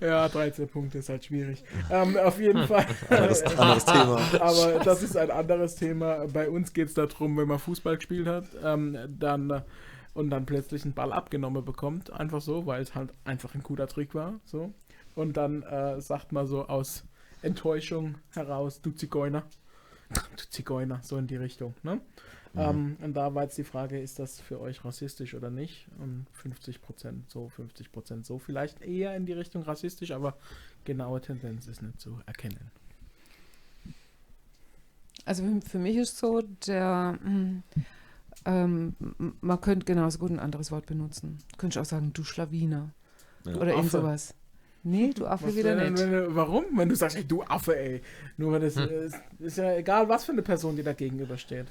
Ja, 0.00 0.28
13 0.28 0.68
Punkte 0.68 0.98
ist 0.98 1.08
halt 1.08 1.24
schwierig. 1.24 1.62
Ähm, 1.90 2.16
auf 2.16 2.38
jeden 2.40 2.66
Fall. 2.66 2.86
anderes, 3.10 3.42
anderes 3.42 3.84
Thema. 3.84 4.20
Aber 4.40 4.80
das 4.84 5.02
ist 5.02 5.16
ein 5.16 5.30
anderes 5.30 5.76
Thema. 5.76 6.26
Bei 6.32 6.48
uns 6.48 6.72
geht 6.72 6.88
es 6.88 6.94
darum, 6.94 7.36
wenn 7.36 7.48
man 7.48 7.58
Fußball 7.58 7.96
gespielt 7.96 8.26
hat, 8.26 8.46
ähm, 8.64 8.96
dann 9.18 9.62
und 10.14 10.30
dann 10.30 10.46
plötzlich 10.46 10.84
einen 10.84 10.94
Ball 10.94 11.12
abgenommen 11.12 11.64
bekommt, 11.64 12.12
einfach 12.12 12.40
so, 12.40 12.66
weil 12.66 12.80
es 12.82 12.94
halt 12.94 13.10
einfach 13.24 13.54
ein 13.54 13.62
guter 13.62 13.86
Trick 13.88 14.14
war. 14.14 14.40
So. 14.44 14.72
und 15.14 15.36
dann 15.36 15.62
äh, 15.62 16.00
sagt 16.00 16.32
man 16.32 16.46
so 16.46 16.66
aus 16.66 17.04
Enttäuschung 17.42 18.16
heraus, 18.32 18.80
du 18.80 18.90
Zigeuner. 18.92 19.42
Du 20.10 20.44
Zigeuner, 20.50 20.98
so 21.04 21.18
in 21.18 21.28
die 21.28 21.36
Richtung. 21.36 21.74
Ne? 21.84 22.00
Mhm. 22.54 22.60
Ähm, 22.60 22.96
und 23.00 23.14
da 23.14 23.32
war 23.32 23.44
jetzt 23.44 23.56
die 23.58 23.62
Frage, 23.64 24.00
ist 24.00 24.18
das 24.18 24.40
für 24.40 24.60
euch 24.60 24.84
rassistisch 24.84 25.34
oder 25.34 25.50
nicht? 25.50 25.86
Und 25.98 26.26
50% 26.42 27.12
so, 27.28 27.48
50% 27.56 28.24
so. 28.26 28.40
Vielleicht 28.40 28.82
eher 28.82 29.14
in 29.16 29.24
die 29.24 29.34
Richtung 29.34 29.62
rassistisch, 29.62 30.10
aber 30.10 30.36
genaue 30.84 31.20
Tendenz 31.20 31.68
ist 31.68 31.80
nicht 31.80 32.00
zu 32.00 32.18
erkennen. 32.26 32.72
Also 35.24 35.44
für- 35.68 35.78
mich 35.78 35.96
ist 35.96 36.18
so, 36.18 36.42
der, 36.66 37.18
mm, 37.22 37.62
ähm, 38.46 38.96
man 39.40 39.60
könnte 39.60 39.84
genauso 39.86 40.18
gut 40.18 40.30
ein 40.30 40.40
anderes 40.40 40.72
Wort 40.72 40.86
benutzen. 40.86 41.38
Könnte 41.58 41.78
ich 41.78 41.80
auch 41.80 41.88
sagen, 41.88 42.12
du 42.12 42.24
Schlawiner. 42.24 42.90
Ja. 43.44 43.54
Oder 43.54 43.74
irgend 43.74 43.90
sowas. 43.90 44.34
Nee, 44.82 45.10
du 45.14 45.26
Affe 45.26 45.48
Was 45.48 45.56
wieder 45.56 45.76
denn, 45.76 45.92
nicht. 45.92 46.02
Wenn 46.10 46.34
warum? 46.34 46.64
Wenn 46.74 46.88
du 46.88 46.94
sagst, 46.96 47.16
ey, 47.16 47.24
du 47.24 47.42
Affe, 47.42 47.76
ey. 47.78 48.00
Nur 48.38 48.52
weil 48.52 48.60
das 48.60 48.76
äh, 48.76 49.06
ist, 49.06 49.16
ist 49.38 49.58
ja 49.58 49.74
egal, 49.74 50.08
was 50.08 50.24
für 50.24 50.32
eine 50.32 50.42
Person 50.42 50.76
dir 50.76 50.84
da 50.84 50.94
gegenübersteht. 50.94 51.66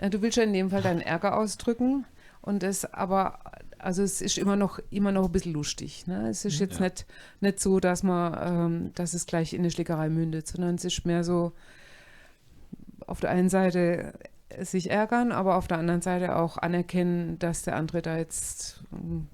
Ja, 0.00 0.08
du 0.08 0.22
willst 0.22 0.38
ja 0.38 0.44
in 0.44 0.52
dem 0.54 0.70
Fall 0.70 0.80
deinen 0.80 1.02
Ärger 1.02 1.36
ausdrücken 1.36 2.06
und 2.40 2.62
es 2.62 2.86
aber, 2.94 3.38
also 3.78 4.02
es 4.02 4.22
ist 4.22 4.38
immer 4.38 4.56
noch, 4.56 4.78
immer 4.88 5.12
noch 5.12 5.26
ein 5.26 5.32
bisschen 5.32 5.52
lustig. 5.52 6.06
Ne? 6.06 6.30
Es 6.30 6.46
ist 6.46 6.58
jetzt 6.60 6.78
Ja. 6.80 6.86
nicht, 6.86 7.04
nicht 7.40 7.60
so, 7.60 7.78
dass 7.80 8.02
man, 8.02 8.38
ähm, 8.42 8.90
dass 8.94 9.12
es 9.12 9.26
gleich 9.26 9.52
in 9.52 9.60
eine 9.60 9.70
Schlägerei 9.70 10.08
mündet, 10.08 10.46
sondern 10.46 10.76
es 10.76 10.84
ist 10.86 11.04
mehr 11.04 11.22
so 11.24 11.52
auf 13.06 13.20
der 13.20 13.30
einen 13.30 13.50
Seite 13.50 14.14
sich 14.62 14.90
ärgern, 14.90 15.30
aber 15.32 15.56
auf 15.56 15.68
der 15.68 15.78
anderen 15.78 16.00
Seite 16.00 16.36
auch 16.36 16.56
anerkennen, 16.56 17.38
dass 17.38 17.62
der 17.62 17.76
andere 17.76 18.00
da 18.00 18.16
jetzt 18.16 18.82
ähm, 18.92 19.28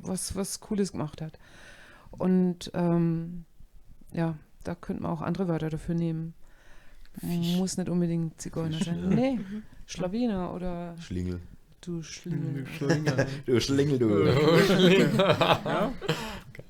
was, 0.00 0.34
was 0.34 0.60
Cooles 0.60 0.92
gemacht 0.92 1.20
hat. 1.20 1.38
Und 2.10 2.70
ähm, 2.74 3.44
ja, 4.12 4.38
da 4.64 4.74
könnte 4.74 5.02
man 5.02 5.12
auch 5.12 5.22
andere 5.22 5.48
Wörter 5.48 5.70
dafür 5.70 5.94
nehmen. 5.94 6.34
Muss 7.22 7.76
nicht 7.76 7.88
unbedingt 7.88 8.40
Zigeuner 8.40 8.78
sein. 8.78 9.02
Ja. 9.02 9.08
Nee, 9.08 9.40
Schlawiner 9.86 10.54
oder 10.54 10.96
Schlingel. 11.00 11.40
du 11.80 12.02
Schlingel. 12.02 12.64
Du 13.46 13.60
Schlingel, 13.60 13.98
du. 13.98 14.24
ja? 15.18 15.92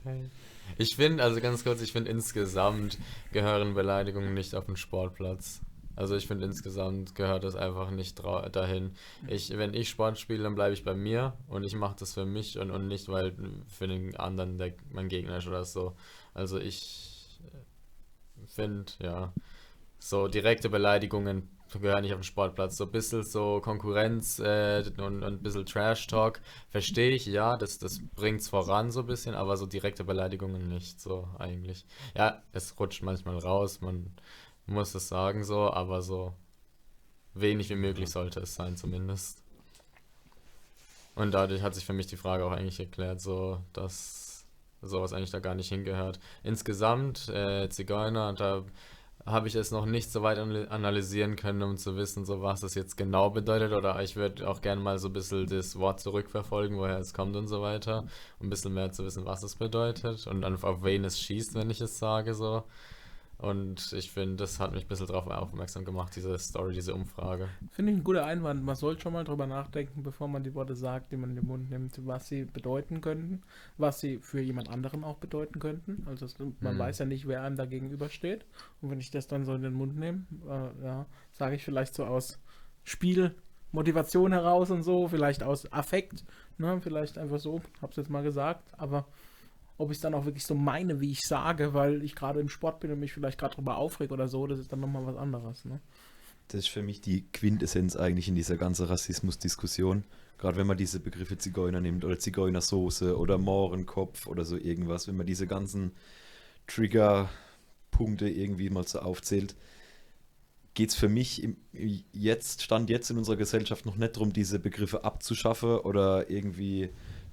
Geil. 0.04 0.30
Ich 0.78 0.96
finde, 0.96 1.24
also 1.24 1.40
ganz 1.40 1.64
kurz, 1.64 1.82
ich 1.82 1.92
finde 1.92 2.10
insgesamt 2.10 2.98
gehören 3.32 3.74
Beleidigungen 3.74 4.32
nicht 4.32 4.54
auf 4.54 4.66
den 4.66 4.76
Sportplatz. 4.76 5.60
Also 5.98 6.14
ich 6.14 6.28
finde 6.28 6.44
insgesamt 6.44 7.16
gehört 7.16 7.42
das 7.42 7.56
einfach 7.56 7.90
nicht 7.90 8.22
dahin. 8.52 8.92
Ich, 9.26 9.50
wenn 9.58 9.74
ich 9.74 9.88
Sport 9.88 10.16
spiele, 10.16 10.44
dann 10.44 10.54
bleibe 10.54 10.72
ich 10.72 10.84
bei 10.84 10.94
mir 10.94 11.32
und 11.48 11.64
ich 11.64 11.74
mache 11.74 11.96
das 11.98 12.14
für 12.14 12.24
mich 12.24 12.56
und, 12.56 12.70
und 12.70 12.86
nicht, 12.86 13.08
weil 13.08 13.34
für 13.66 13.88
den 13.88 14.14
anderen 14.14 14.58
der 14.58 14.74
mein 14.92 15.08
Gegner 15.08 15.38
ist 15.38 15.48
oder 15.48 15.64
so. 15.64 15.96
Also 16.34 16.60
ich 16.60 17.40
finde, 18.46 18.92
ja, 19.02 19.32
so 19.98 20.28
direkte 20.28 20.68
Beleidigungen 20.68 21.48
gehören 21.72 22.02
nicht 22.02 22.12
auf 22.12 22.20
den 22.20 22.24
Sportplatz. 22.24 22.76
So 22.76 22.84
ein 22.84 22.92
bisschen 22.92 23.24
so 23.24 23.60
Konkurrenz 23.60 24.38
äh, 24.38 24.84
und, 24.98 25.24
und 25.24 25.24
ein 25.24 25.42
bisschen 25.42 25.66
Trash-Talk 25.66 26.40
verstehe 26.70 27.10
ich, 27.10 27.26
ja, 27.26 27.56
das, 27.56 27.78
das 27.78 27.98
bringt 28.14 28.40
es 28.40 28.48
voran 28.48 28.92
so 28.92 29.00
ein 29.00 29.06
bisschen, 29.06 29.34
aber 29.34 29.56
so 29.56 29.66
direkte 29.66 30.04
Beleidigungen 30.04 30.68
nicht 30.68 31.00
so 31.00 31.28
eigentlich. 31.40 31.84
Ja, 32.14 32.40
es 32.52 32.78
rutscht 32.78 33.02
manchmal 33.02 33.38
raus, 33.38 33.80
man 33.80 34.12
muss 34.68 34.94
es 34.94 35.08
sagen 35.08 35.44
so, 35.44 35.72
aber 35.72 36.02
so 36.02 36.34
wenig 37.34 37.70
wie 37.70 37.76
möglich 37.76 38.10
sollte 38.10 38.40
es 38.40 38.54
sein 38.54 38.76
zumindest. 38.76 39.42
Und 41.14 41.32
dadurch 41.32 41.62
hat 41.62 41.74
sich 41.74 41.84
für 41.84 41.92
mich 41.92 42.06
die 42.06 42.16
Frage 42.16 42.44
auch 42.44 42.52
eigentlich 42.52 42.78
erklärt, 42.78 43.20
so 43.20 43.60
dass 43.72 44.46
sowas 44.82 45.12
eigentlich 45.12 45.32
da 45.32 45.40
gar 45.40 45.56
nicht 45.56 45.68
hingehört. 45.68 46.20
Insgesamt, 46.44 47.28
äh, 47.28 47.68
Zigeuner, 47.68 48.32
da 48.34 48.64
habe 49.26 49.48
ich 49.48 49.56
es 49.56 49.72
noch 49.72 49.84
nicht 49.84 50.12
so 50.12 50.22
weit 50.22 50.38
anal- 50.38 50.68
analysieren 50.68 51.34
können, 51.36 51.62
um 51.62 51.76
zu 51.76 51.96
wissen, 51.96 52.24
so 52.24 52.40
was 52.40 52.60
das 52.60 52.74
jetzt 52.74 52.96
genau 52.96 53.30
bedeutet. 53.30 53.72
Oder 53.72 54.00
ich 54.02 54.16
würde 54.16 54.48
auch 54.48 54.60
gerne 54.60 54.80
mal 54.80 54.98
so 54.98 55.08
ein 55.08 55.12
bisschen 55.12 55.46
das 55.46 55.76
Wort 55.76 56.00
zurückverfolgen, 56.00 56.78
woher 56.78 56.98
es 56.98 57.12
kommt 57.12 57.34
und 57.36 57.48
so 57.48 57.60
weiter. 57.60 58.06
Um 58.38 58.46
ein 58.46 58.50
bisschen 58.50 58.74
mehr 58.74 58.92
zu 58.92 59.04
wissen, 59.04 59.26
was 59.26 59.42
es 59.42 59.56
bedeutet 59.56 60.26
und 60.28 60.42
dann 60.42 60.62
auf 60.62 60.84
wen 60.84 61.04
es 61.04 61.20
schießt, 61.20 61.54
wenn 61.54 61.70
ich 61.70 61.80
es 61.80 61.98
sage, 61.98 62.34
so. 62.34 62.62
Und 63.40 63.92
ich 63.92 64.10
finde, 64.10 64.34
das 64.36 64.58
hat 64.58 64.72
mich 64.72 64.84
ein 64.84 64.88
bisschen 64.88 65.06
darauf 65.06 65.28
aufmerksam 65.28 65.84
gemacht, 65.84 66.14
diese 66.16 66.36
Story, 66.38 66.74
diese 66.74 66.92
Umfrage. 66.92 67.48
Finde 67.70 67.92
ich 67.92 67.98
ein 67.98 68.02
guter 68.02 68.26
Einwand. 68.26 68.64
Man 68.64 68.74
sollte 68.74 69.02
schon 69.02 69.12
mal 69.12 69.22
drüber 69.22 69.46
nachdenken, 69.46 70.02
bevor 70.02 70.26
man 70.26 70.42
die 70.42 70.54
Worte 70.54 70.74
sagt, 70.74 71.12
die 71.12 71.16
man 71.16 71.30
in 71.30 71.36
den 71.36 71.46
Mund 71.46 71.70
nimmt, 71.70 72.04
was 72.04 72.26
sie 72.26 72.44
bedeuten 72.46 73.00
könnten, 73.00 73.42
was 73.76 74.00
sie 74.00 74.18
für 74.18 74.40
jemand 74.40 74.68
anderen 74.68 75.04
auch 75.04 75.18
bedeuten 75.18 75.60
könnten. 75.60 76.02
Also 76.08 76.26
es, 76.26 76.36
man 76.60 76.74
Mhm. 76.74 76.78
weiß 76.78 76.98
ja 76.98 77.06
nicht, 77.06 77.28
wer 77.28 77.42
einem 77.42 77.54
da 77.56 77.64
gegenübersteht. 77.66 78.44
Und 78.82 78.90
wenn 78.90 78.98
ich 78.98 79.12
das 79.12 79.28
dann 79.28 79.44
so 79.44 79.54
in 79.54 79.62
den 79.62 79.74
Mund 79.74 79.96
nehme, 79.96 80.24
äh, 80.48 80.84
ja, 80.84 81.06
sage 81.32 81.54
ich 81.54 81.64
vielleicht 81.64 81.94
so 81.94 82.04
aus 82.06 82.40
Spiel, 82.82 83.36
Motivation 83.70 84.32
heraus 84.32 84.70
und 84.72 84.82
so, 84.82 85.06
vielleicht 85.08 85.44
aus 85.44 85.70
Affekt, 85.72 86.24
ne, 86.56 86.80
vielleicht 86.80 87.18
einfach 87.18 87.38
so, 87.38 87.60
hab's 87.82 87.96
jetzt 87.96 88.10
mal 88.10 88.22
gesagt, 88.22 88.64
aber 88.78 89.06
ob 89.78 89.90
ich 89.90 89.98
es 89.98 90.02
dann 90.02 90.14
auch 90.14 90.24
wirklich 90.24 90.44
so 90.44 90.54
meine, 90.54 91.00
wie 91.00 91.12
ich 91.12 91.20
sage, 91.22 91.72
weil 91.72 92.02
ich 92.02 92.14
gerade 92.14 92.40
im 92.40 92.48
Sport 92.48 92.80
bin 92.80 92.90
und 92.90 92.98
mich 92.98 93.12
vielleicht 93.12 93.38
gerade 93.38 93.54
drüber 93.54 93.78
aufreg 93.78 94.10
oder 94.10 94.28
so, 94.28 94.46
das 94.46 94.58
ist 94.58 94.72
dann 94.72 94.80
nochmal 94.80 95.06
was 95.06 95.16
anderes, 95.16 95.64
ne? 95.64 95.80
Das 96.48 96.60
ist 96.60 96.68
für 96.68 96.82
mich 96.82 97.00
die 97.00 97.26
Quintessenz 97.32 97.94
eigentlich 97.94 98.26
in 98.26 98.34
dieser 98.34 98.56
ganzen 98.56 98.86
Rassismus-Diskussion. 98.86 100.04
Gerade 100.38 100.56
wenn 100.56 100.66
man 100.66 100.78
diese 100.78 100.98
Begriffe 100.98 101.36
Zigeuner 101.36 101.80
nimmt 101.80 102.04
oder 102.04 102.18
Zigeunersoße 102.18 103.18
oder 103.18 103.38
Mohrenkopf 103.38 104.26
oder 104.26 104.44
so 104.44 104.56
irgendwas, 104.56 105.08
wenn 105.08 105.16
man 105.16 105.26
diese 105.26 105.46
ganzen 105.46 105.92
Trigger-Punkte 106.66 108.28
irgendwie 108.28 108.70
mal 108.70 108.86
so 108.86 109.00
aufzählt, 109.00 109.56
geht 110.72 110.90
es 110.90 110.94
für 110.94 111.08
mich 111.08 111.42
im, 111.42 111.56
jetzt, 112.12 112.62
Stand 112.62 112.88
jetzt 112.88 113.10
in 113.10 113.18
unserer 113.18 113.36
Gesellschaft 113.36 113.84
noch 113.84 113.96
nicht 113.96 114.16
darum, 114.16 114.32
diese 114.32 114.58
Begriffe 114.58 115.04
abzuschaffen 115.04 115.78
oder 115.80 116.30
irgendwie 116.30 116.88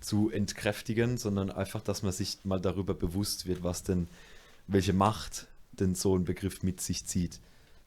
zu 0.06 0.30
entkräftigen, 0.30 1.18
sondern 1.18 1.52
einfach, 1.52 1.82
dass 1.82 2.04
man 2.04 2.12
sich 2.12 2.40
mal 2.44 2.62
darüber 2.62 2.94
bewusst 2.94 3.46
wird, 3.46 3.64
was 3.64 3.84
denn, 3.84 4.08
welche 4.68 4.94
Macht 4.94 5.48
denn 5.72 5.96
so 5.96 6.18
ein 6.18 6.24
Begriff 6.24 6.64
mit 6.64 6.82
sich 6.82 7.06
zieht. 7.06 7.40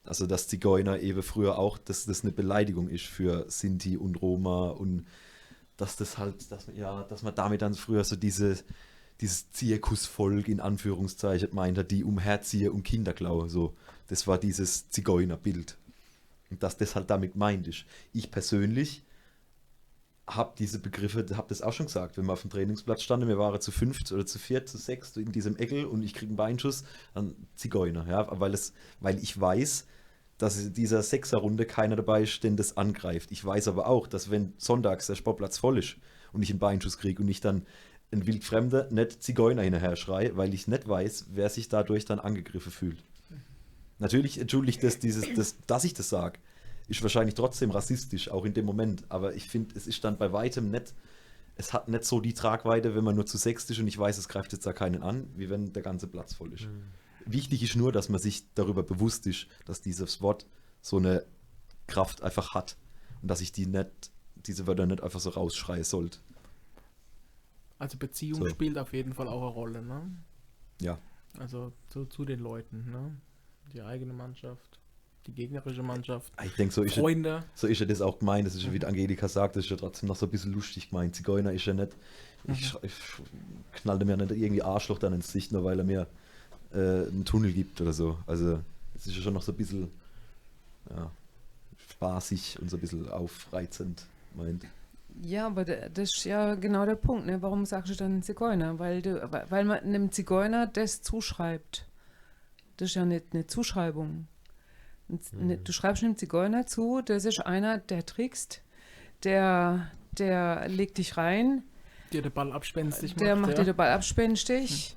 Also 0.03 0.27
dass 0.27 0.47
Zigeuner 0.47 0.99
eben 0.99 1.23
früher 1.23 1.57
auch, 1.57 1.77
dass 1.77 2.05
das 2.05 2.23
eine 2.23 2.31
Beleidigung 2.31 2.89
ist 2.89 3.05
für 3.05 3.45
Sinti 3.49 3.97
und 3.97 4.21
Roma 4.21 4.69
und 4.69 5.05
dass 5.77 5.95
das 5.95 6.17
halt, 6.17 6.51
dass 6.51 6.67
man, 6.67 6.75
ja, 6.75 7.03
dass 7.03 7.23
man 7.23 7.35
damit 7.35 7.61
dann 7.61 7.73
früher 7.73 8.03
so 8.03 8.15
diese, 8.15 8.57
dieses 9.21 9.51
Zirkusvolk 9.51 10.47
in 10.47 10.59
Anführungszeichen 10.59 11.49
meint 11.53 11.77
hat, 11.77 11.91
die 11.91 12.03
umherziehe 12.03 12.71
und 12.71 12.83
Kinder 12.83 13.13
klaue, 13.13 13.49
so. 13.49 13.75
Das 14.07 14.25
war 14.25 14.37
dieses 14.39 14.89
Zigeunerbild. 14.89 15.77
Und 16.49 16.63
dass 16.63 16.77
das 16.77 16.95
halt 16.95 17.09
damit 17.09 17.35
meint 17.35 17.67
ist. 17.67 17.85
Ich 18.11 18.31
persönlich 18.31 19.03
habe 20.35 20.53
diese 20.57 20.79
Begriffe, 20.79 21.25
habe 21.35 21.49
das 21.49 21.61
auch 21.61 21.73
schon 21.73 21.87
gesagt, 21.87 22.17
wenn 22.17 22.25
wir 22.25 22.33
auf 22.33 22.41
dem 22.41 22.51
Trainingsplatz 22.51 23.01
standen, 23.01 23.27
wir 23.27 23.39
waren 23.39 23.59
zu 23.59 23.71
fünft 23.71 24.11
oder 24.11 24.25
zu 24.25 24.39
viert, 24.39 24.69
zu 24.69 24.77
sechst 24.77 25.17
in 25.17 25.31
diesem 25.31 25.55
Eckel 25.57 25.85
und 25.85 26.03
ich 26.03 26.13
kriege 26.13 26.29
einen 26.29 26.37
Beinschuss, 26.37 26.83
dann 27.13 27.35
Zigeuner, 27.55 28.07
ja, 28.07 28.27
weil, 28.39 28.53
es, 28.53 28.73
weil 28.99 29.17
ich 29.19 29.39
weiß, 29.39 29.87
dass 30.37 30.57
in 30.57 30.73
dieser 30.73 31.03
Sechserrunde 31.03 31.65
keiner 31.65 31.95
dabei 31.95 32.23
ist, 32.23 32.43
den 32.43 32.55
das 32.55 32.77
angreift. 32.77 33.31
Ich 33.31 33.43
weiß 33.43 33.67
aber 33.67 33.87
auch, 33.87 34.07
dass 34.07 34.31
wenn 34.31 34.53
sonntags 34.57 35.07
der 35.07 35.15
Sportplatz 35.15 35.57
voll 35.57 35.79
ist 35.79 35.97
und 36.31 36.43
ich 36.43 36.49
einen 36.49 36.59
Beinschuss 36.59 36.97
kriege 36.97 37.21
und 37.21 37.27
ich 37.27 37.41
dann 37.41 37.65
ein 38.11 38.25
Wildfremder 38.25 38.87
nicht 38.91 39.21
Zigeuner 39.21 39.63
hinterher 39.63 39.95
schrei, 39.95 40.31
weil 40.35 40.53
ich 40.53 40.67
nicht 40.67 40.87
weiß, 40.87 41.27
wer 41.33 41.49
sich 41.49 41.69
dadurch 41.69 42.05
dann 42.05 42.19
angegriffen 42.19 42.71
fühlt. 42.71 43.03
Natürlich 43.99 44.39
entschuldigt 44.39 44.81
das, 44.81 44.99
dieses, 44.99 45.33
das, 45.35 45.57
dass 45.67 45.83
ich 45.83 45.93
das 45.93 46.09
sage, 46.09 46.39
ist 46.89 47.01
wahrscheinlich 47.01 47.35
trotzdem 47.35 47.71
rassistisch, 47.71 48.29
auch 48.29 48.45
in 48.45 48.53
dem 48.53 48.65
Moment. 48.65 49.03
Aber 49.09 49.35
ich 49.35 49.47
finde, 49.47 49.75
es 49.75 49.87
ist 49.87 50.03
dann 50.03 50.17
bei 50.17 50.33
weitem 50.33 50.71
nicht, 50.71 50.93
es 51.55 51.73
hat 51.73 51.87
nicht 51.87 52.05
so 52.05 52.19
die 52.21 52.33
Tragweite, 52.33 52.95
wenn 52.95 53.03
man 53.03 53.15
nur 53.15 53.25
zu 53.25 53.37
sechst 53.37 53.69
ist 53.69 53.79
und 53.79 53.87
ich 53.87 53.97
weiß, 53.97 54.17
es 54.17 54.29
greift 54.29 54.53
jetzt 54.53 54.65
da 54.65 54.73
keinen 54.73 55.03
an, 55.03 55.27
wie 55.35 55.49
wenn 55.49 55.73
der 55.73 55.83
ganze 55.83 56.07
Platz 56.07 56.33
voll 56.33 56.53
ist. 56.53 56.67
Wichtig 57.25 57.61
ist 57.63 57.75
nur, 57.75 57.91
dass 57.91 58.09
man 58.09 58.19
sich 58.19 58.45
darüber 58.55 58.81
bewusst 58.81 59.27
ist, 59.27 59.47
dass 59.65 59.81
dieses 59.81 60.21
Wort 60.21 60.45
so 60.81 60.97
eine 60.97 61.25
Kraft 61.87 62.23
einfach 62.23 62.53
hat 62.53 62.77
und 63.21 63.29
dass 63.29 63.41
ich 63.41 63.51
die 63.51 63.65
nicht, 63.65 64.11
diese 64.35 64.67
Wörter 64.67 64.85
nicht 64.85 65.03
einfach 65.03 65.19
so 65.19 65.29
rausschreien 65.31 65.83
sollte. 65.83 66.19
Also 67.77 67.97
Beziehung 67.97 68.39
So. 68.41 68.49
spielt 68.49 68.77
auf 68.77 68.93
jeden 68.93 69.13
Fall 69.13 69.27
auch 69.27 69.41
eine 69.41 69.51
Rolle, 69.51 69.81
ne? 69.81 70.09
Ja. 70.81 70.97
Also 71.37 71.73
zu, 71.87 72.05
zu 72.05 72.25
den 72.25 72.39
Leuten, 72.39 72.89
ne? 72.89 73.15
Die 73.73 73.81
eigene 73.81 74.13
Mannschaft, 74.13 74.78
die 75.29 75.35
gegnerische 75.35 75.83
Mannschaft, 75.83 76.31
Ich 76.45 76.55
denke, 76.55 76.73
so 76.73 76.83
ist 76.83 76.95
ja, 76.95 77.01
Freunde. 77.01 77.43
so 77.55 77.67
ist 77.67 77.79
ja 77.79 77.85
das 77.85 78.01
auch 78.01 78.19
gemeint. 78.19 78.47
Das 78.47 78.55
ist 78.55 78.63
ja, 78.63 78.73
wie 78.73 78.83
Angelika 78.85 79.27
sagt, 79.27 79.55
das 79.55 79.65
ist 79.65 79.71
ja 79.71 79.77
trotzdem 79.77 80.07
noch 80.09 80.15
so 80.15 80.25
ein 80.25 80.29
bisschen 80.31 80.53
lustig 80.53 80.89
gemeint. 80.89 81.15
Zigeuner 81.15 81.51
ist 81.53 81.65
ja 81.65 81.73
nicht, 81.73 81.91
ich, 82.47 82.73
ich 82.81 82.93
knallte 83.73 84.05
mir 84.05 84.17
nicht 84.17 84.31
irgendwie 84.31 84.63
Arschloch 84.63 84.99
dann 84.99 85.13
ins 85.13 85.27
Gesicht, 85.27 85.51
nur 85.51 85.63
weil 85.63 85.77
er 85.79 85.85
mir 85.85 86.07
äh, 86.73 86.77
einen 87.07 87.25
Tunnel 87.25 87.51
gibt 87.53 87.79
oder 87.81 87.93
so. 87.93 88.17
Also, 88.27 88.59
es 88.95 89.07
ist 89.07 89.15
ja 89.15 89.21
schon 89.21 89.33
noch 89.33 89.41
so 89.41 89.51
ein 89.51 89.57
bisschen 89.57 89.91
ja, 90.89 91.11
spaßig 91.91 92.57
und 92.61 92.69
so 92.69 92.77
ein 92.77 92.79
bisschen 92.81 93.09
aufreizend 93.09 94.05
meint. 94.35 94.63
Ja, 95.21 95.47
aber 95.47 95.65
da- 95.65 95.89
das 95.89 96.15
ist 96.15 96.23
ja 96.23 96.55
genau 96.55 96.85
der 96.85 96.95
Punkt. 96.95 97.25
Ne? 97.25 97.41
Warum 97.41 97.65
sagst 97.65 97.91
du 97.91 97.95
dann 97.95 98.23
Zigeuner? 98.23 98.79
Weil, 98.79 99.01
du, 99.01 99.29
weil 99.49 99.65
man 99.65 99.79
einem 99.79 100.11
Zigeuner 100.11 100.67
das 100.67 101.01
zuschreibt. 101.01 101.85
Das 102.77 102.89
ist 102.89 102.95
ja 102.95 103.03
nicht 103.05 103.25
eine 103.33 103.45
Zuschreibung. 103.47 104.27
Z- 105.19 105.33
ne- 105.33 105.57
Du 105.57 105.71
schreibst 105.71 106.03
einem 106.03 106.17
Zigeuner 106.17 106.65
zu, 106.67 107.01
das 107.03 107.25
ist 107.25 107.39
einer, 107.45 107.77
der 107.79 108.05
trickst, 108.05 108.61
der, 109.23 109.87
der 110.11 110.67
legt 110.69 110.97
dich 110.97 111.17
rein, 111.17 111.63
Dir 112.11 112.23
den 112.23 112.31
Ball 112.31 112.51
abspenstig 112.51 113.13
der 113.15 113.35
macht 113.35 113.51
ja. 113.51 113.57
dir 113.59 113.65
den 113.65 113.75
Ball 113.75 113.89
abspenstig. 113.91 114.95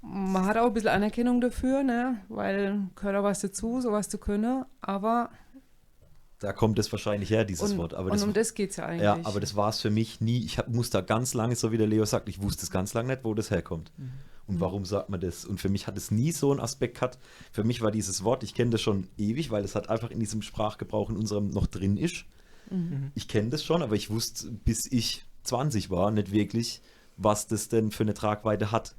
Man 0.00 0.44
hat 0.46 0.56
auch 0.56 0.66
ein 0.66 0.72
bisschen 0.72 0.88
Anerkennung 0.88 1.40
dafür, 1.40 1.84
ne? 1.84 2.20
weil 2.28 2.88
gehört 2.96 3.14
auch 3.16 3.22
was 3.22 3.40
dazu, 3.40 3.80
sowas 3.80 4.08
zu 4.08 4.18
können, 4.18 4.64
aber 4.80 5.30
Da 6.40 6.52
kommt 6.52 6.76
es 6.80 6.90
wahrscheinlich 6.90 7.30
her, 7.30 7.44
dieses 7.44 7.70
und, 7.70 7.78
Wort. 7.78 7.94
Aber 7.94 8.06
und 8.06 8.14
das, 8.14 8.24
um 8.24 8.32
das 8.32 8.54
geht 8.54 8.70
es 8.70 8.76
ja 8.78 8.86
eigentlich. 8.86 9.02
ja, 9.04 9.16
aber 9.22 9.38
das 9.38 9.54
war 9.54 9.68
es 9.68 9.80
für 9.80 9.90
mich 9.90 10.20
nie. 10.20 10.44
Ich 10.44 10.58
hab, 10.58 10.66
muss 10.68 10.90
da 10.90 11.02
ganz 11.02 11.34
lange, 11.34 11.54
so 11.54 11.70
wie 11.70 11.78
der 11.78 11.86
Leo 11.86 12.04
sagt, 12.04 12.28
ich 12.28 12.42
wusste 12.42 12.64
es 12.64 12.72
ganz 12.72 12.94
lange 12.94 13.10
nicht, 13.12 13.22
wo 13.24 13.32
das 13.34 13.52
herkommt. 13.52 13.92
Mhm. 13.96 14.10
Und 14.46 14.60
warum 14.60 14.84
sagt 14.84 15.08
man 15.08 15.20
das? 15.20 15.44
Und 15.44 15.60
für 15.60 15.68
mich 15.68 15.86
hat 15.86 15.96
es 15.96 16.10
nie 16.10 16.32
so 16.32 16.50
einen 16.50 16.60
Aspekt 16.60 16.96
gehabt. 16.96 17.18
Für 17.52 17.64
mich 17.64 17.80
war 17.80 17.90
dieses 17.90 18.24
Wort, 18.24 18.42
ich 18.42 18.54
kenne 18.54 18.72
das 18.72 18.80
schon 18.80 19.08
ewig, 19.16 19.50
weil 19.50 19.64
es 19.64 19.74
halt 19.74 19.88
einfach 19.88 20.10
in 20.10 20.20
diesem 20.20 20.42
Sprachgebrauch 20.42 21.10
in 21.10 21.16
unserem 21.16 21.50
noch 21.50 21.66
drin 21.66 21.96
ist. 21.96 22.24
Mhm. 22.70 23.12
Ich 23.14 23.28
kenne 23.28 23.50
das 23.50 23.64
schon, 23.64 23.82
aber 23.82 23.94
ich 23.94 24.10
wusste, 24.10 24.50
bis 24.50 24.90
ich 24.90 25.24
20 25.44 25.90
war, 25.90 26.10
nicht 26.10 26.32
wirklich, 26.32 26.80
was 27.16 27.46
das 27.46 27.68
denn 27.68 27.90
für 27.90 28.02
eine 28.02 28.14
Tragweite 28.14 28.72
hat. 28.72 28.94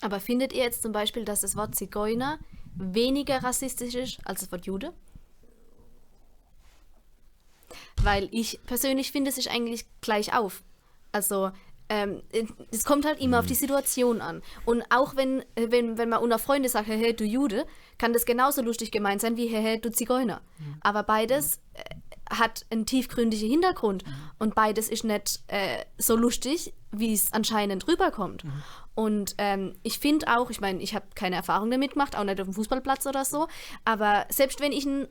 Aber 0.00 0.20
findet 0.20 0.52
ihr 0.52 0.62
jetzt 0.62 0.82
zum 0.82 0.92
Beispiel, 0.92 1.24
dass 1.24 1.40
das 1.40 1.56
Wort 1.56 1.74
Zigeuner 1.74 2.38
weniger 2.74 3.42
rassistisch 3.42 3.94
ist 3.94 4.18
als 4.24 4.40
das 4.40 4.52
Wort 4.52 4.66
Jude? 4.66 4.92
Weil 8.02 8.28
ich 8.30 8.60
persönlich 8.66 9.10
finde, 9.10 9.30
es 9.30 9.38
ist 9.38 9.48
eigentlich 9.48 9.86
gleich 10.00 10.34
auf. 10.34 10.62
Also, 11.12 11.50
ähm, 11.88 12.22
es 12.70 12.84
kommt 12.84 13.04
halt 13.04 13.20
immer 13.20 13.38
auf 13.38 13.46
die 13.46 13.54
Situation 13.54 14.20
an. 14.20 14.42
Und 14.64 14.82
auch 14.90 15.16
wenn, 15.16 15.40
äh, 15.54 15.70
wenn, 15.70 15.98
wenn 15.98 16.08
man 16.08 16.22
unter 16.22 16.38
Freunde 16.38 16.68
sagt, 16.68 16.88
hey, 16.88 16.98
hey, 16.98 17.14
du 17.14 17.24
Jude, 17.24 17.66
kann 17.98 18.12
das 18.12 18.24
genauso 18.24 18.62
lustig 18.62 18.90
gemeint 18.90 19.20
sein 19.20 19.36
wie, 19.36 19.46
hey, 19.46 19.62
hey, 19.62 19.80
du 19.80 19.90
Zigeuner. 19.90 20.40
Aber 20.80 21.02
beides 21.02 21.60
äh, 21.74 21.82
hat 22.30 22.66
einen 22.70 22.86
tiefgründigen 22.86 23.48
Hintergrund. 23.48 24.04
Und 24.38 24.54
beides 24.54 24.88
ist 24.88 25.04
nicht 25.04 25.40
äh, 25.48 25.84
so 25.98 26.16
lustig, 26.16 26.74
wie 26.90 27.12
es 27.12 27.32
anscheinend 27.32 27.86
rüberkommt. 27.88 28.44
Und 28.94 29.34
ähm, 29.36 29.74
ich 29.82 29.98
finde 29.98 30.26
auch, 30.34 30.48
ich 30.50 30.60
meine, 30.60 30.80
ich 30.82 30.94
habe 30.94 31.06
keine 31.14 31.36
Erfahrung 31.36 31.70
damit 31.70 31.92
gemacht, 31.92 32.16
auch 32.16 32.24
nicht 32.24 32.40
auf 32.40 32.46
dem 32.46 32.54
Fußballplatz 32.54 33.06
oder 33.06 33.24
so, 33.26 33.46
aber 33.84 34.24
selbst 34.30 34.60
wenn 34.60 34.72
ich 34.72 34.86
ein, 34.86 35.06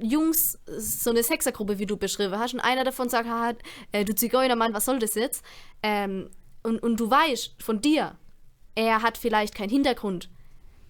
Jungs, 0.00 0.58
so 0.66 1.10
eine 1.10 1.24
Sechsergruppe, 1.24 1.80
wie 1.80 1.86
du 1.86 1.96
beschrieben 1.96 2.38
hast, 2.38 2.54
und 2.54 2.60
einer 2.60 2.84
davon 2.84 3.08
sagt, 3.08 3.28
ha, 3.28 3.54
äh, 3.90 4.04
du 4.04 4.14
Zigeunermann, 4.14 4.72
was 4.72 4.84
soll 4.84 5.00
das 5.00 5.14
jetzt? 5.14 5.44
Ähm, 5.82 6.30
und, 6.62 6.80
und 6.80 7.00
du 7.00 7.10
weißt 7.10 7.60
von 7.60 7.80
dir, 7.80 8.16
er 8.76 9.02
hat 9.02 9.18
vielleicht 9.18 9.54
keinen 9.54 9.70
Hintergrund. 9.70 10.30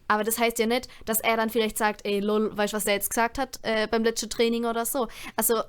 Aber 0.08 0.24
das 0.24 0.38
heißt 0.38 0.58
ja 0.58 0.66
nicht, 0.66 0.88
dass 1.04 1.20
er 1.20 1.36
dann 1.36 1.50
vielleicht 1.50 1.78
sagt, 1.78 2.04
ey, 2.04 2.20
lol, 2.20 2.56
weißt 2.56 2.72
du, 2.72 2.76
was 2.76 2.84
der 2.84 2.94
jetzt 2.94 3.10
gesagt 3.10 3.38
hat 3.38 3.60
äh, 3.62 3.86
beim 3.86 4.02
letzten 4.02 4.30
Training 4.30 4.64
oder 4.64 4.84
so. 4.86 5.08
Also, 5.36 5.62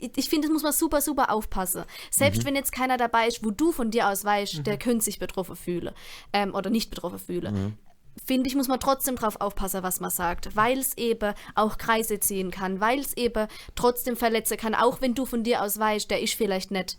ich, 0.00 0.30
finde, 0.30 0.48
das 0.48 0.52
muss 0.52 0.62
man 0.62 0.72
super, 0.72 1.02
super 1.02 1.30
aufpassen. 1.30 1.84
Selbst 2.10 2.46
wenn 2.46 2.56
jetzt 2.56 2.72
keiner 2.72 2.96
dabei 2.96 3.28
ist, 3.28 3.44
wo 3.44 3.50
du 3.50 3.72
von 3.72 3.90
dir 3.90 4.08
aus 4.08 4.24
weißt, 4.24 4.66
der 4.66 4.78
könnte 4.78 5.04
sich 5.04 5.18
betroffen 5.18 5.54
fühlen 5.54 5.94
ähm, 6.32 6.54
oder 6.54 6.70
nicht 6.70 6.88
betroffen 6.88 7.18
fühlen. 7.18 7.76
Finde 8.24 8.48
ich, 8.48 8.56
muss 8.56 8.68
man 8.68 8.80
trotzdem 8.80 9.16
drauf 9.16 9.38
aufpassen, 9.38 9.82
was 9.82 10.00
man 10.00 10.10
sagt, 10.10 10.56
weil 10.56 10.78
es 10.78 10.96
eben 10.96 11.34
auch 11.54 11.76
Kreise 11.76 12.18
ziehen 12.18 12.50
kann, 12.50 12.80
weil 12.80 13.00
es 13.00 13.14
eben 13.18 13.46
trotzdem 13.74 14.16
verletzen 14.16 14.56
kann, 14.56 14.74
auch 14.74 15.02
wenn 15.02 15.14
du 15.14 15.26
von 15.26 15.44
dir 15.44 15.62
aus 15.62 15.78
weißt, 15.78 16.10
der 16.10 16.22
ist 16.22 16.32
vielleicht 16.32 16.70
nicht 16.70 16.96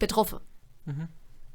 betroffen. 0.00 0.40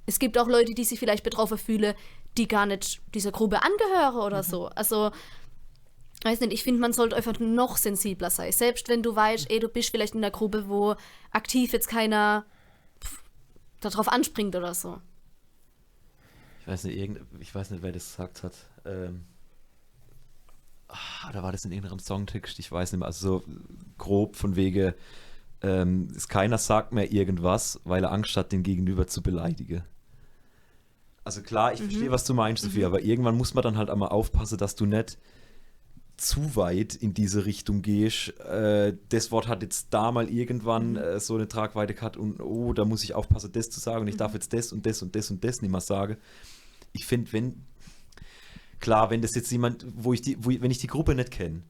Es 0.05 0.19
gibt 0.19 0.37
auch 0.37 0.47
Leute, 0.47 0.73
die 0.73 0.85
sich 0.85 0.99
vielleicht 0.99 1.25
betroffen 1.25 1.57
fühlen, 1.57 1.93
die 2.37 2.47
gar 2.47 2.65
nicht 2.65 3.01
dieser 3.13 3.31
Gruppe 3.31 3.61
angehören 3.63 4.17
oder 4.17 4.43
so. 4.43 4.67
Also, 4.67 5.11
weiß 6.23 6.39
nicht, 6.41 6.53
ich 6.53 6.63
finde, 6.63 6.81
man 6.81 6.93
sollte 6.93 7.15
einfach 7.15 7.39
noch 7.39 7.77
sensibler 7.77 8.29
sein. 8.29 8.51
Selbst 8.51 8.89
wenn 8.89 9.03
du 9.03 9.15
weißt, 9.15 9.49
ey, 9.49 9.59
du 9.59 9.69
bist 9.69 9.89
vielleicht 9.89 10.15
in 10.15 10.21
der 10.21 10.31
Gruppe, 10.31 10.67
wo 10.67 10.95
aktiv 11.31 11.73
jetzt 11.73 11.87
keiner 11.87 12.45
pff, 13.03 13.23
darauf 13.81 14.07
anspringt 14.07 14.55
oder 14.55 14.73
so. 14.73 14.99
Ich 16.61 16.67
weiß 16.67 16.83
nicht, 16.85 16.97
irgend, 16.97 17.21
ich 17.39 17.53
weiß 17.53 17.71
nicht, 17.71 17.81
wer 17.81 17.91
das 17.91 18.11
gesagt 18.11 18.43
hat. 18.43 18.53
Ähm, 18.85 19.25
ah, 20.87 21.31
da 21.31 21.43
war 21.43 21.51
das 21.51 21.65
in 21.65 21.71
irgendeinem 21.71 21.99
Songtext, 21.99 22.59
ich 22.59 22.71
weiß 22.71 22.91
nicht 22.91 22.99
mehr. 22.99 23.07
Also 23.07 23.39
so 23.39 23.45
grob 23.97 24.35
von 24.35 24.55
wegen, 24.55 24.93
ähm, 25.61 26.09
keiner 26.27 26.57
sagt 26.57 26.91
mehr 26.91 27.11
irgendwas, 27.11 27.79
weil 27.83 28.03
er 28.03 28.11
Angst 28.11 28.35
hat, 28.37 28.51
den 28.51 28.63
Gegenüber 28.63 29.07
zu 29.07 29.21
beleidigen. 29.21 29.83
Also 31.27 31.41
klar, 31.41 31.73
ich 31.73 31.81
verstehe, 31.81 32.09
was 32.11 32.23
du 32.23 32.33
meinst, 32.33 32.63
Sophie, 32.63 32.85
aber 32.85 33.01
irgendwann 33.01 33.35
muss 33.35 33.53
man 33.53 33.61
dann 33.61 33.77
halt 33.77 33.89
einmal 33.89 34.09
aufpassen, 34.09 34.57
dass 34.57 34.75
du 34.75 34.85
nicht 34.85 35.17
zu 36.15 36.55
weit 36.55 36.95
in 36.95 37.13
diese 37.13 37.45
Richtung 37.45 37.81
gehst. 37.81 38.29
Äh, 38.39 38.95
das 39.09 39.29
Wort 39.31 39.47
hat 39.47 39.61
jetzt 39.61 39.87
da 39.91 40.11
mal 40.11 40.29
irgendwann 40.29 40.95
äh, 40.95 41.19
so 41.19 41.35
eine 41.35 41.47
Tragweite 41.47 41.93
gehabt 41.93 42.17
und 42.17 42.39
oh, 42.41 42.71
da 42.73 42.85
muss 42.85 43.03
ich 43.03 43.13
aufpassen, 43.13 43.51
das 43.51 43.69
zu 43.69 43.79
sagen 43.79 44.01
und 44.01 44.07
ich 44.07 44.17
darf 44.17 44.33
jetzt 44.33 44.51
das 44.53 44.71
und 44.71 44.85
das 44.85 45.01
und 45.01 45.15
das 45.15 45.29
und 45.29 45.43
das 45.43 45.61
nicht 45.61 45.69
mehr 45.69 45.81
sagen. 45.81 46.17
Ich 46.93 47.05
finde, 47.05 47.31
wenn, 47.33 47.65
klar, 48.79 49.09
wenn 49.09 49.21
das 49.21 49.35
jetzt 49.35 49.51
jemand, 49.51 49.85
wo 49.95 50.13
ich 50.13 50.21
die, 50.21 50.37
wo, 50.43 50.49
ich- 50.49 50.61
wenn 50.61 50.71
ich 50.71 50.79
die 50.79 50.87
Gruppe 50.87 51.13
nicht 51.13 51.29
kenne, 51.31 51.61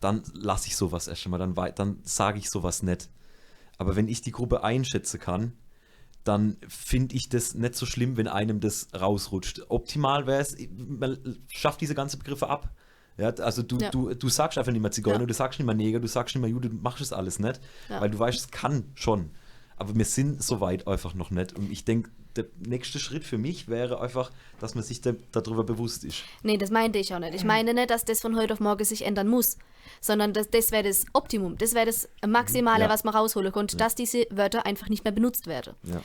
dann 0.00 0.22
lasse 0.34 0.68
ich 0.68 0.76
sowas 0.76 1.08
erst 1.08 1.24
einmal, 1.24 1.40
dann, 1.40 1.54
dann 1.74 1.98
sage 2.04 2.38
ich 2.38 2.50
sowas 2.50 2.82
nicht. 2.84 3.08
Aber 3.78 3.96
wenn 3.96 4.06
ich 4.06 4.20
die 4.20 4.32
Gruppe 4.32 4.62
einschätzen 4.62 5.18
kann, 5.18 5.52
dann 6.24 6.56
finde 6.68 7.14
ich 7.16 7.28
das 7.28 7.54
nicht 7.54 7.74
so 7.74 7.86
schlimm, 7.86 8.16
wenn 8.16 8.28
einem 8.28 8.60
das 8.60 8.88
rausrutscht. 8.98 9.62
Optimal 9.68 10.26
wäre 10.26 10.40
es, 10.40 10.56
man 10.76 11.18
schafft 11.48 11.80
diese 11.80 11.94
ganzen 11.94 12.18
Begriffe 12.18 12.48
ab. 12.48 12.74
Ja, 13.16 13.30
also 13.30 13.62
du, 13.62 13.78
Ja. 13.78 13.90
du, 13.90 14.14
du 14.14 14.28
sagst 14.28 14.58
einfach 14.58 14.70
nicht 14.72 14.80
mehr 14.82 14.90
Zigeuner, 14.92 15.20
Ja. 15.20 15.26
du 15.26 15.34
sagst 15.34 15.58
nicht 15.58 15.66
mehr 15.66 15.74
Neger, 15.74 15.98
du 16.00 16.06
sagst 16.06 16.34
nicht 16.34 16.42
mehr 16.42 16.50
Jude, 16.50 16.68
du 16.70 16.76
machst 16.76 17.00
das 17.00 17.12
alles 17.12 17.38
nicht, 17.38 17.60
weil 17.88 18.10
du 18.10 18.18
weißt, 18.18 18.38
es 18.38 18.50
kann 18.50 18.84
schon. 18.94 19.30
Aber 19.76 19.94
wir 19.94 20.04
sind 20.04 20.42
so 20.42 20.60
weit 20.60 20.86
einfach 20.86 21.14
noch 21.14 21.30
nicht. 21.30 21.56
Und 21.56 21.70
ich 21.70 21.84
denke, 21.84 22.10
der 22.36 22.46
nächste 22.66 22.98
Schritt 22.98 23.24
für 23.24 23.38
mich 23.38 23.68
wäre 23.68 24.00
einfach, 24.00 24.30
dass 24.60 24.74
man 24.74 24.84
sich 24.84 25.00
da, 25.00 25.12
darüber 25.32 25.64
bewusst 25.64 26.04
ist. 26.04 26.22
Nee, 26.42 26.56
das 26.58 26.70
meinte 26.70 26.98
ich 26.98 27.14
auch 27.14 27.18
nicht. 27.18 27.34
Ich 27.34 27.44
meine 27.44 27.74
nicht, 27.74 27.90
dass 27.90 28.04
das 28.04 28.20
von 28.20 28.36
heute 28.36 28.52
auf 28.52 28.60
morgen 28.60 28.84
sich 28.84 29.02
ändern 29.04 29.28
muss, 29.28 29.56
sondern 30.00 30.32
das, 30.32 30.50
das 30.50 30.70
wäre 30.70 30.84
das 30.84 31.06
Optimum. 31.14 31.58
Das 31.58 31.74
wäre 31.74 31.86
das 31.86 32.08
Maximale, 32.26 32.84
Ja. 32.84 32.88
was 32.90 33.04
man 33.04 33.14
rausholen 33.14 33.50
konnte, 33.52 33.76
dass 33.76 33.94
diese 33.94 34.26
Wörter 34.30 34.66
einfach 34.66 34.88
nicht 34.88 35.04
mehr 35.04 35.12
benutzt 35.12 35.46
werden. 35.46 35.74
Ja. 35.84 36.02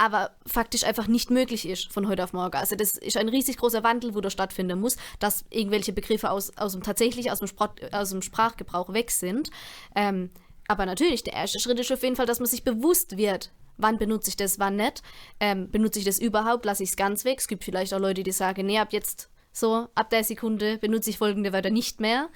aber 0.00 0.30
faktisch 0.46 0.84
einfach 0.84 1.08
nicht 1.08 1.28
möglich 1.28 1.68
ist 1.68 1.90
von 1.92 2.06
heute 2.08 2.22
auf 2.22 2.32
morgen. 2.32 2.56
Also 2.56 2.76
das 2.76 2.92
ist 2.96 3.16
ein 3.16 3.28
riesig 3.28 3.56
großer 3.56 3.82
Wandel, 3.82 4.14
wo 4.14 4.20
da 4.20 4.30
stattfinden 4.30 4.78
muss, 4.78 4.96
dass 5.18 5.44
irgendwelche 5.50 5.92
Begriffe 5.92 6.30
aus, 6.30 6.56
aus 6.56 6.72
dem 6.72 6.84
tatsächlich 6.84 7.32
aus 7.32 7.40
dem, 7.40 7.48
Sprach, 7.48 7.70
aus 7.90 8.10
dem 8.10 8.22
Sprachgebrauch 8.22 8.92
weg 8.92 9.10
sind. 9.10 9.50
Ähm, 9.96 10.30
aber 10.68 10.86
natürlich, 10.86 11.24
der 11.24 11.32
erste 11.32 11.58
Schritt 11.58 11.80
ist 11.80 11.90
auf 11.90 12.02
jeden 12.04 12.14
Fall, 12.14 12.26
dass 12.26 12.38
man 12.38 12.46
sich 12.48 12.62
bewusst 12.62 13.16
wird, 13.16 13.50
wann 13.78 13.98
benutze 13.98 14.28
ich 14.30 14.36
das, 14.36 14.58
wann 14.58 14.76
nicht. 14.76 15.02
Ähm, 15.40 15.70
benutze 15.70 15.98
ich 15.98 16.04
das 16.04 16.18
überhaupt, 16.18 16.64
lasse 16.64 16.82
ich 16.82 16.90
es 16.90 16.96
ganz 16.96 17.24
weg. 17.24 17.38
Es 17.38 17.48
gibt 17.48 17.64
vielleicht 17.64 17.94
auch 17.94 18.00
Leute, 18.00 18.22
die 18.22 18.32
sagen, 18.32 18.66
nee, 18.66 18.78
ab 18.78 18.92
jetzt 18.92 19.30
so, 19.52 19.88
ab 19.94 20.10
der 20.10 20.24
Sekunde 20.24 20.78
benutze 20.78 21.10
ich 21.10 21.18
folgende 21.18 21.52
Wörter 21.52 21.70
nicht 21.70 22.00
mehr. 22.00 22.28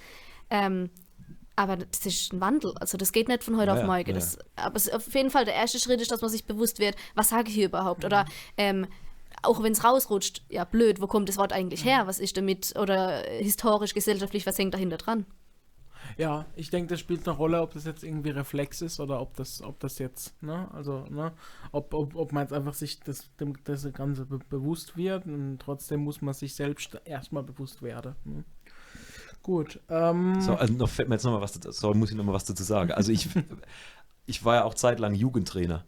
Ähm, 0.50 0.90
aber 1.54 1.76
das 1.76 2.06
ist 2.06 2.32
ein 2.32 2.40
Wandel. 2.40 2.72
Also 2.80 2.96
das 2.96 3.12
geht 3.12 3.28
nicht 3.28 3.44
von 3.44 3.56
heute 3.58 3.72
Ja, 3.72 3.74
auf 3.78 3.84
morgen. 3.84 4.08
ja. 4.08 4.14
Das, 4.14 4.38
aber 4.56 4.76
es, 4.76 4.88
auf 4.90 5.14
jeden 5.14 5.30
Fall 5.30 5.44
der 5.44 5.54
erste 5.54 5.78
Schritt 5.78 6.00
ist, 6.00 6.10
dass 6.10 6.22
man 6.22 6.30
sich 6.30 6.46
bewusst 6.46 6.78
wird, 6.78 6.96
was 7.14 7.28
sage 7.28 7.48
ich 7.50 7.54
hier 7.54 7.66
überhaupt? 7.66 8.04
Oder 8.04 8.24
ähm, 8.56 8.86
auch 9.42 9.62
wenn 9.62 9.72
es 9.72 9.84
rausrutscht, 9.84 10.42
ja 10.48 10.64
blöd, 10.64 11.00
wo 11.00 11.06
kommt 11.06 11.28
das 11.28 11.36
Wort 11.36 11.52
eigentlich 11.52 11.84
her? 11.84 12.06
Was 12.06 12.18
ist 12.20 12.36
damit? 12.36 12.74
Oder 12.78 13.28
äh, 13.28 13.42
historisch, 13.42 13.92
gesellschaftlich, 13.94 14.46
was 14.46 14.58
hängt 14.58 14.72
dahinter 14.74 14.96
dran? 14.96 15.26
Ja, 16.18 16.46
ich 16.56 16.70
denke, 16.70 16.88
das 16.90 17.00
spielt 17.00 17.26
eine 17.26 17.36
Rolle, 17.36 17.60
ob 17.62 17.72
das 17.72 17.84
jetzt 17.84 18.04
irgendwie 18.04 18.30
Reflex 18.30 18.82
ist 18.82 19.00
oder 19.00 19.20
ob 19.20 19.36
das, 19.36 19.62
ob 19.62 19.80
das 19.80 19.98
jetzt, 19.98 20.40
ne, 20.42 20.68
also, 20.72 21.04
ne, 21.10 21.32
ob, 21.72 21.94
ob, 21.94 22.14
ob 22.14 22.32
man 22.32 22.44
jetzt 22.44 22.52
einfach 22.52 22.74
sich 22.74 23.00
das, 23.00 23.30
dem, 23.40 23.54
das 23.64 23.90
Ganze 23.92 24.26
be 24.26 24.38
bewusst 24.50 24.96
wird 24.96 25.26
und 25.26 25.58
trotzdem 25.58 26.00
muss 26.00 26.22
man 26.22 26.34
sich 26.34 26.54
selbst 26.54 27.00
erstmal 27.04 27.42
bewusst 27.42 27.82
werden. 27.82 28.14
Ne? 28.24 28.44
Gut, 29.42 29.80
ähm, 29.88 30.40
So, 30.40 30.54
also 30.54 30.72
noch 30.74 30.88
fällt 30.88 31.08
mir 31.08 31.16
jetzt 31.16 31.24
noch 31.24 31.32
mal 31.32 31.40
was 31.40 31.52
dazu, 31.52 31.72
sorry, 31.72 31.98
muss 31.98 32.10
ich 32.10 32.16
noch 32.16 32.24
mal 32.24 32.32
was 32.32 32.44
dazu 32.44 32.62
sagen. 32.62 32.92
Also 32.92 33.10
ich, 33.10 33.28
ich 34.26 34.44
war 34.44 34.56
ja 34.56 34.64
auch 34.64 34.74
zeitlang 34.74 35.14
Jugendtrainer. 35.14 35.84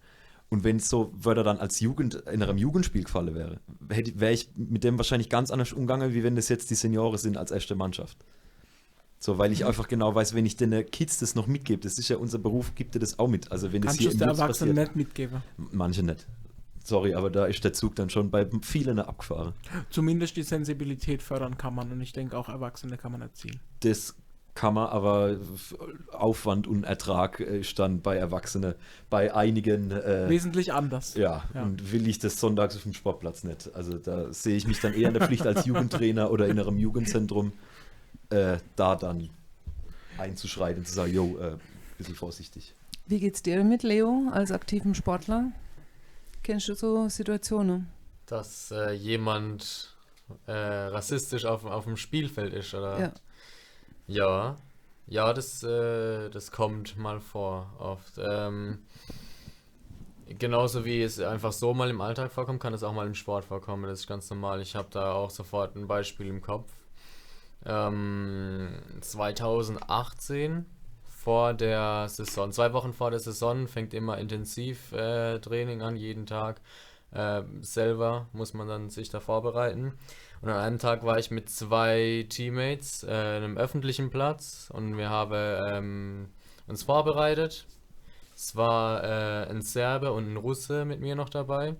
Und 0.50 0.62
wenn 0.62 0.78
so 0.78 1.10
Wörter 1.14 1.42
dann 1.42 1.58
als 1.58 1.80
Jugend 1.80 2.14
in 2.14 2.42
einem 2.42 2.58
Jugendspiel 2.58 3.04
gefallen 3.04 3.34
wäre, 3.34 3.60
wäre 3.80 4.32
ich 4.32 4.50
mit 4.54 4.84
dem 4.84 4.98
wahrscheinlich 4.98 5.28
ganz 5.28 5.50
anders 5.50 5.72
umgegangen, 5.72 6.14
wie 6.14 6.22
wenn 6.22 6.36
das 6.36 6.48
jetzt 6.48 6.70
die 6.70 6.74
Senioren 6.74 7.18
sind 7.18 7.36
als 7.36 7.50
erste 7.50 7.74
Mannschaft. 7.74 8.18
So, 9.24 9.38
weil 9.38 9.52
ich 9.52 9.64
einfach 9.64 9.88
genau 9.88 10.14
weiß, 10.14 10.34
wenn 10.34 10.44
ich 10.44 10.56
den 10.56 10.84
Kids 10.90 11.18
das 11.18 11.34
noch 11.34 11.46
mitgebe, 11.46 11.80
das 11.80 11.98
ist 11.98 12.10
ja 12.10 12.18
unser 12.18 12.38
Beruf, 12.38 12.74
gibt 12.74 12.94
dir 12.94 12.98
das 12.98 13.18
auch 13.18 13.26
mit. 13.26 13.50
Also 13.50 13.72
wenn 13.72 13.80
kannst 13.80 13.98
hier 13.98 14.08
es 14.08 14.14
im 14.16 14.20
der 14.20 14.26
passiert. 14.34 14.74
nicht 14.76 14.96
mitgeben. 14.96 15.42
Manche 15.72 16.02
nicht. 16.02 16.26
Sorry, 16.84 17.14
aber 17.14 17.30
da 17.30 17.46
ist 17.46 17.64
der 17.64 17.72
Zug 17.72 17.94
dann 17.94 18.10
schon 18.10 18.30
bei 18.30 18.46
vielen 18.60 18.98
abgefahren. 18.98 19.54
Zumindest 19.88 20.36
die 20.36 20.42
Sensibilität 20.42 21.22
fördern 21.22 21.56
kann 21.56 21.74
man 21.74 21.90
und 21.90 22.02
ich 22.02 22.12
denke 22.12 22.36
auch 22.36 22.50
Erwachsene 22.50 22.98
kann 22.98 23.12
man 23.12 23.22
erziehen. 23.22 23.58
Das 23.80 24.14
kann 24.52 24.74
man 24.74 24.88
aber 24.88 25.38
Aufwand 26.12 26.66
und 26.66 26.84
Ertrag 26.84 27.40
äh, 27.40 27.64
stand 27.64 28.02
bei 28.02 28.16
Erwachsenen 28.16 28.74
bei 29.08 29.34
einigen 29.34 29.90
äh, 29.90 30.28
Wesentlich 30.28 30.74
anders. 30.74 31.14
ja, 31.14 31.44
Ja. 31.54 31.62
und 31.62 31.92
will 31.92 32.06
ich 32.08 32.18
das 32.18 32.38
sonntags 32.38 32.76
auf 32.76 32.82
dem 32.82 32.92
Sportplatz 32.92 33.42
nicht. 33.42 33.74
Also 33.74 33.96
da 33.96 34.30
sehe 34.34 34.56
ich 34.56 34.66
mich 34.66 34.80
dann 34.80 34.92
eher 34.92 35.08
in 35.08 35.14
der 35.14 35.26
Pflicht 35.26 35.46
als 35.46 35.64
Jugendtrainer 35.64 36.30
oder 36.30 36.46
in 36.46 36.60
einem 36.60 36.76
Jugendzentrum, 36.76 37.52
äh, 38.34 38.58
da 38.76 38.96
dann 38.96 39.30
einzuschreiten 40.18 40.80
und 40.80 40.86
zu 40.86 40.94
sagen, 40.94 41.12
jo, 41.12 41.38
äh, 41.38 41.56
bisschen 41.98 42.14
vorsichtig. 42.14 42.74
Wie 43.06 43.20
geht's 43.20 43.42
dir 43.42 43.58
damit, 43.58 43.82
Leo, 43.82 44.28
als 44.32 44.50
aktiven 44.50 44.94
Sportler? 44.94 45.52
Kennst 46.42 46.68
du 46.68 46.74
so 46.74 47.08
Situationen? 47.08 47.88
Dass 48.26 48.70
äh, 48.70 48.92
jemand 48.92 49.94
äh, 50.46 50.52
rassistisch 50.52 51.44
auf, 51.44 51.64
auf 51.64 51.84
dem 51.84 51.96
Spielfeld 51.96 52.52
ist, 52.52 52.74
oder? 52.74 52.98
Ja. 52.98 53.12
Ja, 54.06 54.56
ja, 55.06 55.32
das, 55.32 55.62
äh, 55.62 56.30
das 56.30 56.50
kommt 56.50 56.96
mal 56.98 57.20
vor, 57.20 57.70
oft. 57.78 58.14
Ähm, 58.18 58.78
genauso 60.38 60.84
wie 60.84 61.02
es 61.02 61.20
einfach 61.20 61.52
so 61.52 61.74
mal 61.74 61.90
im 61.90 62.00
Alltag 62.00 62.32
vorkommt, 62.32 62.60
kann 62.60 62.74
es 62.74 62.82
auch 62.82 62.92
mal 62.92 63.06
im 63.06 63.14
Sport 63.14 63.44
vorkommen. 63.44 63.84
Das 63.84 64.00
ist 64.00 64.06
ganz 64.06 64.28
normal. 64.30 64.60
Ich 64.60 64.76
habe 64.76 64.88
da 64.90 65.12
auch 65.12 65.30
sofort 65.30 65.76
ein 65.76 65.86
Beispiel 65.86 66.26
im 66.26 66.40
Kopf. 66.40 66.70
Ähm, 67.66 68.70
2018 69.00 70.66
vor 71.06 71.54
der 71.54 72.08
Saison, 72.08 72.52
zwei 72.52 72.72
Wochen 72.72 72.92
vor 72.92 73.10
der 73.10 73.20
Saison, 73.20 73.66
fängt 73.66 73.94
immer 73.94 74.18
Intensivtraining 74.18 75.36
äh, 75.36 75.40
Training 75.40 75.82
an, 75.82 75.96
jeden 75.96 76.26
Tag. 76.26 76.60
Äh, 77.12 77.42
selber 77.60 78.26
muss 78.32 78.54
man 78.54 78.68
dann 78.68 78.90
sich 78.90 79.08
da 79.08 79.20
vorbereiten. 79.20 79.94
Und 80.42 80.50
an 80.50 80.58
einem 80.58 80.78
Tag 80.78 81.04
war 81.04 81.18
ich 81.18 81.30
mit 81.30 81.48
zwei 81.48 82.26
Teammates 82.28 83.04
äh, 83.04 83.10
einem 83.10 83.56
öffentlichen 83.56 84.10
Platz 84.10 84.70
und 84.72 84.98
wir 84.98 85.08
haben 85.08 85.32
ähm, 85.34 86.28
uns 86.66 86.82
vorbereitet. 86.82 87.66
Es 88.34 88.56
war 88.56 89.02
äh, 89.04 89.48
ein 89.48 89.62
Serbe 89.62 90.12
und 90.12 90.30
ein 90.30 90.36
Russe 90.36 90.84
mit 90.84 91.00
mir 91.00 91.14
noch 91.14 91.30
dabei. 91.30 91.76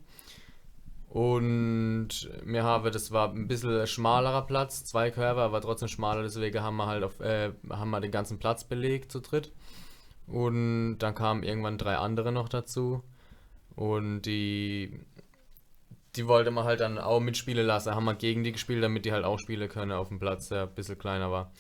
Und 1.15 2.29
wir 2.45 2.65
haben, 2.65 2.91
das 2.91 3.13
war 3.13 3.31
ein 3.31 3.47
bisschen 3.47 3.87
schmalerer 3.87 4.43
Platz, 4.49 4.85
zwei 4.85 5.13
Körper, 5.13 5.43
aber 5.43 5.61
trotzdem 5.61 5.87
schmaler, 5.87 6.25
deswegen 6.25 6.61
haben 6.61 6.77
wir 6.77 6.87
halt 6.89 7.05
auf, 7.05 7.21
äh, 7.21 7.53
haben 7.71 7.91
wir 7.91 8.01
den 8.01 8.11
ganzen 8.11 8.41
Platz 8.41 8.65
belegt 8.65 9.13
zu 9.13 9.21
dritt. 9.21 9.53
Und 10.27 10.99
dann 10.99 11.15
kamen 11.15 11.45
irgendwann 11.45 11.79
drei 11.79 11.95
andere 11.99 12.33
noch 12.33 12.49
dazu. 12.49 13.05
Und 13.77 14.23
die, 14.23 14.99
die 16.17 16.27
wollte 16.27 16.51
man 16.51 16.65
halt 16.65 16.81
dann 16.81 16.99
auch 16.99 17.21
mitspielen 17.21 17.65
lassen. 17.65 17.95
Haben 17.95 18.07
wir 18.07 18.15
gegen 18.15 18.43
die 18.43 18.51
gespielt, 18.51 18.83
damit 18.83 19.05
die 19.05 19.13
halt 19.13 19.25
auch 19.25 19.39
spielen 19.39 19.69
können 19.69 19.93
auf 19.93 20.09
dem 20.09 20.19
Platz, 20.19 20.49
der 20.49 20.65
ein 20.65 20.75
bisschen 20.75 20.99
kleiner 20.99 21.31
war. 21.31 21.53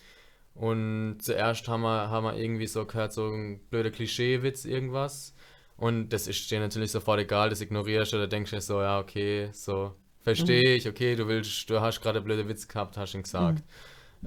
Und 0.55 1.19
zuerst 1.21 1.69
haben 1.69 1.83
wir, 1.83 2.11
haben 2.11 2.25
wir 2.25 2.37
irgendwie 2.37 2.67
so 2.67 2.87
gehört, 2.87 3.13
so 3.13 3.29
ein 3.29 3.61
blöder 3.71 3.93
Klischeewitz, 3.93 4.65
irgendwas. 4.65 5.33
Und 5.77 6.11
das 6.11 6.29
ist 6.29 6.51
dir 6.51 6.61
natürlich 6.61 6.93
sofort 6.93 7.20
egal, 7.20 7.51
das 7.51 7.61
ignorierst 7.61 8.12
du 8.12 8.16
oder 8.16 8.27
denkst 8.29 8.51
dir 8.51 8.61
so, 8.61 8.81
ja, 8.81 8.99
okay, 9.01 9.49
so, 9.53 9.95
verstehe 10.22 10.77
ich, 10.77 10.89
okay, 10.89 11.16
du 11.16 11.27
willst, 11.27 11.68
du 11.68 11.81
hast 11.81 12.01
gerade 12.01 12.18
einen 12.18 12.25
blöden 12.25 12.49
Witz 12.49 12.68
gehabt, 12.68 12.97
hast 12.97 13.14
ihn 13.14 13.22
gesagt. 13.22 13.62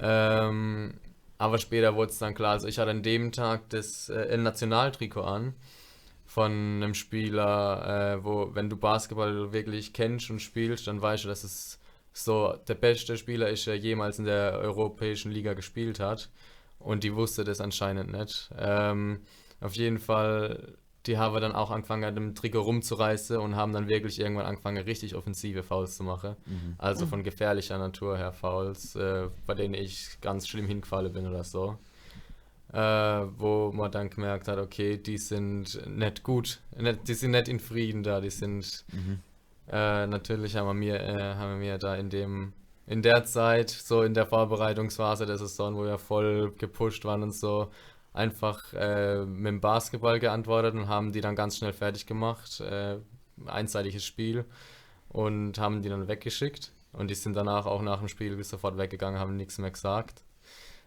Ähm, 0.00 0.94
aber 1.38 1.58
später 1.58 1.94
wurde 1.94 2.12
es 2.12 2.18
dann 2.18 2.34
klar, 2.34 2.52
also 2.52 2.68
ich 2.68 2.78
hatte 2.78 2.90
an 2.90 3.02
dem 3.02 3.32
Tag 3.32 3.68
das 3.70 4.08
äh, 4.08 4.34
ein 4.34 4.42
Nationaltrikot 4.42 5.22
an 5.22 5.54
von 6.26 6.52
einem 6.52 6.94
Spieler, 6.94 8.16
äh, 8.18 8.24
wo, 8.24 8.54
wenn 8.54 8.68
du 8.68 8.76
Basketball 8.76 9.52
wirklich 9.52 9.92
kennst 9.92 10.30
und 10.30 10.40
spielst, 10.40 10.86
dann 10.86 11.00
weißt 11.00 11.24
du, 11.24 11.28
dass 11.28 11.44
es 11.44 11.78
so 12.12 12.54
der 12.68 12.74
beste 12.74 13.16
Spieler 13.16 13.48
ist, 13.48 13.66
der 13.66 13.76
jemals 13.78 14.18
in 14.18 14.24
der 14.24 14.58
europäischen 14.58 15.32
Liga 15.32 15.54
gespielt 15.54 16.00
hat. 16.00 16.28
Und 16.78 17.02
die 17.02 17.14
wusste 17.14 17.44
das 17.44 17.60
anscheinend 17.60 18.12
nicht. 18.12 18.50
Ähm, 18.56 19.20
auf 19.60 19.74
jeden 19.74 19.98
Fall, 19.98 20.76
die 21.08 21.18
haben 21.18 21.40
dann 21.40 21.52
auch 21.52 21.70
angefangen, 21.70 22.04
an 22.04 22.14
dem 22.14 22.34
Trikot 22.34 22.60
rumzureißen 22.60 23.38
und 23.38 23.56
haben 23.56 23.72
dann 23.72 23.88
wirklich 23.88 24.20
irgendwann 24.20 24.46
angefangen, 24.46 24.84
richtig 24.84 25.14
offensive 25.14 25.62
Fouls 25.62 25.96
zu 25.96 26.04
machen. 26.04 26.36
Also 26.78 27.06
von 27.06 27.24
gefährlicher 27.24 27.78
Natur 27.78 28.16
her 28.16 28.32
Fouls, 28.32 28.94
äh, 28.94 29.28
bei 29.46 29.54
denen 29.54 29.74
ich 29.74 30.20
ganz 30.20 30.46
schlimm 30.46 30.66
hingefallen 30.66 31.12
bin 31.12 31.26
oder 31.26 31.42
so. 31.42 31.76
Äh, 32.72 32.78
wo 32.78 33.72
man 33.72 33.90
dann 33.90 34.10
gemerkt 34.10 34.46
hat, 34.46 34.58
okay, 34.58 34.98
die 34.98 35.16
sind 35.16 35.80
nicht 35.88 36.22
gut, 36.22 36.60
nicht, 36.76 37.08
die 37.08 37.14
sind 37.14 37.30
nicht 37.30 37.48
in 37.48 37.60
Frieden 37.60 38.02
da, 38.02 38.20
die 38.20 38.28
sind 38.28 38.84
äh, 39.70 40.06
natürlich 40.06 40.56
haben 40.56 40.66
wir 40.66 40.74
mir, 40.74 41.00
äh, 41.00 41.34
haben 41.34 41.52
wir 41.52 41.70
mir 41.70 41.78
da 41.78 41.94
in 41.96 42.10
dem 42.10 42.52
in 42.86 43.02
der 43.02 43.24
Zeit, 43.24 43.68
so 43.68 44.02
in 44.02 44.14
der 44.14 44.26
Vorbereitungsphase 44.26 45.26
der 45.26 45.36
Saison, 45.36 45.76
wo 45.76 45.84
wir 45.84 45.98
voll 45.98 46.52
gepusht 46.56 47.04
waren 47.04 47.22
und 47.22 47.34
so, 47.34 47.70
einfach 48.18 48.72
äh, 48.74 49.24
mit 49.24 49.46
dem 49.46 49.60
Basketball 49.60 50.18
geantwortet 50.18 50.74
und 50.74 50.88
haben 50.88 51.12
die 51.12 51.20
dann 51.20 51.36
ganz 51.36 51.56
schnell 51.56 51.72
fertig 51.72 52.06
gemacht. 52.06 52.60
Äh, 52.60 52.98
einseitiges 53.46 54.04
Spiel 54.04 54.44
und 55.08 55.58
haben 55.58 55.82
die 55.82 55.88
dann 55.88 56.08
weggeschickt. 56.08 56.72
Und 56.92 57.08
die 57.08 57.14
sind 57.14 57.34
danach 57.34 57.66
auch 57.66 57.82
nach 57.82 58.00
dem 58.00 58.08
Spiel 58.08 58.42
sofort 58.42 58.76
weggegangen, 58.76 59.20
haben 59.20 59.36
nichts 59.36 59.58
mehr 59.58 59.70
gesagt. 59.70 60.22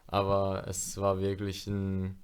Aber 0.08 0.66
es 0.68 0.98
war 0.98 1.22
wirklich 1.22 1.68
ein, 1.68 2.20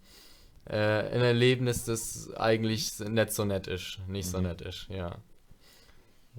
äh, 0.65 0.75
ein 0.75 1.21
Erlebnis, 1.21 1.85
das 1.85 2.33
eigentlich 2.35 2.99
nicht 2.99 3.31
so 3.31 3.45
nett 3.45 3.67
ist. 3.67 3.99
Nicht 4.07 4.27
so 4.27 4.41
nett 4.41 4.61
ist, 4.61 4.87
ja. 4.89 5.15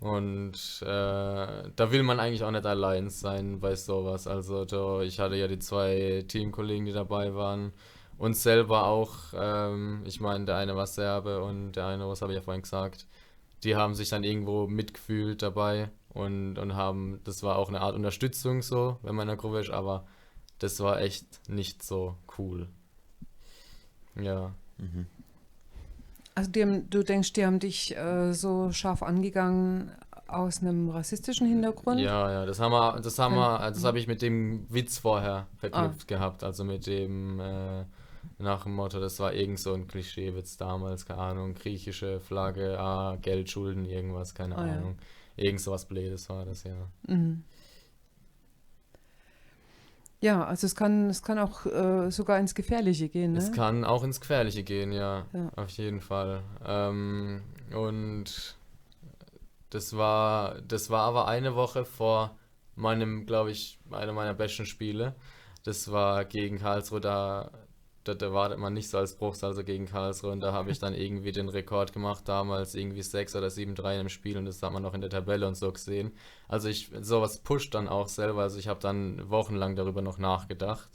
Und 0.00 0.82
äh, 0.82 0.86
da 0.86 1.90
will 1.90 2.02
man 2.04 2.20
eigentlich 2.20 2.44
auch 2.44 2.50
nicht 2.50 2.66
allein 2.66 3.10
sein 3.10 3.58
bei 3.60 3.74
sowas. 3.74 4.26
Also 4.28 4.64
da, 4.64 5.00
ich 5.00 5.18
hatte 5.18 5.36
ja 5.36 5.48
die 5.48 5.58
zwei 5.58 6.24
Teamkollegen, 6.28 6.86
die 6.86 6.92
dabei 6.92 7.34
waren. 7.34 7.72
Und 8.18 8.36
selber 8.36 8.86
auch, 8.86 9.14
ähm, 9.34 10.02
ich 10.04 10.20
meine, 10.20 10.44
der 10.44 10.56
eine 10.56 10.74
war 10.74 10.86
Serbe 10.86 11.42
und 11.42 11.72
der 11.72 11.86
eine, 11.86 12.08
was 12.08 12.20
habe 12.20 12.32
ich 12.32 12.36
ja 12.36 12.42
vorhin 12.42 12.62
gesagt, 12.62 13.06
die 13.62 13.76
haben 13.76 13.94
sich 13.94 14.08
dann 14.08 14.24
irgendwo 14.24 14.66
mitgefühlt 14.66 15.40
dabei 15.40 15.90
und, 16.10 16.58
und 16.58 16.74
haben, 16.74 17.20
das 17.24 17.42
war 17.42 17.56
auch 17.56 17.68
eine 17.68 17.80
Art 17.80 17.94
Unterstützung 17.94 18.62
so, 18.62 18.98
wenn 19.02 19.14
man 19.14 19.22
in 19.22 19.28
der 19.28 19.36
Gruppe 19.36 19.60
ist, 19.60 19.70
aber 19.70 20.04
das 20.58 20.80
war 20.80 21.00
echt 21.00 21.48
nicht 21.48 21.82
so 21.84 22.16
cool. 22.38 22.68
Ja. 24.16 24.52
Also 26.34 26.50
die 26.50 26.62
haben, 26.62 26.90
du 26.90 27.04
denkst, 27.04 27.32
die 27.34 27.46
haben 27.46 27.60
dich 27.60 27.96
äh, 27.96 28.32
so 28.32 28.72
scharf 28.72 29.02
angegangen 29.02 29.92
aus 30.26 30.60
einem 30.60 30.90
rassistischen 30.90 31.46
Hintergrund? 31.46 32.00
Ja, 32.00 32.30
ja, 32.30 32.46
das 32.46 32.60
haben 32.60 32.72
wir, 32.72 33.00
das 33.00 33.18
haben 33.18 33.34
wir, 33.34 33.58
das 33.70 33.84
habe 33.84 33.98
ich 33.98 34.06
mit 34.06 34.22
dem 34.22 34.66
Witz 34.72 34.98
vorher 34.98 35.46
verknüpft 35.56 36.06
gehabt, 36.06 36.44
also 36.44 36.64
mit 36.64 36.86
dem 36.86 37.40
äh, 37.40 37.84
nach 38.38 38.62
dem 38.64 38.74
Motto, 38.74 39.00
das 39.00 39.18
war 39.20 39.32
irgend 39.34 39.58
so 39.58 39.74
ein 39.74 39.86
Klischeewitz 39.88 40.56
damals, 40.56 41.06
keine 41.06 41.20
Ahnung, 41.20 41.54
griechische 41.54 42.20
Flagge, 42.20 42.78
ah, 42.78 43.16
Geld, 43.20 43.50
Schulden, 43.50 43.84
irgendwas, 43.84 44.34
keine 44.34 44.54
ja. 44.54 44.60
Ahnung. 44.60 44.98
Irgend 45.36 45.60
sowas 45.60 45.86
Blödes 45.86 46.28
war 46.28 46.44
das, 46.44 46.64
ja. 46.64 46.74
Mhm. 47.06 47.44
Ja, 50.20 50.44
also 50.44 50.66
es 50.66 50.74
kann, 50.74 51.10
es 51.10 51.22
kann 51.22 51.38
auch 51.38 51.64
äh, 51.66 52.10
sogar 52.10 52.40
ins 52.40 52.54
Gefährliche 52.54 53.08
gehen, 53.08 53.32
ne? 53.32 53.38
Es 53.38 53.52
kann 53.52 53.84
auch 53.84 54.02
ins 54.02 54.20
Gefährliche 54.20 54.64
gehen, 54.64 54.90
ja, 54.90 55.26
Ja. 55.32 55.50
auf 55.54 55.70
jeden 55.70 56.00
Fall. 56.00 56.42
Ähm, 56.66 57.42
und 57.72 58.56
das 59.70 59.96
war, 59.96 60.60
das 60.62 60.90
war 60.90 61.02
aber 61.02 61.28
eine 61.28 61.54
Woche 61.54 61.84
vor 61.84 62.36
meinem, 62.74 63.26
glaube 63.26 63.52
ich, 63.52 63.78
einer 63.92 64.12
meiner 64.12 64.34
besten 64.34 64.66
Spiele. 64.66 65.14
Das 65.62 65.92
war 65.92 66.24
gegen 66.24 66.58
Karlsruhe, 66.58 67.00
da, 67.00 67.50
da, 68.08 68.14
da 68.14 68.32
wartet 68.32 68.58
man 68.58 68.72
nicht 68.72 68.88
so 68.88 68.98
als 68.98 69.14
Bruchs, 69.14 69.44
also 69.44 69.62
gegen 69.62 69.86
Karlsruhe. 69.86 70.32
Und 70.32 70.40
da 70.40 70.52
habe 70.52 70.70
ich 70.70 70.78
dann 70.78 70.94
irgendwie 70.94 71.32
den 71.32 71.48
Rekord 71.48 71.92
gemacht, 71.92 72.26
damals 72.26 72.74
irgendwie 72.74 73.02
6 73.02 73.36
oder 73.36 73.48
7-3 73.48 74.00
im 74.00 74.08
Spiel 74.08 74.38
und 74.38 74.46
das 74.46 74.62
hat 74.62 74.72
man 74.72 74.82
noch 74.82 74.94
in 74.94 75.00
der 75.00 75.10
Tabelle 75.10 75.46
und 75.46 75.56
so 75.56 75.70
gesehen. 75.70 76.12
Also 76.48 76.68
ich, 76.68 76.90
sowas 77.00 77.38
pusht 77.38 77.74
dann 77.74 77.88
auch 77.88 78.08
selber, 78.08 78.42
also 78.42 78.58
ich 78.58 78.68
habe 78.68 78.80
dann 78.80 79.28
wochenlang 79.30 79.76
darüber 79.76 80.02
noch 80.02 80.18
nachgedacht. 80.18 80.88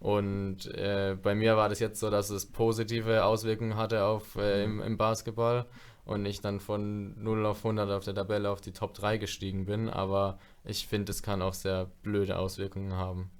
Und 0.00 0.66
äh, 0.74 1.14
bei 1.22 1.34
mir 1.34 1.58
war 1.58 1.68
das 1.68 1.78
jetzt 1.78 2.00
so, 2.00 2.08
dass 2.08 2.30
es 2.30 2.46
positive 2.46 3.24
Auswirkungen 3.24 3.76
hatte 3.76 4.04
auf, 4.04 4.36
äh, 4.36 4.64
im, 4.64 4.80
im 4.80 4.96
Basketball 4.96 5.66
und 6.06 6.24
ich 6.24 6.40
dann 6.40 6.58
von 6.58 7.22
0 7.22 7.44
auf 7.44 7.58
100 7.58 7.90
auf 7.90 8.04
der 8.04 8.14
Tabelle 8.14 8.50
auf 8.50 8.62
die 8.62 8.72
Top 8.72 8.94
3 8.94 9.18
gestiegen 9.18 9.66
bin. 9.66 9.90
Aber 9.90 10.38
ich 10.64 10.86
finde, 10.86 11.12
es 11.12 11.22
kann 11.22 11.42
auch 11.42 11.52
sehr 11.52 11.90
blöde 12.02 12.38
Auswirkungen 12.38 12.94
haben. 12.94 13.30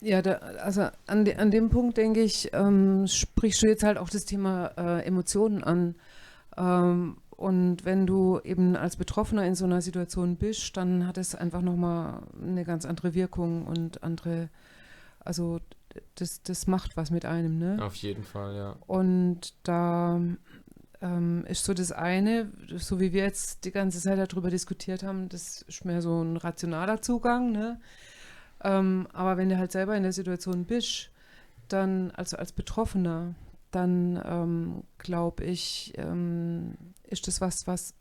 Ja, 0.00 0.22
da, 0.22 0.34
also 0.62 0.88
an, 1.06 1.24
de, 1.24 1.36
an 1.36 1.50
dem 1.50 1.68
Punkt 1.68 1.96
denke 1.98 2.22
ich, 2.22 2.50
ähm, 2.52 3.06
sprichst 3.06 3.62
du 3.62 3.66
jetzt 3.66 3.82
halt 3.82 3.98
auch 3.98 4.08
das 4.08 4.24
Thema 4.24 4.72
äh, 4.76 5.04
Emotionen 5.04 5.62
an. 5.62 5.94
Ähm, 6.56 7.18
und 7.30 7.84
wenn 7.84 8.06
du 8.06 8.38
eben 8.44 8.76
als 8.76 8.96
Betroffener 8.96 9.46
in 9.46 9.54
so 9.54 9.64
einer 9.64 9.80
Situation 9.80 10.36
bist, 10.36 10.76
dann 10.76 11.06
hat 11.06 11.16
es 11.16 11.34
einfach 11.34 11.62
nochmal 11.62 12.22
eine 12.40 12.64
ganz 12.64 12.84
andere 12.84 13.14
Wirkung 13.14 13.66
und 13.66 14.02
andere, 14.02 14.50
also 15.20 15.60
das, 16.16 16.42
das 16.42 16.66
macht 16.66 16.96
was 16.96 17.10
mit 17.10 17.24
einem, 17.24 17.58
ne? 17.58 17.78
Auf 17.82 17.94
jeden 17.96 18.24
Fall, 18.24 18.54
ja. 18.54 18.76
Und 18.86 19.54
da 19.62 20.20
ähm, 21.00 21.44
ist 21.48 21.64
so 21.64 21.74
das 21.74 21.92
eine, 21.92 22.50
so 22.76 23.00
wie 23.00 23.12
wir 23.12 23.22
jetzt 23.22 23.64
die 23.64 23.70
ganze 23.70 24.00
Zeit 24.00 24.18
darüber 24.18 24.50
diskutiert 24.50 25.02
haben, 25.02 25.28
das 25.28 25.62
ist 25.62 25.84
mehr 25.84 26.02
so 26.02 26.22
ein 26.22 26.36
rationaler 26.36 27.00
Zugang, 27.02 27.52
ne? 27.52 27.80
Ähm, 28.62 29.08
aber 29.12 29.36
wenn 29.36 29.48
du 29.48 29.58
halt 29.58 29.72
selber 29.72 29.96
in 29.96 30.02
der 30.02 30.12
Situation 30.12 30.64
bist, 30.64 31.10
dann, 31.68 32.10
also 32.12 32.36
als 32.36 32.52
Betroffener, 32.52 33.34
dann 33.70 34.20
ähm, 34.24 34.82
glaube 34.98 35.44
ich, 35.44 35.92
ähm, 35.96 36.76
ist 37.04 37.26
das 37.28 37.40
was, 37.40 37.66
was 37.66 37.94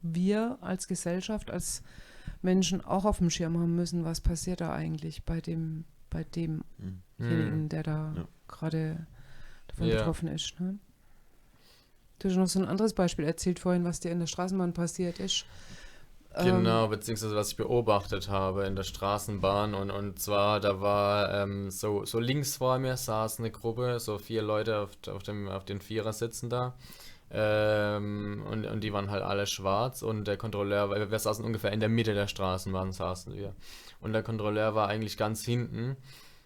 wir 0.00 0.58
als 0.60 0.88
Gesellschaft, 0.88 1.50
als 1.50 1.82
Menschen 2.40 2.80
auch 2.84 3.04
auf 3.04 3.18
dem 3.18 3.30
Schirm 3.30 3.58
haben 3.58 3.74
müssen, 3.76 4.04
was 4.04 4.20
passiert 4.20 4.60
da 4.60 4.72
eigentlich 4.72 5.24
bei 5.24 5.40
dem, 5.40 5.84
bei 6.10 6.24
Mhm. 6.24 7.02
demjenigen, 7.28 7.68
der 7.68 7.82
da 7.82 8.14
Ja. 8.16 8.28
gerade 8.48 9.06
davon 9.68 9.88
Ja. 9.88 9.96
betroffen 9.96 10.28
ist. 10.28 10.58
Ne? 10.60 10.78
Du 12.18 12.28
hast 12.28 12.36
noch 12.36 12.46
so 12.46 12.60
ein 12.60 12.68
anderes 12.68 12.94
Beispiel 12.94 13.24
erzählt 13.24 13.58
vorhin, 13.58 13.84
was 13.84 14.00
dir 14.00 14.12
in 14.12 14.20
der 14.20 14.26
Straßenbahn 14.28 14.72
passiert 14.72 15.18
ist. 15.18 15.44
Ähm, 16.34 16.44
Genau, 16.58 16.88
beziehungsweise 16.88 17.36
was 17.36 17.50
ich 17.50 17.56
beobachtet 17.56 18.28
habe 18.28 18.64
in 18.64 18.76
der 18.76 18.84
Straßenbahn 18.84 19.74
und, 19.74 19.90
und 19.90 20.18
zwar, 20.18 20.60
da 20.60 20.80
war 20.80 21.32
ähm, 21.34 21.70
so, 21.70 22.04
so 22.04 22.18
links 22.18 22.56
vor 22.56 22.78
mir 22.78 22.96
saß 22.96 23.38
eine 23.38 23.50
Gruppe, 23.50 24.00
so 24.00 24.18
vier 24.18 24.42
Leute 24.42 24.78
auf, 24.78 24.90
auf, 25.08 25.22
dem, 25.22 25.48
auf 25.48 25.64
den 25.64 25.80
Vierer 25.80 26.12
sitzen 26.12 26.48
da. 26.48 26.74
Ähm, 27.30 28.44
und, 28.50 28.66
und 28.66 28.84
die 28.84 28.92
waren 28.92 29.10
halt 29.10 29.22
alle 29.22 29.46
schwarz 29.46 30.02
und 30.02 30.26
der 30.26 30.36
Kontrolleur, 30.36 30.90
weil 30.90 31.10
wir 31.10 31.18
saßen 31.18 31.44
ungefähr 31.44 31.72
in 31.72 31.80
der 31.80 31.88
Mitte 31.88 32.12
der 32.14 32.28
Straßenbahn 32.28 32.92
saßen 32.92 33.34
wir. 33.34 33.54
Und 34.00 34.12
der 34.12 34.22
Kontrolleur 34.22 34.74
war 34.74 34.88
eigentlich 34.88 35.16
ganz 35.16 35.44
hinten 35.44 35.96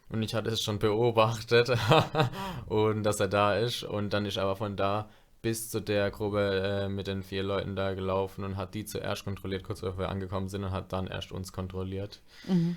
und 0.09 0.22
ich 0.22 0.34
hatte 0.34 0.51
es 0.51 0.62
schon 0.62 0.78
beobachtet 0.78 1.72
und 2.66 3.03
dass 3.03 3.18
er 3.18 3.28
da 3.28 3.57
ist 3.57 3.82
und 3.82 4.12
dann 4.12 4.26
ist 4.26 4.37
er 4.37 4.45
aber 4.45 4.57
von 4.57 4.76
da 4.76 5.09
bis 5.47 5.70
zu 5.70 5.78
der 5.78 6.11
Gruppe 6.11 6.86
äh, 6.86 6.88
mit 6.88 7.07
den 7.07 7.22
vier 7.22 7.44
Leuten 7.44 7.76
da 7.76 7.94
gelaufen 7.94 8.42
und 8.42 8.57
hat 8.57 8.74
die 8.74 8.84
zuerst 8.84 9.22
kontrolliert, 9.22 9.62
kurz 9.62 9.80
bevor 9.80 9.97
wir 9.97 10.09
angekommen 10.09 10.49
sind 10.49 10.64
und 10.64 10.72
hat 10.72 10.92
dann 10.92 11.07
erst 11.07 11.30
uns 11.30 11.53
kontrolliert. 11.53 12.20
Mhm. 12.49 12.76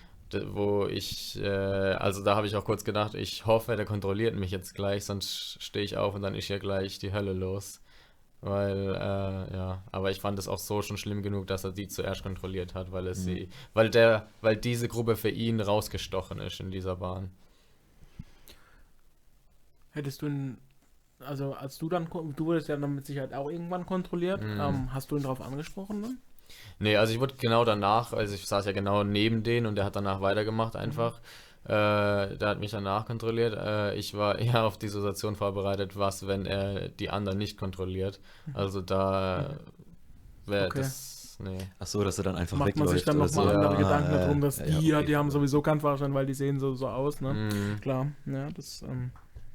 Wo 0.54 0.86
ich, 0.86 1.42
äh, 1.42 1.48
also 1.48 2.24
da 2.24 2.36
habe 2.36 2.46
ich 2.46 2.56
auch 2.56 2.64
kurz 2.64 2.84
gedacht, 2.84 3.16
ich 3.16 3.48
hoffe, 3.48 3.76
der 3.76 3.86
kontrolliert 3.86 4.36
mich 4.36 4.52
jetzt 4.52 4.76
gleich, 4.76 5.04
sonst 5.04 5.58
stehe 5.60 5.84
ich 5.84 5.98
auf 5.98 6.14
und 6.14 6.22
dann 6.22 6.36
ist 6.36 6.48
ja 6.48 6.60
gleich 6.60 7.00
die 7.00 7.12
Hölle 7.12 7.34
los. 7.34 7.82
Weil, 8.42 8.94
äh, 8.94 9.56
ja, 9.56 9.84
aber 9.92 10.12
ich 10.12 10.22
fand 10.22 10.38
es 10.38 10.48
auch 10.48 10.60
so 10.60 10.84
schon 10.84 10.98
schlimm 10.98 11.24
genug, 11.24 11.48
dass 11.48 11.64
er 11.64 11.72
die 11.72 11.88
zuerst 11.88 12.22
kontrolliert 12.22 12.76
hat, 12.76 12.92
weil 12.92 13.08
es 13.08 13.22
Mhm. 13.22 13.24
sie, 13.24 13.50
weil 13.74 13.90
der, 13.90 14.28
weil 14.42 14.58
diese 14.58 14.88
Gruppe 14.88 15.16
für 15.16 15.30
ihn 15.32 15.60
rausgestochen 15.60 16.40
ist 16.40 16.60
in 16.60 16.70
dieser 16.70 16.98
Bahn. 16.98 17.32
Hättest 19.90 20.22
du 20.22 20.28
ihn, 20.28 20.58
also 21.20 21.54
als 21.54 21.78
du 21.78 21.90
dann, 21.90 22.10
ko- 22.10 22.32
du 22.36 22.46
wurdest 22.46 22.70
ja 22.70 22.78
dann 22.78 22.96
mit 22.96 23.06
Sicherheit 23.06 23.34
auch 23.34 23.50
irgendwann 23.50 23.86
kontrolliert, 23.86 24.42
Mhm. 24.44 24.60
ähm, 24.60 24.94
hast 24.94 25.12
du 25.12 25.18
ihn 25.18 25.24
darauf 25.24 25.42
angesprochen 25.42 26.02
dann? 26.02 26.18
Nee, 26.80 26.98
also 26.98 27.14
ich 27.14 27.20
wurde 27.20 27.36
genau 27.38 27.66
danach, 27.66 28.14
also 28.14 28.34
ich 28.34 28.46
saß 28.48 28.66
ja 28.66 28.72
genau 28.72 29.04
neben 29.04 29.44
denen 29.44 29.66
und 29.68 29.76
der 29.76 29.86
hat 29.86 29.96
danach 29.96 30.22
weitergemacht 30.22 30.76
einfach. 30.76 31.20
Äh, 31.66 31.70
der 32.38 32.48
hat 32.50 32.60
mich 32.60 32.72
danach 32.72 33.06
kontrolliert. 33.06 33.54
Äh, 33.56 33.96
ich 33.96 34.14
war 34.16 34.40
eher 34.40 34.64
auf 34.66 34.78
die 34.78 34.88
Situation 34.88 35.36
vorbereitet, 35.36 35.98
was, 35.98 36.28
wenn 36.28 36.46
er 36.46 36.90
die 36.90 37.10
anderen 37.10 37.38
nicht 37.38 37.58
kontrolliert. 37.58 38.20
Also 38.54 38.82
da 38.82 39.58
wäre 40.46 40.68
Okay. 40.68 40.80
das, 40.80 41.38
nee. 41.40 41.58
Ach 41.80 41.88
so, 41.88 42.04
dass 42.04 42.18
er 42.18 42.24
dann 42.24 42.36
einfach 42.36 42.58
Macht 42.58 42.76
man 42.78 42.88
sich 42.88 43.02
wegläuft 43.02 43.08
dann 43.08 43.18
nochmal 43.18 43.30
so. 43.30 43.50
andere 43.50 43.76
Ja, 43.76 43.78
Gedanken 43.78 44.12
ja, 44.12 44.20
darum, 44.20 44.42
dass 44.42 44.58
ja, 44.58 44.66
die, 44.66 44.88
ja, 44.88 44.98
okay. 45.00 45.06
die 45.06 45.16
haben 45.16 45.32
sowieso 45.32 45.62
keinen 45.62 45.80
Fahrschein, 45.82 46.14
weil 46.14 46.26
die 46.26 46.34
sehen 46.34 46.60
so, 46.60 46.74
so 46.76 46.88
aus, 46.88 47.22
ne? 47.22 47.34
Mm, 47.34 47.82
Klar, 47.82 48.08
ja, 48.26 48.50
das, 48.50 48.82
ähm, 48.82 49.12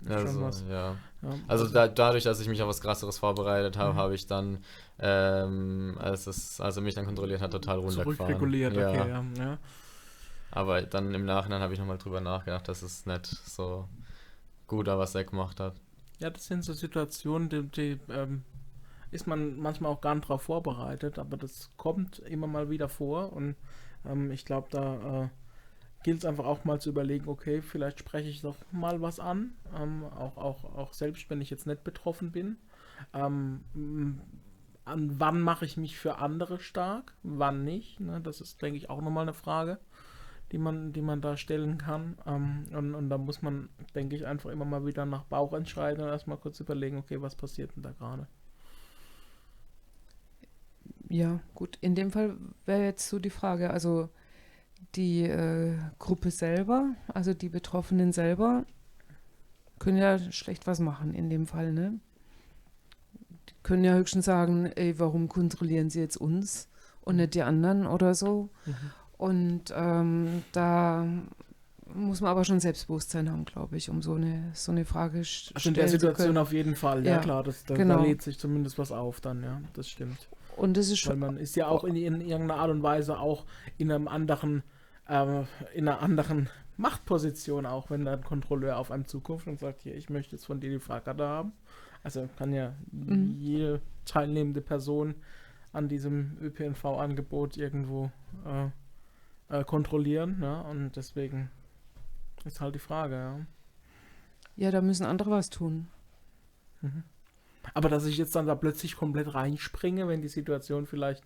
also, 0.09 0.43
was. 0.43 0.65
ja. 0.69 0.97
ja. 1.23 1.35
Also 1.49 1.69
da, 1.69 1.89
dadurch, 1.89 2.25
dass 2.25 2.41
ich 2.41 2.49
mich 2.49 2.61
auf 2.63 2.69
was 2.69 2.81
krasseres 2.81 3.19
vorbereitet 3.19 3.77
habe, 3.77 3.93
Mhm. 3.95 3.97
habe 3.97 4.15
ich 4.15 4.27
dann, 4.27 4.59
ähm, 4.99 5.97
als 5.99 6.27
es, 6.27 6.61
als 6.61 6.77
er 6.77 6.83
mich 6.83 6.95
dann 6.95 7.07
kontrolliert 7.07 7.41
hat, 7.41 7.51
total 7.53 7.79
runtergefahren. 7.79 8.17
zurückreguliert, 8.17 8.75
Ja. 8.75 8.89
okay, 8.91 9.09
ja, 9.09 9.25
ja. 9.39 9.59
Aber 10.51 10.83
dann 10.83 11.13
im 11.15 11.25
Nachhinein 11.25 11.61
habe 11.63 11.73
ich 11.73 11.79
nochmal 11.79 11.99
drüber 11.99 12.21
nachgedacht, 12.21 12.69
dass 12.69 12.83
es 12.83 13.07
nicht 13.07 13.27
so 13.27 13.89
gut 14.69 14.87
war, 14.87 14.99
was 14.99 15.15
er 15.15 15.25
gemacht 15.25 15.59
hat. 15.61 15.75
Ja, 16.21 16.31
das 16.31 16.47
sind 16.47 16.63
so 16.63 16.73
Situationen, 16.73 17.49
die, 17.49 17.63
die 17.65 18.01
ähm, 18.09 18.45
ist 19.11 19.27
man 19.27 19.59
manchmal 19.59 19.91
auch 19.91 20.01
gar 20.01 20.15
nicht 20.15 20.25
darauf 20.29 20.43
vorbereitet, 20.43 21.19
aber 21.19 21.37
das 21.37 21.71
kommt 21.77 22.21
immer 22.21 22.47
mal 22.47 22.71
wieder 22.71 22.89
vor 22.89 23.33
und 23.33 23.57
ähm, 24.07 24.31
ich 24.31 24.45
glaube, 24.45 24.69
da 24.71 25.25
äh, 25.25 25.29
gilt 26.05 26.19
es 26.19 26.25
einfach 26.25 26.45
auch 26.45 26.65
mal 26.65 26.81
zu 26.81 26.91
überlegen, 26.91 27.29
okay, 27.29 27.63
vielleicht 27.63 27.99
spreche 27.99 28.29
ich 28.29 28.43
doch 28.43 28.57
mal 28.71 29.01
was 29.01 29.19
an, 29.19 29.55
ähm, 29.75 30.05
auch, 30.05 30.37
auch, 30.37 30.65
auch 30.77 30.93
selbst 30.93 31.29
wenn 31.31 31.41
ich 31.41 31.51
jetzt 31.51 31.67
nicht 31.67 31.83
betroffen 31.83 32.31
bin. 32.31 32.59
Ähm, 33.15 34.21
an 34.85 35.19
wann 35.19 35.41
mache 35.41 35.65
ich 35.65 35.79
mich 35.79 35.97
für 35.97 36.19
andere 36.19 36.61
stark, 36.61 37.15
wann 37.23 37.65
nicht? 37.65 38.01
Ne? 38.01 38.21
Das 38.21 38.43
ist, 38.43 38.61
denke 38.61 38.77
ich, 38.77 38.91
auch 38.91 39.01
nochmal 39.01 39.23
eine 39.23 39.33
Frage, 39.33 39.79
die 40.53 40.59
man, 40.59 40.93
die 40.93 41.01
man 41.01 41.23
da 41.23 41.39
stellen 41.39 41.79
kann. 41.79 42.19
Ähm, 42.27 42.67
und, 42.73 42.95
und 42.95 43.09
da 43.09 43.17
muss 43.17 43.41
man, 43.41 43.71
denke 43.95 44.15
ich, 44.15 44.27
einfach 44.27 44.51
immer 44.51 44.67
mal 44.67 44.85
wieder 44.85 45.07
nach 45.07 45.25
Bauch 45.25 45.55
entscheiden 45.55 46.05
und 46.05 46.11
erstmal 46.11 46.37
kurz 46.37 46.61
überlegen, 46.61 46.99
okay, 46.99 47.23
was 47.23 47.35
passiert 47.35 47.75
denn 47.77 47.83
da 47.83 47.93
gerade? 47.93 48.29
Ja, 51.09 51.41
gut. 51.55 51.79
In 51.81 51.95
dem 51.95 52.11
Fall 52.11 52.37
wäre 52.67 52.85
jetzt 52.85 53.09
so 53.09 53.19
die 53.19 53.31
Frage, 53.31 53.71
also 53.71 54.11
die 54.95 55.23
äh, 55.25 55.75
Gruppe 55.99 56.31
selber, 56.31 56.95
also 57.13 57.35
die 57.35 57.49
Betroffenen 57.49 58.13
selber, 58.13 58.65
können 59.79 59.99
ja 59.99 60.19
schlecht 60.33 60.67
was 60.67 60.81
machen 60.81 61.15
in 61.15 61.31
dem 61.31 61.47
Fall, 61.47 61.73
ne? 61.73 61.99
Die 63.49 63.55
können 63.63 63.85
ja 63.85 63.95
höchstens 63.95 64.25
sagen, 64.27 64.67
ey, 64.67 64.99
warum 64.99 65.29
kontrollieren 65.29 65.91
sie 65.91 66.01
jetzt 66.01 66.17
uns 66.17 66.69
und 67.03 67.17
nicht 67.17 67.35
die 67.35 67.43
anderen 67.43 67.87
oder 67.87 68.15
so. 68.15 68.51
Und 69.19 69.73
ähm, 69.75 70.43
da 70.53 71.07
muss 71.95 72.21
man 72.21 72.31
aber 72.31 72.45
schon 72.45 72.61
Selbstbewusstsein 72.61 73.31
haben, 73.31 73.45
glaube 73.45 73.77
ich, 73.77 73.91
um 73.91 74.03
so 74.03 74.15
eine, 74.15 74.51
so 74.55 74.73
eine 74.73 74.85
Frage 74.85 75.21
st- 75.21 75.53
Also 75.55 75.69
in 75.69 75.75
der 75.75 75.83
stellen 75.87 76.01
zu 76.01 76.07
Situation 76.07 76.37
auf 76.39 76.53
jeden 76.53 76.75
Fall, 76.77 77.05
ja, 77.07 77.13
Ja, 77.15 77.19
klar, 77.19 77.43
das, 77.43 77.65
da, 77.65 77.75
genau. 77.75 77.99
da 77.99 78.05
lädt 78.05 78.23
sich 78.23 78.39
zumindest 78.39 78.79
was 78.79 78.91
auf 78.91 79.21
dann, 79.21 79.43
ja, 79.43 79.61
das 79.75 79.89
stimmt. 79.89 80.29
Und 80.57 80.77
das 80.77 80.87
ist 80.91 81.05
Weil 81.07 81.13
schon, 81.13 81.19
man 81.21 81.37
ist 81.37 81.57
ja 81.57 81.67
auch 81.69 81.85
in, 81.85 81.97
in 81.97 82.21
irgendeiner 82.21 82.57
Art 82.61 82.71
und 82.71 82.83
Weise 82.83 83.19
auch 83.19 83.45
in 83.77 83.91
einem 83.91 84.09
anderen, 84.09 84.63
äh, 85.09 85.45
in 85.75 85.89
einer 85.89 86.01
anderen 86.01 86.49
Machtposition 86.77 87.67
auch, 87.67 87.91
wenn 87.91 88.05
da 88.05 88.15
ein 88.15 88.25
Kontrolleur 88.25 88.79
auf 88.79 88.91
einem 88.91 89.07
zukommt 89.07 89.47
und 89.47 89.61
sagt, 89.61 89.83
hier, 89.83 89.95
ich 89.95 90.11
möchte 90.11 90.37
jetzt 90.37 90.47
von 90.47 90.61
dir 90.61 90.71
die 90.71 90.81
Fahrkarte 90.81 91.27
haben. 91.27 91.53
Also 92.03 92.29
kann 92.37 92.53
ja 92.53 92.75
Mhm. 92.91 93.37
jede 93.39 93.81
teilnehmende 94.05 94.61
Person 94.61 95.15
an 95.73 95.89
diesem 95.89 96.37
ÖPNV-Angebot 96.41 97.57
irgendwo 97.57 98.11
äh, 98.45 99.59
äh, 99.61 99.65
kontrollieren, 99.65 100.39
ne? 100.39 100.63
Und 100.65 100.97
deswegen 100.97 101.51
ist 102.45 102.61
halt 102.61 102.75
die 102.75 102.81
Frage, 102.81 103.15
ja. 103.15 103.41
ja, 104.57 104.71
da 104.71 104.81
müssen 104.83 105.07
andere 105.07 105.31
was 105.31 105.51
tun. 105.51 105.89
Aber 107.73 107.89
dass 107.89 108.05
ich 108.05 108.19
jetzt 108.19 108.37
dann 108.37 108.47
da 108.47 108.55
plötzlich 108.55 108.97
komplett 108.97 109.33
reinspringe, 109.35 110.07
wenn 110.07 110.21
die 110.21 110.29
Situation 110.29 110.87
vielleicht. 110.87 111.25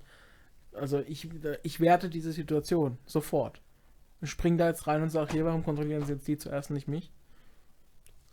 Also 0.73 1.01
ich, 1.01 1.29
ich 1.65 1.81
werte 1.81 2.09
diese 2.09 2.31
Situation 2.33 2.99
sofort. 3.07 3.61
Ich 4.21 4.31
springe 4.31 4.57
da 4.57 4.69
jetzt 4.69 4.87
rein 4.87 5.03
und 5.03 5.11
sage, 5.11 5.33
hier, 5.33 5.45
warum 5.45 5.65
kontrollieren 5.65 6.05
Sie 6.05 6.13
jetzt 6.13 6.27
die 6.27 6.37
zuerst 6.39 6.71
nicht 6.71 6.89
mich? 6.89 7.13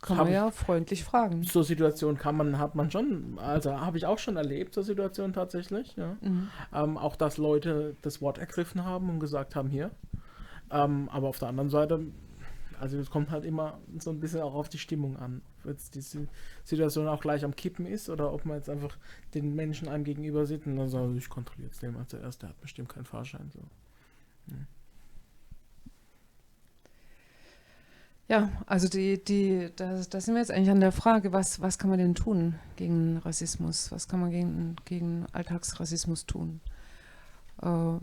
Kann 0.02 0.18
Hab 0.18 0.24
man 0.24 0.32
ja 0.34 0.50
freundlich 0.50 1.04
fragen. 1.04 1.42
So 1.42 1.62
Situation 1.62 2.18
kann 2.18 2.36
man, 2.36 2.58
hat 2.58 2.74
man 2.74 2.90
schon, 2.90 3.38
also 3.38 3.80
habe 3.80 3.96
ich 3.96 4.06
auch 4.06 4.18
schon 4.18 4.36
erlebt, 4.36 4.74
so 4.74 4.82
Situation 4.82 5.32
tatsächlich, 5.32 5.96
ja. 5.96 6.16
Mhm. 6.20 6.48
Ähm, 6.72 6.98
auch 6.98 7.16
dass 7.16 7.38
Leute 7.38 7.96
das 8.02 8.20
Wort 8.20 8.38
ergriffen 8.38 8.84
haben 8.84 9.08
und 9.08 9.20
gesagt 9.20 9.56
haben, 9.56 9.68
hier. 9.68 9.90
Ähm, 10.70 11.08
aber 11.08 11.28
auf 11.28 11.38
der 11.38 11.48
anderen 11.48 11.70
Seite, 11.70 12.00
also 12.78 12.98
es 12.98 13.10
kommt 13.10 13.30
halt 13.30 13.44
immer 13.44 13.78
so 13.98 14.10
ein 14.10 14.20
bisschen 14.20 14.42
auch 14.42 14.54
auf 14.54 14.68
die 14.68 14.78
Stimmung 14.78 15.16
an. 15.16 15.40
Ob 15.60 15.70
jetzt 15.70 15.94
die 15.94 16.02
Si- 16.02 16.28
Situation 16.62 17.08
auch 17.08 17.20
gleich 17.20 17.44
am 17.44 17.56
Kippen 17.56 17.86
ist 17.86 18.10
oder 18.10 18.32
ob 18.32 18.44
man 18.44 18.58
jetzt 18.58 18.68
einfach 18.68 18.98
den 19.34 19.54
Menschen 19.54 19.88
einem 19.88 20.04
gegenüber 20.04 20.44
sieht 20.46 20.66
und 20.66 20.76
dann 20.76 20.88
sagt, 20.90 21.16
ich 21.16 21.28
kontrolliere 21.30 21.68
jetzt 21.68 21.82
den 21.82 21.94
mal 21.94 22.06
zuerst, 22.06 22.42
der 22.42 22.50
hat 22.50 22.60
bestimmt 22.60 22.90
keinen 22.90 23.06
Fahrschein. 23.06 23.50
So. 23.50 23.60
Ja, 28.28 28.50
also 28.66 28.88
die, 28.88 29.22
die, 29.22 29.70
da, 29.76 30.02
da 30.10 30.20
sind 30.20 30.34
wir 30.34 30.40
jetzt 30.40 30.50
eigentlich 30.50 30.70
an 30.70 30.80
der 30.80 30.90
Frage, 30.90 31.32
was, 31.32 31.60
was 31.60 31.78
kann 31.78 31.90
man 31.90 31.98
denn 32.00 32.16
tun 32.16 32.56
gegen 32.74 33.18
Rassismus? 33.18 33.92
Was 33.92 34.08
kann 34.08 34.20
man 34.20 34.30
gegen, 34.32 34.76
gegen 34.84 35.26
Alltagsrassismus 35.32 36.26
tun? 36.26 36.60
Äh, 37.62 37.98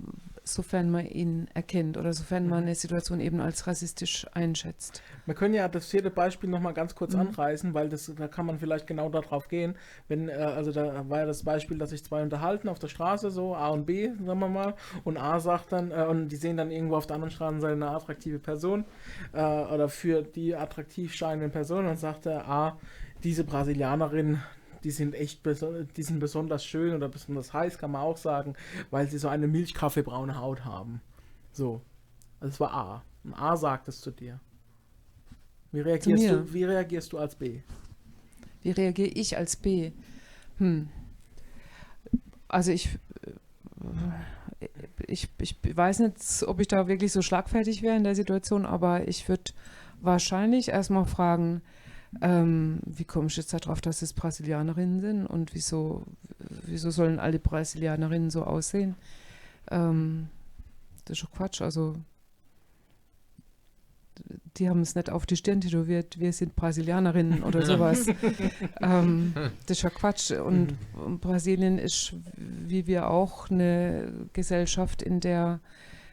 sofern 0.46 0.90
man 0.90 1.06
ihn 1.06 1.48
erkennt 1.54 1.98
oder 1.98 2.14
sofern 2.14 2.48
man 2.50 2.62
Mhm. 2.62 2.66
eine 2.68 2.76
Situation 2.76 3.20
eben 3.22 3.40
als 3.40 3.66
rassistisch 3.66 4.26
einschätzt. 4.34 5.02
Wir 5.26 5.36
können 5.36 5.54
ja 5.54 5.68
das 5.68 5.88
vierte 5.90 6.10
Beispiel 6.10 6.50
nochmal 6.50 6.74
ganz 6.74 6.96
kurz 6.96 7.14
Mhm. 7.14 7.22
anreißen, 7.22 7.74
weil 7.74 7.90
das, 7.90 8.12
da 8.18 8.28
kann 8.28 8.46
man 8.46 8.60
vielleicht 8.60 8.86
genau 8.88 9.10
darauf 9.10 9.48
gehen. 9.48 9.76
Wenn, 10.08 10.28
äh, 10.30 10.34
also 10.34 10.72
da 10.72 11.08
war 11.10 11.20
ja 11.20 11.26
das 11.26 11.44
Beispiel, 11.44 11.78
dass 11.78 11.92
sich 11.92 12.04
zwei 12.04 12.22
unterhalten 12.24 12.68
auf 12.70 12.80
der 12.80 12.88
Straße, 12.90 13.32
so 13.32 13.56
A 13.56 13.70
und 13.70 13.86
B, 13.86 14.10
sagen 14.24 14.40
wir 14.40 14.50
mal, 14.50 14.74
und 15.04 15.18
A 15.18 15.40
sagt 15.40 15.72
dann, 15.72 15.92
äh, 15.92 16.06
und 16.10 16.28
die 16.30 16.36
sehen 16.36 16.58
dann 16.58 16.72
irgendwo 16.72 16.96
auf 16.98 17.08
der 17.08 17.16
anderen 17.16 17.32
Straßenseite 17.32 17.74
eine 17.74 17.90
attraktive 17.92 18.40
Person 18.40 18.86
äh, 19.34 19.38
oder 19.42 19.88
für 19.90 20.24
die 20.24 20.56
attraktiv 20.56 21.14
scheinende 21.14 21.50
Person, 21.50 21.86
dann 21.86 21.98
sagt 21.98 22.26
der 22.26 22.48
A, 22.48 22.78
diese 23.24 23.46
Brasilianerin, 23.46 24.40
die 24.84 24.92
sind 24.92 25.16
echt 25.16 25.46
die 25.46 26.04
sind 26.04 26.20
besonders 26.20 26.66
schön 26.66 26.94
oder 26.94 27.10
besonders 27.10 27.54
heiß, 27.54 27.78
kann 27.78 27.92
man 27.92 28.02
auch 28.02 28.18
sagen, 28.18 28.56
weil 28.92 29.08
sie 29.08 29.18
so 29.18 29.28
eine 29.28 29.48
milchkaffeebraune 29.48 30.40
Haut 30.40 30.66
haben. 30.66 31.02
So. 31.52 31.82
Also 32.40 32.52
Das 32.52 32.60
war 32.60 32.74
A. 32.74 33.04
Ein 33.24 33.34
A 33.34 33.56
sagt 33.56 33.88
es 33.88 34.02
zu 34.02 34.12
dir. 34.12 34.40
Wie 35.72 35.80
reagierst, 35.80 36.30
du, 36.30 36.54
wie 36.54 36.66
reagierst 36.66 37.14
du 37.14 37.18
als 37.18 37.36
B? 37.36 37.62
Wie 38.62 38.72
reagiere 38.72 39.10
ich 39.10 39.38
als 39.38 39.56
B? 39.56 39.92
Hm. 40.58 40.90
Also 42.48 42.72
ich, 42.72 43.00
äh, 44.60 44.68
ich, 45.08 45.30
ich 45.40 45.58
weiß 45.76 46.00
nicht, 46.00 46.44
ob 46.46 46.60
ich 46.60 46.68
da 46.68 46.88
wirklich 46.88 47.12
so 47.12 47.22
schlagfertig 47.22 47.82
wäre 47.82 47.98
in 47.98 48.04
der 48.04 48.16
Situation, 48.16 48.66
aber 48.66 49.08
ich 49.08 49.28
würde 49.28 49.52
wahrscheinlich 50.02 50.70
erstmal 50.70 51.06
fragen, 51.06 51.62
ähm, 52.22 52.80
wie 52.86 53.06
komme 53.06 53.28
ich 53.28 53.38
jetzt 53.38 53.54
darauf, 53.54 53.82
dass 53.82 54.02
es 54.02 54.14
Brasilianerinnen 54.14 55.02
sind 55.02 55.26
und 55.26 55.54
wieso, 55.54 56.04
wieso 56.40 56.92
sollen 56.92 57.20
alle 57.20 57.40
Brasilianerinnen 57.40 58.30
so 58.30 58.44
aussehen? 58.44 58.96
Ähm, 59.72 60.30
das 61.06 61.12
ist 61.12 61.18
schon 61.20 61.32
Quatsch. 61.32 61.62
Also 61.62 61.96
die 64.58 64.70
haben 64.70 64.82
es 64.82 64.96
nicht 64.96 65.10
auf 65.10 65.26
die 65.26 65.36
Stirn 65.36 65.62
tätowiert, 65.62 66.20
wir 66.20 66.34
sind 66.34 66.56
Brasilianerinnen 66.56 67.44
oder 67.44 67.66
sowas. 67.66 68.06
ähm, 68.82 69.34
das 69.66 69.78
ist 69.78 69.84
ja 69.84 69.90
Quatsch. 69.90 70.32
Und 70.32 70.78
Brasilien 71.20 71.80
ist, 71.80 72.14
wie 72.36 72.86
wir 72.86 73.10
auch, 73.10 73.50
eine 73.50 74.28
Gesellschaft, 74.34 75.02
in 75.02 75.20
der 75.20 75.60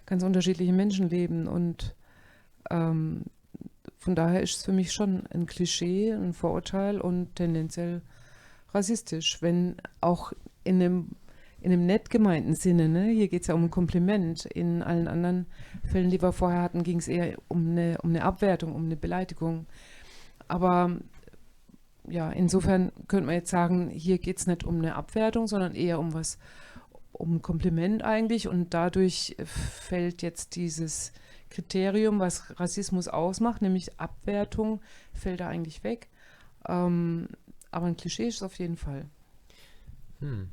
ganz 0.06 0.22
unterschiedliche 0.22 0.72
Menschen 0.72 1.10
leben. 1.10 1.46
Und 1.46 1.94
ähm, 2.70 3.24
von 4.00 4.14
daher 4.14 4.42
ist 4.42 4.56
es 4.56 4.64
für 4.64 4.72
mich 4.72 4.92
schon 4.92 5.26
ein 5.26 5.44
Klischee, 5.44 6.10
ein 6.10 6.32
Vorurteil 6.32 7.00
und 7.00 7.36
tendenziell 7.36 8.00
rassistisch, 8.72 9.42
wenn 9.42 9.76
auch 10.00 10.32
in 10.64 10.76
einem, 10.76 11.10
in 11.60 11.70
einem 11.70 11.84
nett 11.84 12.08
gemeinten 12.08 12.54
Sinne, 12.54 12.88
ne? 12.88 13.10
hier 13.10 13.28
geht 13.28 13.42
es 13.42 13.48
ja 13.48 13.54
um 13.54 13.64
ein 13.64 13.70
Kompliment, 13.70 14.46
in 14.46 14.82
allen 14.82 15.06
anderen 15.06 15.46
Fällen, 15.84 16.08
die 16.08 16.22
wir 16.22 16.32
vorher 16.32 16.62
hatten, 16.62 16.82
ging 16.82 16.98
es 16.98 17.08
eher 17.08 17.36
um 17.48 17.72
eine, 17.72 17.98
um 18.02 18.08
eine 18.08 18.24
Abwertung, 18.24 18.74
um 18.74 18.86
eine 18.86 18.96
Beleidigung. 18.96 19.66
Aber 20.48 20.96
ja, 22.08 22.30
insofern 22.30 22.92
könnte 23.06 23.26
man 23.26 23.34
jetzt 23.34 23.50
sagen, 23.50 23.90
hier 23.90 24.16
geht 24.16 24.38
es 24.38 24.46
nicht 24.46 24.64
um 24.64 24.78
eine 24.78 24.94
Abwertung, 24.94 25.46
sondern 25.46 25.74
eher 25.74 25.98
um 26.00 26.14
was, 26.14 26.38
um 27.12 27.36
ein 27.36 27.42
Kompliment 27.42 28.02
eigentlich 28.02 28.48
und 28.48 28.72
dadurch 28.72 29.36
fällt 29.44 30.22
jetzt 30.22 30.56
dieses 30.56 31.12
Kriterium, 31.50 32.20
was 32.20 32.58
Rassismus 32.58 33.08
ausmacht, 33.08 33.60
nämlich 33.60 33.98
Abwertung, 34.00 34.80
fällt 35.12 35.40
da 35.40 35.48
eigentlich 35.48 35.84
weg. 35.84 36.08
Ähm, 36.66 37.28
aber 37.70 37.86
ein 37.86 37.96
Klischee 37.96 38.28
ist 38.28 38.36
es 38.36 38.42
auf 38.42 38.58
jeden 38.58 38.76
Fall. 38.76 39.06
Hm. 40.20 40.48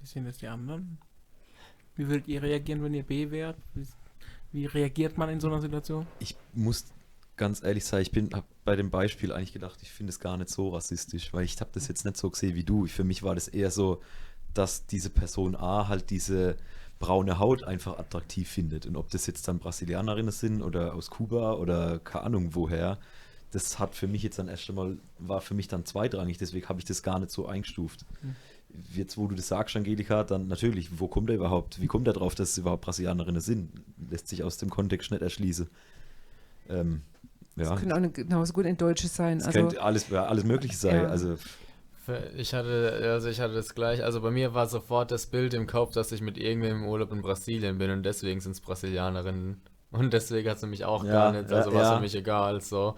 Wie 0.00 0.06
sehen 0.06 0.24
das 0.24 0.38
die 0.38 0.48
anderen? 0.48 0.98
Wie 1.96 2.08
würdet 2.08 2.28
ihr 2.28 2.42
reagieren, 2.42 2.82
wenn 2.82 2.94
ihr 2.94 3.02
B 3.02 3.30
wärt? 3.30 3.56
Wie, 3.74 3.86
wie 4.52 4.66
reagiert 4.66 5.18
man 5.18 5.28
in 5.28 5.40
so 5.40 5.48
einer 5.48 5.60
Situation? 5.60 6.06
Ich 6.18 6.36
muss 6.54 6.86
ganz 7.36 7.62
ehrlich 7.62 7.84
sagen, 7.84 8.02
ich 8.02 8.12
bin 8.12 8.30
hab 8.32 8.46
bei 8.64 8.76
dem 8.76 8.90
Beispiel 8.90 9.32
eigentlich 9.32 9.52
gedacht, 9.52 9.78
ich 9.82 9.90
finde 9.90 10.10
es 10.10 10.20
gar 10.20 10.36
nicht 10.36 10.50
so 10.50 10.70
rassistisch, 10.70 11.32
weil 11.32 11.44
ich 11.44 11.60
habe 11.60 11.70
das 11.72 11.88
jetzt 11.88 12.04
nicht 12.04 12.16
so 12.16 12.30
gesehen 12.30 12.54
wie 12.54 12.64
du. 12.64 12.86
Für 12.86 13.04
mich 13.04 13.22
war 13.22 13.34
das 13.34 13.48
eher 13.48 13.70
so, 13.70 14.02
dass 14.54 14.86
diese 14.86 15.10
Person 15.10 15.56
A 15.56 15.88
halt 15.88 16.10
diese 16.10 16.56
braune 16.98 17.38
Haut 17.38 17.62
einfach 17.64 17.98
attraktiv 17.98 18.48
findet. 18.48 18.86
Und 18.86 18.96
ob 18.96 19.10
das 19.10 19.26
jetzt 19.26 19.46
dann 19.48 19.58
Brasilianerinnen 19.58 20.32
sind 20.32 20.62
oder 20.62 20.94
aus 20.94 21.10
Kuba 21.10 21.54
oder 21.54 21.98
keine 22.00 22.24
Ahnung 22.24 22.54
woher, 22.54 22.98
das 23.52 23.78
hat 23.78 23.94
für 23.94 24.06
mich 24.08 24.22
jetzt 24.22 24.38
dann 24.38 24.48
erst 24.48 24.68
einmal, 24.68 24.98
war 25.18 25.40
für 25.40 25.54
mich 25.54 25.68
dann 25.68 25.84
zweitrangig, 25.86 26.38
deswegen 26.38 26.68
habe 26.68 26.80
ich 26.80 26.84
das 26.84 27.02
gar 27.02 27.18
nicht 27.18 27.30
so 27.30 27.46
eingestuft. 27.46 28.04
Mhm. 28.22 28.36
Jetzt, 28.94 29.16
wo 29.16 29.26
du 29.26 29.34
das 29.34 29.48
sagst, 29.48 29.74
Angelika, 29.76 30.24
dann 30.24 30.46
natürlich, 30.48 31.00
wo 31.00 31.08
kommt 31.08 31.30
er 31.30 31.36
überhaupt? 31.36 31.80
Wie 31.80 31.86
kommt 31.86 32.06
er 32.06 32.12
drauf, 32.12 32.34
dass 32.34 32.50
es 32.50 32.58
überhaupt 32.58 32.82
Brasilianerinnen 32.84 33.40
sind? 33.40 33.70
Lässt 34.10 34.28
sich 34.28 34.42
aus 34.44 34.58
dem 34.58 34.68
Kontext 34.68 35.10
nicht 35.10 35.22
erschließen. 35.22 35.68
Ähm, 36.68 37.00
ja, 37.56 37.70
Das 37.70 37.80
können 37.80 37.92
auch 37.92 38.12
genauso 38.12 38.52
gut 38.52 38.66
in 38.66 38.76
Deutsche 38.76 39.08
sein. 39.08 39.38
es 39.38 39.46
Also, 39.46 39.60
könnte 39.60 39.82
alles, 39.82 40.12
alles 40.12 40.44
Mögliche 40.44 40.76
sein. 40.76 40.96
Ja. 40.96 41.08
Also, 41.08 41.36
Ich 42.36 42.54
hatte, 42.54 42.98
also 43.02 43.28
ich 43.28 43.40
hatte 43.40 43.54
das 43.54 43.74
gleich, 43.74 44.02
also 44.02 44.20
bei 44.22 44.30
mir 44.30 44.54
war 44.54 44.66
sofort 44.66 45.10
das 45.10 45.26
Bild 45.26 45.52
im 45.52 45.66
Kopf, 45.66 45.92
dass 45.92 46.10
ich 46.12 46.22
mit 46.22 46.38
irgendwem 46.38 46.82
im 46.82 46.88
Urlaub 46.88 47.12
in 47.12 47.20
Brasilien 47.20 47.76
bin 47.78 47.90
und 47.90 48.02
deswegen 48.02 48.40
sind 48.40 48.52
es 48.52 48.60
Brasilianerinnen. 48.60 49.60
Und 49.90 50.12
deswegen 50.12 50.48
hat 50.50 50.58
sie 50.58 50.66
mich 50.66 50.84
auch 50.84 51.04
Ja, 51.04 51.12
gar 51.12 51.32
nicht, 51.32 51.52
also 51.52 51.70
ja, 51.70 51.76
war 51.76 51.82
es 51.82 51.88
ja. 51.88 51.94
für 51.96 52.00
mich 52.02 52.14
egal, 52.14 52.60
so. 52.60 52.94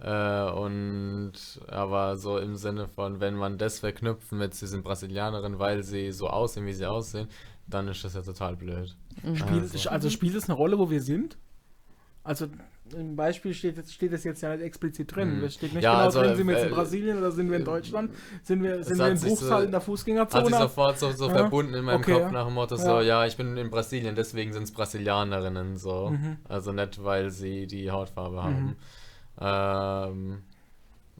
Äh, 0.00 0.50
und 0.50 1.32
aber 1.68 2.16
so 2.16 2.38
im 2.38 2.56
Sinne 2.56 2.88
von, 2.88 3.20
wenn 3.20 3.34
man 3.34 3.58
das 3.58 3.80
verknüpft 3.80 4.32
mit, 4.32 4.54
sie 4.54 4.66
sind 4.66 4.82
Brasilianerin, 4.84 5.58
weil 5.58 5.82
sie 5.82 6.10
so 6.12 6.28
aussehen, 6.28 6.66
wie 6.66 6.72
sie 6.72 6.86
aussehen, 6.86 7.28
dann 7.68 7.88
ist 7.88 8.04
das 8.04 8.14
ja 8.14 8.22
total 8.22 8.56
blöd. 8.56 8.96
Spiel, 9.34 9.60
Also. 9.60 9.90
also 9.90 10.10
spielt 10.10 10.34
es 10.34 10.48
eine 10.48 10.54
Rolle, 10.54 10.78
wo 10.78 10.90
wir 10.90 11.00
sind? 11.00 11.36
Also 12.24 12.46
im 12.94 13.16
Beispiel 13.16 13.54
steht, 13.54 13.76
jetzt- 13.76 13.92
steht 13.92 14.12
das 14.12 14.24
jetzt 14.24 14.42
ja 14.42 14.54
nicht 14.54 14.62
explizit 14.64 15.14
drin. 15.14 15.38
Hm. 15.38 15.44
Es 15.44 15.54
steht 15.54 15.72
nicht 15.74 15.82
Ja, 15.82 15.92
genau 15.92 16.04
also, 16.04 16.20
drin, 16.22 16.36
sind 16.36 16.46
wir 16.48 16.54
jetzt 16.54 16.66
in 16.66 16.72
äh, 16.72 16.74
Brasilien 16.74 17.18
oder 17.18 17.30
sind 17.32 17.48
wir 17.50 17.56
in 17.56 17.62
äh, 17.62 17.66
Deutschland? 17.66 18.10
Sind 18.42 18.62
wir, 18.62 18.82
sind 18.84 18.98
wir 18.98 19.08
in 19.08 19.16
sich 19.16 19.30
so- 19.30 19.36
Bruchsal 19.36 19.64
in 19.64 19.70
der 19.70 19.80
Hat 19.80 19.82
sich 19.84 19.92
Fußgängerzone? 19.92 20.56
sofort 20.58 20.98
so, 20.98 21.10
so 21.12 21.26
Ja. 21.28 21.34
verbunden 21.34 21.74
in 21.74 21.84
meinem 21.84 22.00
Okay, 22.00 22.12
Kopf 22.12 22.22
ja. 22.22 22.30
nach 22.32 22.44
dem 22.46 22.54
Motto 22.54 22.76
so, 22.76 23.00
Ja. 23.00 23.26
ich 23.26 23.36
bin 23.36 23.56
in 23.56 23.70
Brasilien, 23.70 24.14
deswegen 24.14 24.52
sind 24.52 24.64
es 24.64 24.72
Brasilianerinnen 24.72 25.76
so. 25.76 26.10
Mhm. 26.10 26.36
Also 26.48 26.72
nicht, 26.72 27.02
weil 27.02 27.30
sie 27.30 27.66
die 27.66 27.90
Hautfarbe 27.90 28.42
haben. 28.42 28.62
Mhm. 28.64 28.76
Ähm, 29.40 30.42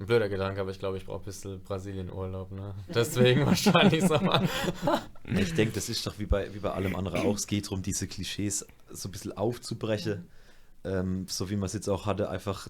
ein 0.00 0.06
blöder 0.06 0.28
Gedanke, 0.28 0.60
aber 0.60 0.70
ich 0.70 0.78
glaube, 0.78 0.96
ich 0.96 1.04
brauche 1.04 1.20
ein 1.22 1.24
bisschen 1.24 1.60
Brasilien-Urlaub, 1.62 2.50
ne? 2.52 2.74
Deswegen 2.94 3.44
wahrscheinlich 3.46 4.02
so. 4.04 4.18
ich 5.36 5.54
denke, 5.54 5.74
das 5.74 5.88
ist 5.88 6.06
doch 6.06 6.18
wie 6.18 6.26
bei, 6.26 6.52
wie 6.54 6.58
bei 6.60 6.70
allem 6.70 6.96
anderen 6.96 7.20
auch. 7.26 7.36
Es 7.36 7.46
geht 7.46 7.66
darum, 7.66 7.82
diese 7.82 8.06
Klischees 8.08 8.66
so 8.90 9.08
ein 9.08 9.12
bisschen 9.12 9.36
aufzubrechen. 9.36 10.26
Ähm, 10.84 11.26
so 11.28 11.50
wie 11.50 11.56
man 11.56 11.66
es 11.66 11.72
jetzt 11.72 11.88
auch 11.88 12.06
hatte, 12.06 12.28
einfach 12.28 12.68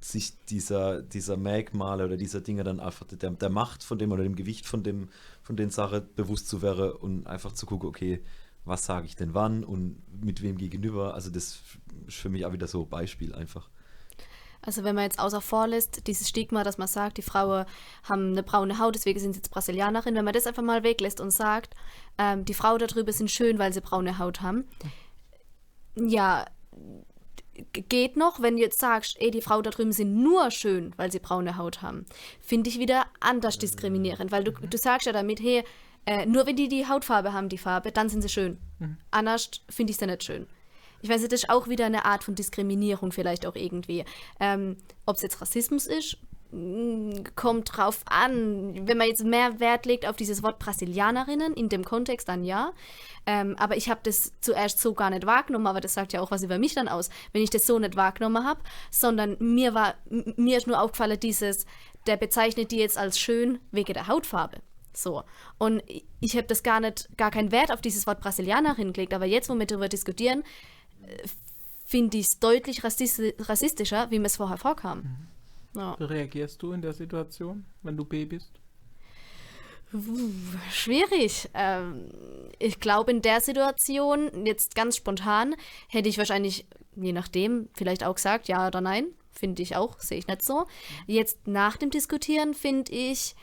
sich 0.00 0.38
dieser, 0.46 1.02
dieser 1.02 1.36
Merkmale 1.36 2.04
oder 2.04 2.16
dieser 2.16 2.40
Dinge 2.40 2.64
dann 2.64 2.80
einfach 2.80 3.06
der, 3.06 3.30
der 3.30 3.50
Macht 3.50 3.84
von 3.84 3.98
dem 3.98 4.12
oder 4.12 4.22
dem 4.22 4.34
Gewicht 4.34 4.66
von 4.66 4.82
dem, 4.82 5.08
von 5.42 5.56
den 5.56 5.70
Sachen 5.70 6.08
bewusst 6.16 6.48
zu 6.48 6.62
werden 6.62 6.92
und 6.92 7.26
einfach 7.26 7.52
zu 7.52 7.66
gucken, 7.66 7.88
okay, 7.88 8.22
was 8.64 8.84
sage 8.84 9.06
ich 9.06 9.16
denn 9.16 9.34
wann 9.34 9.64
und 9.64 10.02
mit 10.24 10.42
wem 10.42 10.56
gegenüber. 10.56 11.14
Also 11.14 11.30
das 11.30 11.60
ist 12.06 12.16
für 12.16 12.28
mich 12.28 12.46
auch 12.46 12.52
wieder 12.52 12.66
so 12.66 12.82
ein 12.82 12.88
Beispiel 12.88 13.34
einfach. 13.34 13.68
Also 14.62 14.84
wenn 14.84 14.94
man 14.94 15.04
jetzt 15.04 15.18
außer 15.18 15.40
vor 15.40 15.66
lässt, 15.66 16.06
dieses 16.06 16.28
Stigma, 16.28 16.64
dass 16.64 16.76
man 16.76 16.88
sagt, 16.88 17.16
die 17.16 17.22
Frauen 17.22 17.64
haben 18.02 18.32
eine 18.32 18.42
braune 18.42 18.78
Haut, 18.78 18.94
deswegen 18.94 19.18
sind 19.18 19.32
sie 19.32 19.38
jetzt 19.38 19.50
Brasilianerin, 19.50 20.14
wenn 20.14 20.24
man 20.24 20.34
das 20.34 20.46
einfach 20.46 20.62
mal 20.62 20.82
weglässt 20.82 21.20
und 21.20 21.30
sagt, 21.30 21.74
ähm, 22.18 22.44
die 22.44 22.54
Frauen 22.54 22.78
darüber 22.78 23.12
sind 23.12 23.30
schön, 23.30 23.58
weil 23.58 23.72
sie 23.72 23.80
braune 23.80 24.18
Haut 24.18 24.42
haben. 24.42 24.64
Ja, 25.96 26.44
geht 27.72 28.16
noch, 28.16 28.40
wenn 28.40 28.56
du 28.56 28.62
jetzt 28.62 28.78
sagst, 28.78 29.16
ey, 29.20 29.30
die 29.30 29.40
Frauen 29.40 29.62
da 29.62 29.70
drüben 29.70 29.92
sind 29.92 30.22
nur 30.22 30.50
schön, 30.50 30.92
weil 30.96 31.10
sie 31.12 31.18
braune 31.18 31.56
Haut 31.56 31.82
haben, 31.82 32.06
finde 32.40 32.70
ich 32.70 32.78
wieder 32.78 33.06
anders 33.20 33.58
diskriminierend, 33.58 34.32
weil 34.32 34.44
du, 34.44 34.52
du 34.52 34.78
sagst 34.78 35.06
ja 35.06 35.12
damit, 35.12 35.40
hey, 35.40 35.64
äh, 36.06 36.26
nur 36.26 36.46
wenn 36.46 36.56
die 36.56 36.68
die 36.68 36.86
Hautfarbe 36.88 37.32
haben, 37.32 37.48
die 37.48 37.58
Farbe, 37.58 37.92
dann 37.92 38.08
sind 38.08 38.22
sie 38.22 38.28
schön. 38.28 38.58
Anders 39.10 39.50
finde 39.68 39.92
ich 39.92 39.98
sie 39.98 40.06
nicht 40.06 40.24
schön. 40.24 40.46
Ich 41.02 41.08
weiß 41.08 41.22
das 41.22 41.32
ist 41.32 41.50
auch 41.50 41.68
wieder 41.68 41.86
eine 41.86 42.04
Art 42.04 42.24
von 42.24 42.34
Diskriminierung 42.34 43.12
vielleicht 43.12 43.46
auch 43.46 43.56
irgendwie. 43.56 44.04
Ähm, 44.38 44.76
Ob 45.06 45.16
es 45.16 45.22
jetzt 45.22 45.40
Rassismus 45.40 45.86
ist, 45.86 46.18
kommt 47.36 47.76
drauf 47.76 48.02
an. 48.06 48.86
Wenn 48.86 48.98
man 48.98 49.06
jetzt 49.08 49.24
mehr 49.24 49.60
Wert 49.60 49.86
legt 49.86 50.06
auf 50.06 50.16
dieses 50.16 50.42
Wort 50.42 50.58
Brasilianerinnen 50.58 51.54
in 51.54 51.68
dem 51.68 51.84
Kontext, 51.84 52.28
dann 52.28 52.44
ja. 52.44 52.72
Ähm, 53.26 53.54
aber 53.58 53.76
ich 53.76 53.88
habe 53.88 54.00
das 54.02 54.32
zuerst 54.40 54.80
so 54.80 54.94
gar 54.94 55.10
nicht 55.10 55.26
wahrgenommen, 55.26 55.66
aber 55.66 55.80
das 55.80 55.94
sagt 55.94 56.12
ja 56.12 56.20
auch 56.20 56.30
was 56.30 56.42
über 56.42 56.58
mich 56.58 56.74
dann 56.74 56.88
aus, 56.88 57.10
wenn 57.32 57.42
ich 57.42 57.50
das 57.50 57.66
so 57.66 57.78
nicht 57.78 57.96
wahrgenommen 57.96 58.44
habe, 58.44 58.60
sondern 58.90 59.36
mir 59.38 59.74
war, 59.74 59.94
mir 60.08 60.56
ist 60.56 60.66
nur 60.66 60.80
aufgefallen, 60.80 61.20
dieses, 61.20 61.66
der 62.06 62.16
bezeichnet 62.16 62.70
die 62.72 62.78
jetzt 62.78 62.98
als 62.98 63.18
schön 63.18 63.60
wegen 63.70 63.92
der 63.92 64.08
Hautfarbe. 64.08 64.58
So. 64.92 65.22
Und 65.58 65.82
ich- 66.20 66.36
habe 66.36 66.48
das 66.48 66.62
gar 66.62 66.80
nicht, 66.80 67.08
gar 67.16 67.30
keinen 67.30 67.52
Wert 67.52 67.70
auf 67.72 67.80
dieses 67.80 68.06
Wort 68.06 68.20
Brasilianerin 68.20 68.92
gelegt, 68.92 69.14
aber 69.14 69.26
jetzt, 69.26 69.48
wo 69.48 69.54
wir 69.54 69.66
darüber 69.66 69.88
diskutieren, 69.88 70.42
äh, 71.02 71.28
finde 71.86 72.18
ich 72.18 72.26
es 72.30 72.38
deutlich 72.40 72.82
rassisti 72.84 73.34
rassistischer, 73.38 74.10
wie 74.10 74.18
mir 74.18 74.26
es 74.26 74.36
vorher 74.36 74.56
vorkam. 74.58 75.28
Ja. 75.74 75.96
Wie 75.98 76.04
reagierst 76.04 76.62
du 76.62 76.72
in 76.72 76.82
der 76.82 76.92
Situation, 76.92 77.64
wenn 77.82 77.96
du 77.96 78.04
B 78.04 78.24
bist? 78.24 78.50
Schwierig. 80.70 81.48
Ähm, 81.54 82.08
ich 82.58 82.78
glaube, 82.78 83.10
in 83.10 83.22
der 83.22 83.40
Situation, 83.40 84.46
jetzt 84.46 84.74
ganz 84.74 84.96
spontan, 84.96 85.54
hätte 85.88 86.08
ich 86.08 86.18
wahrscheinlich, 86.18 86.66
je 86.94 87.12
nachdem, 87.12 87.68
vielleicht 87.74 88.04
auch 88.04 88.14
gesagt, 88.14 88.48
ja 88.48 88.66
oder 88.66 88.80
nein. 88.80 89.06
Finde 89.32 89.62
ich 89.62 89.76
auch, 89.76 89.98
sehe 90.00 90.18
ich 90.18 90.26
nicht 90.26 90.44
so. 90.44 90.66
Jetzt 91.06 91.46
nach 91.46 91.76
dem 91.76 91.90
Diskutieren, 91.90 92.52
finde 92.52 92.92
ich, 92.92 93.34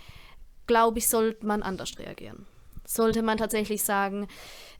glaube 0.67 0.99
ich, 0.99 1.07
sollte 1.07 1.45
man 1.45 1.63
anders 1.63 1.97
reagieren. 1.97 2.45
Sollte 2.85 3.23
man 3.23 3.37
tatsächlich 3.37 3.83
sagen, 3.83 4.27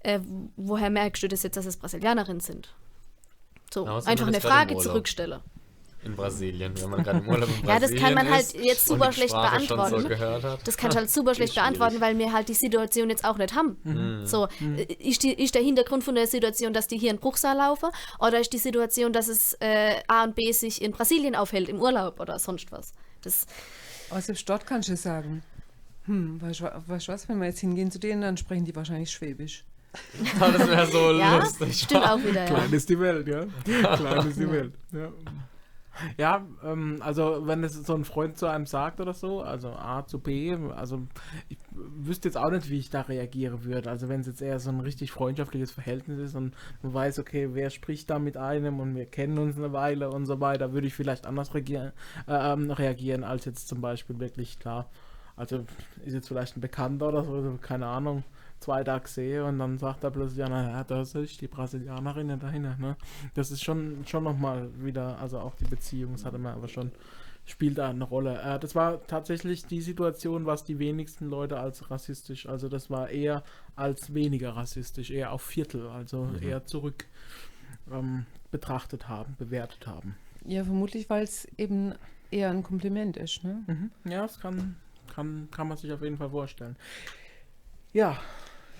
äh, 0.02 0.20
woher 0.56 0.90
merkst 0.90 1.24
du 1.24 1.28
das 1.28 1.44
jetzt, 1.44 1.58
dass 1.58 1.66
es 1.66 1.78
Brasilianerinnen 1.78 2.40
sind? 2.40 2.74
So, 3.74 3.86
was 3.86 4.06
einfach 4.06 4.28
eine 4.28 4.40
Frage 4.40 4.78
zurückstelle. 4.78 5.42
In 6.04 6.16
Brasilien, 6.16 6.74
wenn 6.80 6.90
man 6.90 7.04
gerade 7.04 7.20
im 7.20 7.28
Urlaub 7.28 7.50
in 7.50 7.56
Ja, 7.68 7.80
Brasilien 7.80 7.96
das 7.96 8.04
kann 8.04 8.14
man 8.14 8.30
halt 8.30 8.44
ist 8.44 8.56
jetzt 8.56 8.86
super 8.86 9.12
schlecht 9.12 9.34
beantworten. 9.34 10.02
So 10.02 10.08
gehört 10.08 10.44
hat. 10.44 10.68
Das 10.68 10.78
kannst 10.78 10.96
du 10.96 11.00
halt 11.00 11.10
super 11.10 11.36
schlecht 11.36 11.50
Ist 11.50 11.56
beantworten, 11.56 12.00
weil 12.00 12.18
wir 12.18 12.32
halt 12.32 12.50
die 12.50 12.54
Situation 12.54 13.10
jetzt 13.10 13.26
auch 13.26 13.38
nicht 13.38 13.56
haben. 13.56 13.78
Mhm. 13.84 14.26
So, 14.26 14.48
äh, 14.78 14.84
ist, 14.94 15.24
die, 15.24 15.34
ist 15.34 15.56
der 15.56 15.62
Hintergrund 15.62 16.04
von 16.04 16.16
der 16.16 16.28
Situation, 16.28 16.74
dass 16.74 16.88
die 16.88 16.98
hier 16.98 17.12
in 17.12 17.18
Bruchsal 17.18 17.58
laufen? 17.58 17.90
Oder 18.20 18.40
ist 18.40 18.54
die 18.54 18.58
Situation, 18.58 19.12
dass 19.12 19.28
es 19.28 19.54
äh, 19.60 19.96
A 20.08 20.24
und 20.24 20.36
B 20.36 20.52
sich 20.52 20.82
in 20.82 20.92
Brasilien 20.92 21.36
aufhält, 21.36 21.68
im 21.68 21.80
Urlaub 21.82 22.20
oder 22.20 22.40
sonst 22.40 22.72
was? 22.72 22.94
Das, 23.22 23.46
Aus 24.10 24.28
dem 24.28 24.36
Stadt 24.36 24.66
kannst 24.66 24.90
du 24.90 24.96
sagen, 24.96 25.44
hm, 26.06 26.42
weißt 26.42 26.62
du 26.62 27.12
was, 27.12 27.28
wenn 27.28 27.40
wir 27.40 27.48
jetzt 27.48 27.60
hingehen 27.60 27.92
zu 27.92 28.00
denen, 28.00 28.22
dann 28.22 28.38
sprechen 28.38 28.66
die 28.66 28.76
wahrscheinlich 28.76 29.12
Schwäbisch. 29.12 29.66
das 30.40 30.68
wäre 30.68 30.86
so 30.88 31.12
ja, 31.18 31.38
lustig. 31.38 31.82
stimmt 31.82 32.06
auch 32.06 32.20
wieder. 32.20 32.46
Ja. 32.46 32.46
Klein 32.46 32.74
ist 32.74 32.90
die 32.90 33.00
Welt, 33.00 33.28
ja. 33.28 33.46
Klein 33.96 34.28
ist 34.28 34.40
die 34.40 34.52
Welt. 34.52 34.74
Ja, 34.92 35.12
ja 36.18 36.46
ähm, 36.64 36.98
also 37.02 37.48
wenn 37.48 37.64
es 37.64 37.74
so 37.74 37.94
ein 37.94 38.04
Freund 38.04 38.38
zu 38.38 38.48
einem 38.48 38.66
sagt 38.66 39.00
oder 39.00 39.14
so, 39.14 39.42
also 39.42 39.70
A 39.70 40.06
zu 40.06 40.20
B, 40.20 40.56
also 40.76 41.08
ich 41.50 41.58
wüsste 41.72 42.28
jetzt 42.28 42.38
auch 42.38 42.50
nicht, 42.50 42.70
wie 42.70 42.80
ich 42.80 42.90
da 42.90 43.02
reagieren 43.02 43.64
würde. 43.64 43.90
Also 43.90 44.10
wenn 44.10 44.22
es 44.22 44.28
jetzt 44.28 44.42
eher 44.42 44.60
so 44.60 44.70
ein 44.70 44.80
richtig 44.80 45.12
freundschaftliches 45.12 45.72
Verhältnis 45.72 46.20
ist 46.20 46.36
und 46.36 46.56
man 46.82 46.94
weiß, 46.94 47.20
okay, 47.20 47.50
wer 47.54 47.70
spricht 47.70 48.10
da 48.10 48.20
mit 48.20 48.38
einem 48.38 48.80
und 48.80 48.96
wir 48.96 49.06
kennen 49.06 49.38
uns 49.38 49.58
eine 49.58 49.74
Weile 49.74 50.10
und 50.10 50.26
so 50.26 50.40
weiter, 50.40 50.74
würde 50.74 50.88
ich 50.88 50.94
vielleicht 50.94 51.26
anders 51.26 51.54
reagieren, 51.54 51.92
äh, 52.28 52.54
ähm, 52.54 52.72
reagieren 52.72 53.24
als 53.24 53.46
jetzt 53.46 53.68
zum 53.68 53.82
Beispiel 53.82 54.20
wirklich 54.20 54.60
klar. 54.60 54.90
Also 55.36 55.66
ist 56.04 56.14
jetzt 56.14 56.28
vielleicht 56.28 56.58
ein 56.58 56.62
Bekannter 56.62 57.10
oder 57.10 57.24
so, 57.24 57.58
keine 57.62 57.88
Ahnung 57.88 58.24
zwei 58.60 58.84
Tage 58.84 59.08
sehe 59.08 59.46
und 59.46 59.60
dann 59.60 59.78
sagt 59.78 60.04
er 60.04 60.12
plötzlich, 60.12 60.40
ja, 60.40 60.50
naja, 60.50 60.84
das 60.84 61.16
ist 61.16 61.42
die 61.42 61.48
Brasilianerin 61.48 62.40
dahinter, 62.40 62.76
ne? 62.78 62.96
Das 63.34 63.52
ist 63.52 63.64
schon, 63.64 64.04
schon 64.08 64.24
nochmal 64.24 64.70
wieder, 64.84 65.20
also 65.20 65.40
auch 65.40 65.56
die 65.56 65.66
Beziehung, 65.66 66.14
das 66.14 66.26
hatte 66.26 66.38
man 66.38 66.56
aber 66.56 66.68
schon, 66.68 66.92
spielt 67.46 67.78
da 67.78 67.90
eine 67.90 68.04
Rolle. 68.04 68.42
Äh, 68.42 68.60
das 68.60 68.76
war 68.76 69.06
tatsächlich 69.08 69.66
die 69.66 69.82
Situation, 69.82 70.46
was 70.46 70.64
die 70.64 70.80
wenigsten 70.80 71.30
Leute 71.30 71.60
als 71.60 71.90
rassistisch, 71.92 72.48
also 72.48 72.68
das 72.68 72.90
war 72.90 73.10
eher 73.10 73.44
als 73.76 74.14
weniger 74.14 74.56
rassistisch, 74.56 75.12
eher 75.12 75.32
auf 75.32 75.42
Viertel, 75.42 75.88
also 75.88 76.30
eher 76.42 76.66
zurück 76.66 77.06
ähm, 77.92 78.26
betrachtet 78.52 79.08
haben, 79.08 79.36
bewertet 79.38 79.88
haben. 79.88 80.16
Ja, 80.46 80.64
vermutlich, 80.64 81.10
weil 81.10 81.24
es 81.24 81.46
eben 81.58 81.94
eher 82.32 82.50
ein 82.50 82.64
Kompliment 82.64 83.18
ist, 83.18 83.44
ne? 83.44 83.64
Mhm. 83.68 83.92
Ja, 84.10 84.24
das 84.24 84.40
kann, 84.40 84.76
kann, 85.14 85.48
kann 85.52 85.68
man 85.68 85.78
sich 85.78 85.92
auf 85.92 86.02
jeden 86.02 86.18
Fall 86.18 86.30
vorstellen. 86.30 86.76
Ja, 87.94 88.18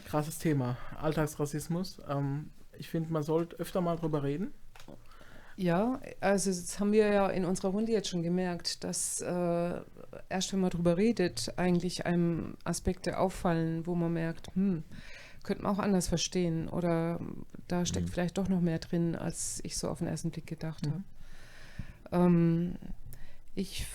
krasses 0.08 0.40
Thema. 0.40 0.78
Alltagsrassismus. 1.00 2.02
Ähm, 2.10 2.50
ich 2.78 2.90
finde, 2.90 3.12
man 3.12 3.24
sollte 3.24 3.56
öfter 3.58 3.82
mal 3.82 3.96
drüber 3.98 4.24
reden. 4.24 4.54
Ja, 5.56 6.00
also 6.22 6.52
das 6.52 6.80
haben 6.80 6.92
wir 6.92 7.08
ja 7.08 7.28
in 7.30 7.44
unserer 7.44 7.70
Runde 7.70 7.92
jetzt 7.92 8.10
schon 8.10 8.22
gemerkt, 8.22 8.84
dass 8.84 9.22
äh, 9.22 9.82
erst 10.30 10.54
wenn 10.54 10.60
man 10.60 10.70
drüber 10.70 10.98
redet, 10.98 11.52
eigentlich 11.58 12.06
einem 12.06 12.56
Aspekte 12.64 13.18
auffallen, 13.18 13.88
wo 13.88 13.96
man 13.96 14.14
merkt, 14.14 14.54
hm, 14.56 14.84
könnte 15.44 15.64
man 15.64 15.74
auch 15.74 15.80
anders 15.80 16.08
verstehen 16.08 16.70
oder 16.70 17.20
da 17.68 17.86
steckt 17.88 18.08
Mhm. 18.10 18.12
vielleicht 18.12 18.38
doch 18.38 18.50
noch 18.50 18.62
mehr 18.62 18.78
drin, 18.80 19.16
als 19.16 19.60
ich 19.64 19.78
so 19.78 19.90
auf 19.90 19.98
den 19.98 20.08
ersten 20.08 20.30
Blick 20.30 20.46
gedacht 20.46 20.86
Mhm. 20.86 20.92
habe. 20.92 21.04
Ähm, 22.26 22.76
ich 23.56 23.88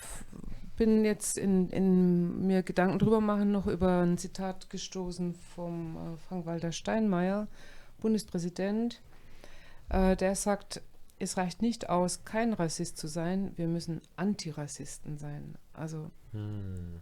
bin 0.83 1.05
jetzt 1.05 1.39
in, 1.39 1.69
in 1.71 2.45
mir 2.45 2.65
Gedanken 2.65 2.99
drüber 2.99 3.21
machen, 3.21 3.53
noch 3.53 3.69
über 3.69 4.01
ein 4.03 4.19
Zitat 4.19 4.69
gestoßen 4.69 5.33
vom 5.55 5.97
äh, 5.97 6.17
Frank-Walter 6.27 6.73
Steinmeier, 6.73 7.47
Bundespräsident, 8.01 9.01
äh, 9.91 10.17
der 10.17 10.35
sagt, 10.35 10.83
es 11.21 11.37
reicht 11.37 11.63
nicht 11.63 11.89
aus, 11.89 12.25
kein 12.25 12.53
Rassist 12.53 12.99
zu 12.99 13.07
sein, 13.07 13.53
wir 13.55 13.69
müssen 13.69 14.01
Antirassisten 14.17 15.19
sein. 15.19 15.55
Also 15.73 16.11
Hm. 16.33 17.01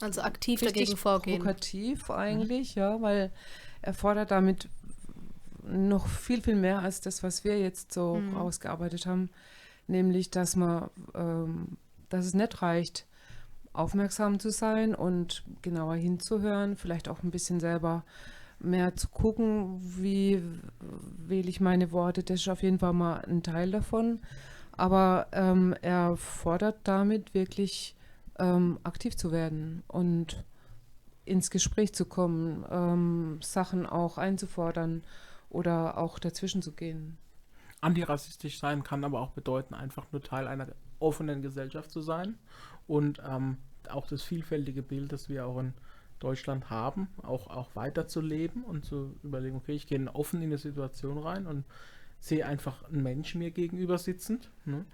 Also 0.00 0.22
aktiv 0.22 0.60
dagegen 0.60 0.96
vorgehen. 0.96 1.38
provokativ 1.38 2.10
eigentlich, 2.10 2.74
ja, 2.74 3.00
weil 3.02 3.30
er 3.82 3.94
fordert 3.94 4.32
damit 4.32 4.68
noch 5.62 6.08
viel, 6.08 6.42
viel 6.42 6.56
mehr 6.56 6.80
als 6.80 7.00
das, 7.02 7.22
was 7.22 7.44
wir 7.44 7.60
jetzt 7.60 7.92
so 7.92 8.14
Mhm. 8.16 8.36
ausgearbeitet 8.36 9.06
haben, 9.06 9.30
nämlich, 9.86 10.30
dass 10.30 10.56
man, 10.56 10.90
ähm, 11.14 11.76
dass 12.08 12.26
es 12.26 12.34
nicht 12.34 12.62
reicht, 12.62 13.06
aufmerksam 13.72 14.40
zu 14.40 14.50
sein 14.50 14.94
und 14.94 15.44
genauer 15.62 15.96
hinzuhören, 15.96 16.76
vielleicht 16.76 17.08
auch 17.08 17.22
ein 17.22 17.30
bisschen 17.30 17.60
selber 17.60 18.04
mehr 18.58 18.96
zu 18.96 19.08
gucken, 19.08 19.78
wie 19.80 20.42
wähle 20.80 21.48
ich 21.48 21.60
meine 21.60 21.92
Worte, 21.92 22.22
das 22.22 22.40
ist 22.40 22.48
auf 22.48 22.62
jeden 22.62 22.78
Fall 22.78 22.94
mal 22.94 23.18
ein 23.20 23.42
Teil 23.42 23.70
davon. 23.70 24.20
Aber 24.72 25.28
ähm, 25.32 25.74
er 25.82 26.16
fordert 26.16 26.80
damit 26.84 27.34
wirklich 27.34 27.94
ähm, 28.38 28.78
aktiv 28.82 29.16
zu 29.16 29.32
werden 29.32 29.82
und 29.88 30.44
ins 31.24 31.50
Gespräch 31.50 31.92
zu 31.92 32.04
kommen, 32.04 32.64
ähm, 32.70 33.38
Sachen 33.42 33.86
auch 33.86 34.18
einzufordern 34.18 35.02
oder 35.50 35.98
auch 35.98 36.18
dazwischen 36.18 36.62
zu 36.62 36.72
gehen. 36.72 37.18
Antirassistisch 37.80 38.58
sein 38.58 38.82
kann 38.82 39.04
aber 39.04 39.20
auch 39.20 39.30
bedeuten, 39.30 39.74
einfach 39.74 40.06
nur 40.12 40.22
Teil 40.22 40.46
einer 40.46 40.68
offenen 40.98 41.42
Gesellschaft 41.42 41.90
zu 41.90 42.00
sein 42.00 42.38
und 42.86 43.20
ähm, 43.28 43.58
auch 43.90 44.06
das 44.06 44.22
vielfältige 44.22 44.82
Bild, 44.82 45.12
das 45.12 45.28
wir 45.28 45.46
auch 45.46 45.58
in 45.58 45.74
Deutschland 46.18 46.70
haben, 46.70 47.08
auch, 47.22 47.48
auch 47.48 47.74
weiterzuleben 47.74 48.64
und 48.64 48.84
zu 48.84 49.14
überlegen, 49.22 49.56
okay, 49.56 49.72
ich 49.72 49.86
gehe 49.86 50.14
offen 50.14 50.40
in 50.40 50.48
eine 50.48 50.58
Situation 50.58 51.18
rein 51.18 51.46
und 51.46 51.64
sehe 52.20 52.46
einfach 52.46 52.84
einen 52.84 53.02
Menschen 53.02 53.38
mir 53.38 53.50
gegenüber 53.50 53.98
sitzend. 53.98 54.50
Ne? 54.64 54.84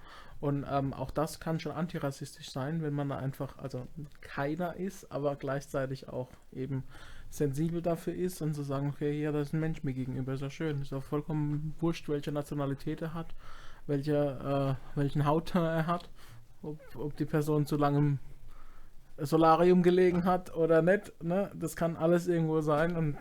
Und 0.40 0.66
ähm, 0.68 0.92
auch 0.92 1.12
das 1.12 1.38
kann 1.38 1.60
schon 1.60 1.72
antirassistisch 1.72 2.50
sein, 2.50 2.82
wenn 2.82 2.94
man 2.94 3.08
da 3.08 3.18
einfach, 3.18 3.58
also 3.58 3.86
keiner 4.20 4.74
ist, 4.74 5.12
aber 5.12 5.36
gleichzeitig 5.36 6.08
auch 6.08 6.30
eben 6.52 6.82
sensibel 7.30 7.80
dafür 7.80 8.14
ist 8.14 8.42
und 8.42 8.54
zu 8.54 8.62
sagen, 8.62 8.88
okay, 8.88 9.16
hier, 9.16 9.32
da 9.32 9.40
ist 9.40 9.54
ein 9.54 9.60
Mensch 9.60 9.84
mir 9.84 9.94
gegenüber, 9.94 10.34
ist 10.34 10.42
ja 10.42 10.50
schön, 10.50 10.82
ist 10.82 10.92
auch 10.92 11.04
vollkommen 11.04 11.74
wurscht, 11.80 12.08
welche 12.08 12.32
Nationalität 12.32 13.00
er 13.02 13.14
hat, 13.14 13.34
welche, 13.86 14.78
äh, 14.94 14.98
welchen 14.98 15.26
Hautton 15.26 15.62
er 15.62 15.86
hat, 15.86 16.08
ob, 16.62 16.78
ob 16.96 17.16
die 17.16 17.24
Person 17.24 17.66
zu 17.66 17.76
lange 17.76 17.98
im 17.98 18.18
Solarium 19.18 19.82
gelegen 19.82 20.24
hat 20.24 20.54
oder 20.54 20.82
nicht, 20.82 21.12
ne? 21.22 21.50
Das 21.54 21.76
kann 21.76 21.96
alles 21.96 22.28
irgendwo 22.28 22.60
sein 22.60 22.96
und 22.96 23.16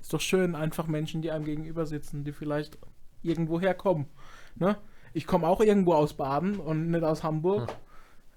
ist 0.00 0.12
doch 0.12 0.20
schön, 0.20 0.54
einfach 0.54 0.86
Menschen, 0.86 1.22
die 1.22 1.30
einem 1.30 1.44
gegenüber 1.44 1.86
sitzen, 1.86 2.24
die 2.24 2.32
vielleicht 2.32 2.78
irgendwo 3.22 3.60
herkommen, 3.60 4.06
ne? 4.54 4.76
Ich 5.12 5.26
komme 5.26 5.46
auch 5.46 5.60
irgendwo 5.60 5.94
aus 5.94 6.14
Baden 6.14 6.58
und 6.60 6.90
nicht 6.90 7.02
aus 7.02 7.24
Hamburg. 7.24 7.68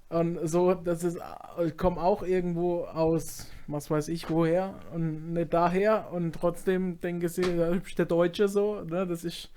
Und 0.09 0.39
so, 0.47 0.73
das 0.73 1.03
ist, 1.03 1.19
ich 1.65 1.77
komme 1.77 2.01
auch 2.01 2.23
irgendwo 2.23 2.83
aus, 2.83 3.47
was 3.67 3.89
weiß 3.89 4.09
ich 4.09 4.29
woher 4.29 4.75
und 4.93 5.31
nicht 5.31 5.53
daher 5.53 6.11
und 6.11 6.33
trotzdem 6.33 6.99
denke 6.99 7.27
ich, 7.27 7.35
da 7.35 7.67
ist 7.69 7.97
der 7.97 8.05
Deutsche 8.05 8.49
so, 8.49 8.81
ne, 8.81 9.07
das 9.07 9.23
ist, 9.23 9.49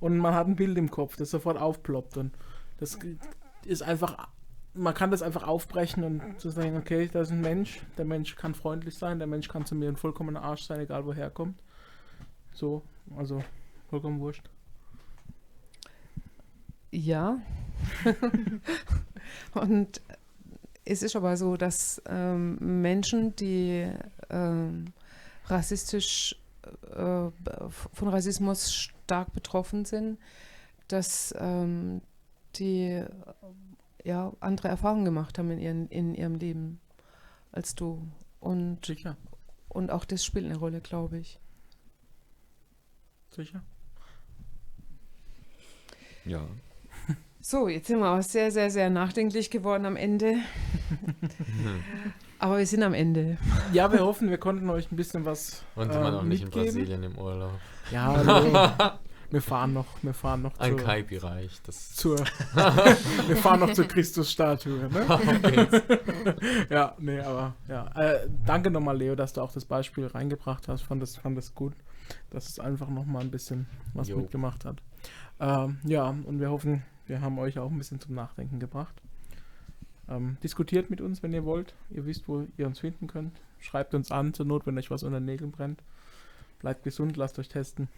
und 0.00 0.18
man 0.18 0.34
hat 0.34 0.46
ein 0.46 0.56
Bild 0.56 0.76
im 0.78 0.90
Kopf, 0.90 1.16
das 1.16 1.30
sofort 1.30 1.58
aufploppt 1.58 2.16
und 2.16 2.32
das 2.78 2.98
ist 3.64 3.82
einfach, 3.82 4.28
man 4.74 4.94
kann 4.94 5.10
das 5.10 5.22
einfach 5.22 5.46
aufbrechen 5.46 6.02
und 6.02 6.40
zu 6.40 6.50
sagen, 6.50 6.76
okay, 6.76 7.08
da 7.12 7.20
ist 7.20 7.30
ein 7.30 7.40
Mensch, 7.40 7.80
der 7.98 8.06
Mensch 8.06 8.36
kann 8.36 8.54
freundlich 8.54 8.96
sein, 8.96 9.18
der 9.18 9.28
Mensch 9.28 9.48
kann 9.48 9.66
zu 9.66 9.74
mir 9.74 9.88
ein 9.88 9.96
vollkommener 9.96 10.42
Arsch 10.42 10.64
sein, 10.64 10.80
egal 10.80 11.04
woher 11.04 11.24
er 11.24 11.30
kommt. 11.30 11.60
So, 12.52 12.82
also 13.16 13.42
vollkommen 13.88 14.20
wurscht. 14.20 14.48
Ja. 16.90 17.38
und 19.54 20.00
es 20.84 21.02
ist 21.02 21.14
aber 21.14 21.36
so, 21.36 21.56
dass 21.56 22.02
ähm, 22.08 22.82
Menschen, 22.82 23.36
die 23.36 23.90
ähm, 24.28 24.86
rassistisch 25.46 26.36
von 27.92 28.08
Rassismus 28.08 28.72
stark 28.72 29.32
betroffen 29.32 29.84
sind, 29.84 30.18
dass 30.88 31.34
ähm, 31.38 32.02
die 32.56 32.84
äh, 32.84 33.08
ja 34.04 34.32
andere 34.40 34.68
Erfahrungen 34.68 35.04
gemacht 35.04 35.38
haben 35.38 35.50
in, 35.50 35.58
ihren, 35.58 35.88
in 35.88 36.14
ihrem 36.14 36.34
Leben 36.36 36.80
als 37.52 37.74
du. 37.74 38.06
Und, 38.40 38.86
Sicher, 38.86 39.16
und 39.68 39.90
auch 39.90 40.04
das 40.04 40.24
spielt 40.24 40.46
eine 40.46 40.56
Rolle, 40.56 40.80
glaube 40.80 41.18
ich. 41.18 41.38
sicher. 43.30 43.62
Ja. 46.24 46.46
So, 47.42 47.68
jetzt 47.68 47.86
sind 47.86 48.00
wir 48.00 48.10
auch 48.10 48.22
sehr, 48.22 48.50
sehr, 48.52 48.70
sehr 48.70 48.90
nachdenklich 48.90 49.50
geworden 49.50 49.86
am 49.86 49.96
Ende. 49.96 50.36
Aber 52.40 52.56
wir 52.56 52.66
sind 52.66 52.82
am 52.82 52.94
Ende. 52.94 53.36
Ja, 53.74 53.92
wir 53.92 54.00
hoffen, 54.00 54.30
wir 54.30 54.38
konnten 54.38 54.70
euch 54.70 54.90
ein 54.90 54.96
bisschen 54.96 55.26
was 55.26 55.62
Und 55.76 55.90
äh, 55.90 55.94
immer 55.94 56.10
noch 56.10 56.22
nicht 56.22 56.40
in 56.40 56.46
mitgeben. 56.46 56.66
Brasilien 56.74 57.02
im 57.02 57.18
Urlaub. 57.18 57.52
Ja, 57.92 58.16
nee. 59.28 59.30
wir 59.30 59.42
fahren 59.42 59.74
noch, 59.74 59.84
wir 60.00 60.14
fahren 60.14 60.40
noch 60.40 60.58
Ein 60.58 60.78
zur, 60.78 60.86
Kaipi-Reich. 60.86 61.60
Das 61.66 61.94
zur 61.94 62.18
wir 62.54 63.36
fahren 63.36 63.60
noch 63.60 63.74
zur 63.74 63.84
Christusstatue, 63.84 64.88
ne? 64.88 65.04
okay. 65.08 65.66
Ja, 66.70 66.94
nee, 66.98 67.20
aber 67.20 67.52
ja. 67.68 67.88
Äh, 67.94 68.28
danke 68.46 68.70
nochmal, 68.70 68.96
Leo, 68.96 69.14
dass 69.14 69.34
du 69.34 69.42
auch 69.42 69.52
das 69.52 69.66
Beispiel 69.66 70.06
reingebracht 70.06 70.66
hast. 70.66 70.80
Fand 70.80 71.02
das, 71.02 71.16
fand 71.16 71.36
das 71.36 71.54
gut, 71.54 71.74
dass 72.30 72.48
es 72.48 72.58
einfach 72.58 72.88
nochmal 72.88 73.20
ein 73.20 73.30
bisschen 73.30 73.66
was 73.92 74.08
Jo. 74.08 74.16
mitgemacht 74.16 74.64
hat. 74.64 74.78
Ähm, 75.40 75.76
ja, 75.84 76.08
und 76.08 76.40
wir 76.40 76.50
hoffen, 76.50 76.84
wir 77.06 77.20
haben 77.20 77.38
euch 77.38 77.58
auch 77.58 77.70
ein 77.70 77.76
bisschen 77.76 78.00
zum 78.00 78.14
Nachdenken 78.14 78.60
gebracht. 78.60 78.94
Ähm, 80.10 80.36
diskutiert 80.42 80.90
mit 80.90 81.00
uns, 81.00 81.22
wenn 81.22 81.32
ihr 81.32 81.44
wollt. 81.44 81.74
Ihr 81.90 82.04
wisst, 82.04 82.26
wo 82.26 82.46
ihr 82.56 82.66
uns 82.66 82.80
finden 82.80 83.06
könnt. 83.06 83.32
Schreibt 83.60 83.94
uns 83.94 84.10
an, 84.10 84.34
zur 84.34 84.44
Not, 84.44 84.66
wenn 84.66 84.76
euch 84.76 84.90
was 84.90 85.04
unter 85.04 85.20
den 85.20 85.26
Nägeln 85.26 85.52
brennt. 85.52 85.82
Bleibt 86.58 86.82
gesund, 86.82 87.16
lasst 87.16 87.38
euch 87.38 87.48
testen. 87.48 87.88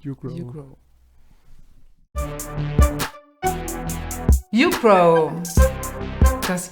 You 0.00 0.14
grow. 0.14 0.36
You 0.36 0.46
grow. 0.46 0.76
You 4.50 4.70
grow. 4.70 5.32
Das 6.46 6.70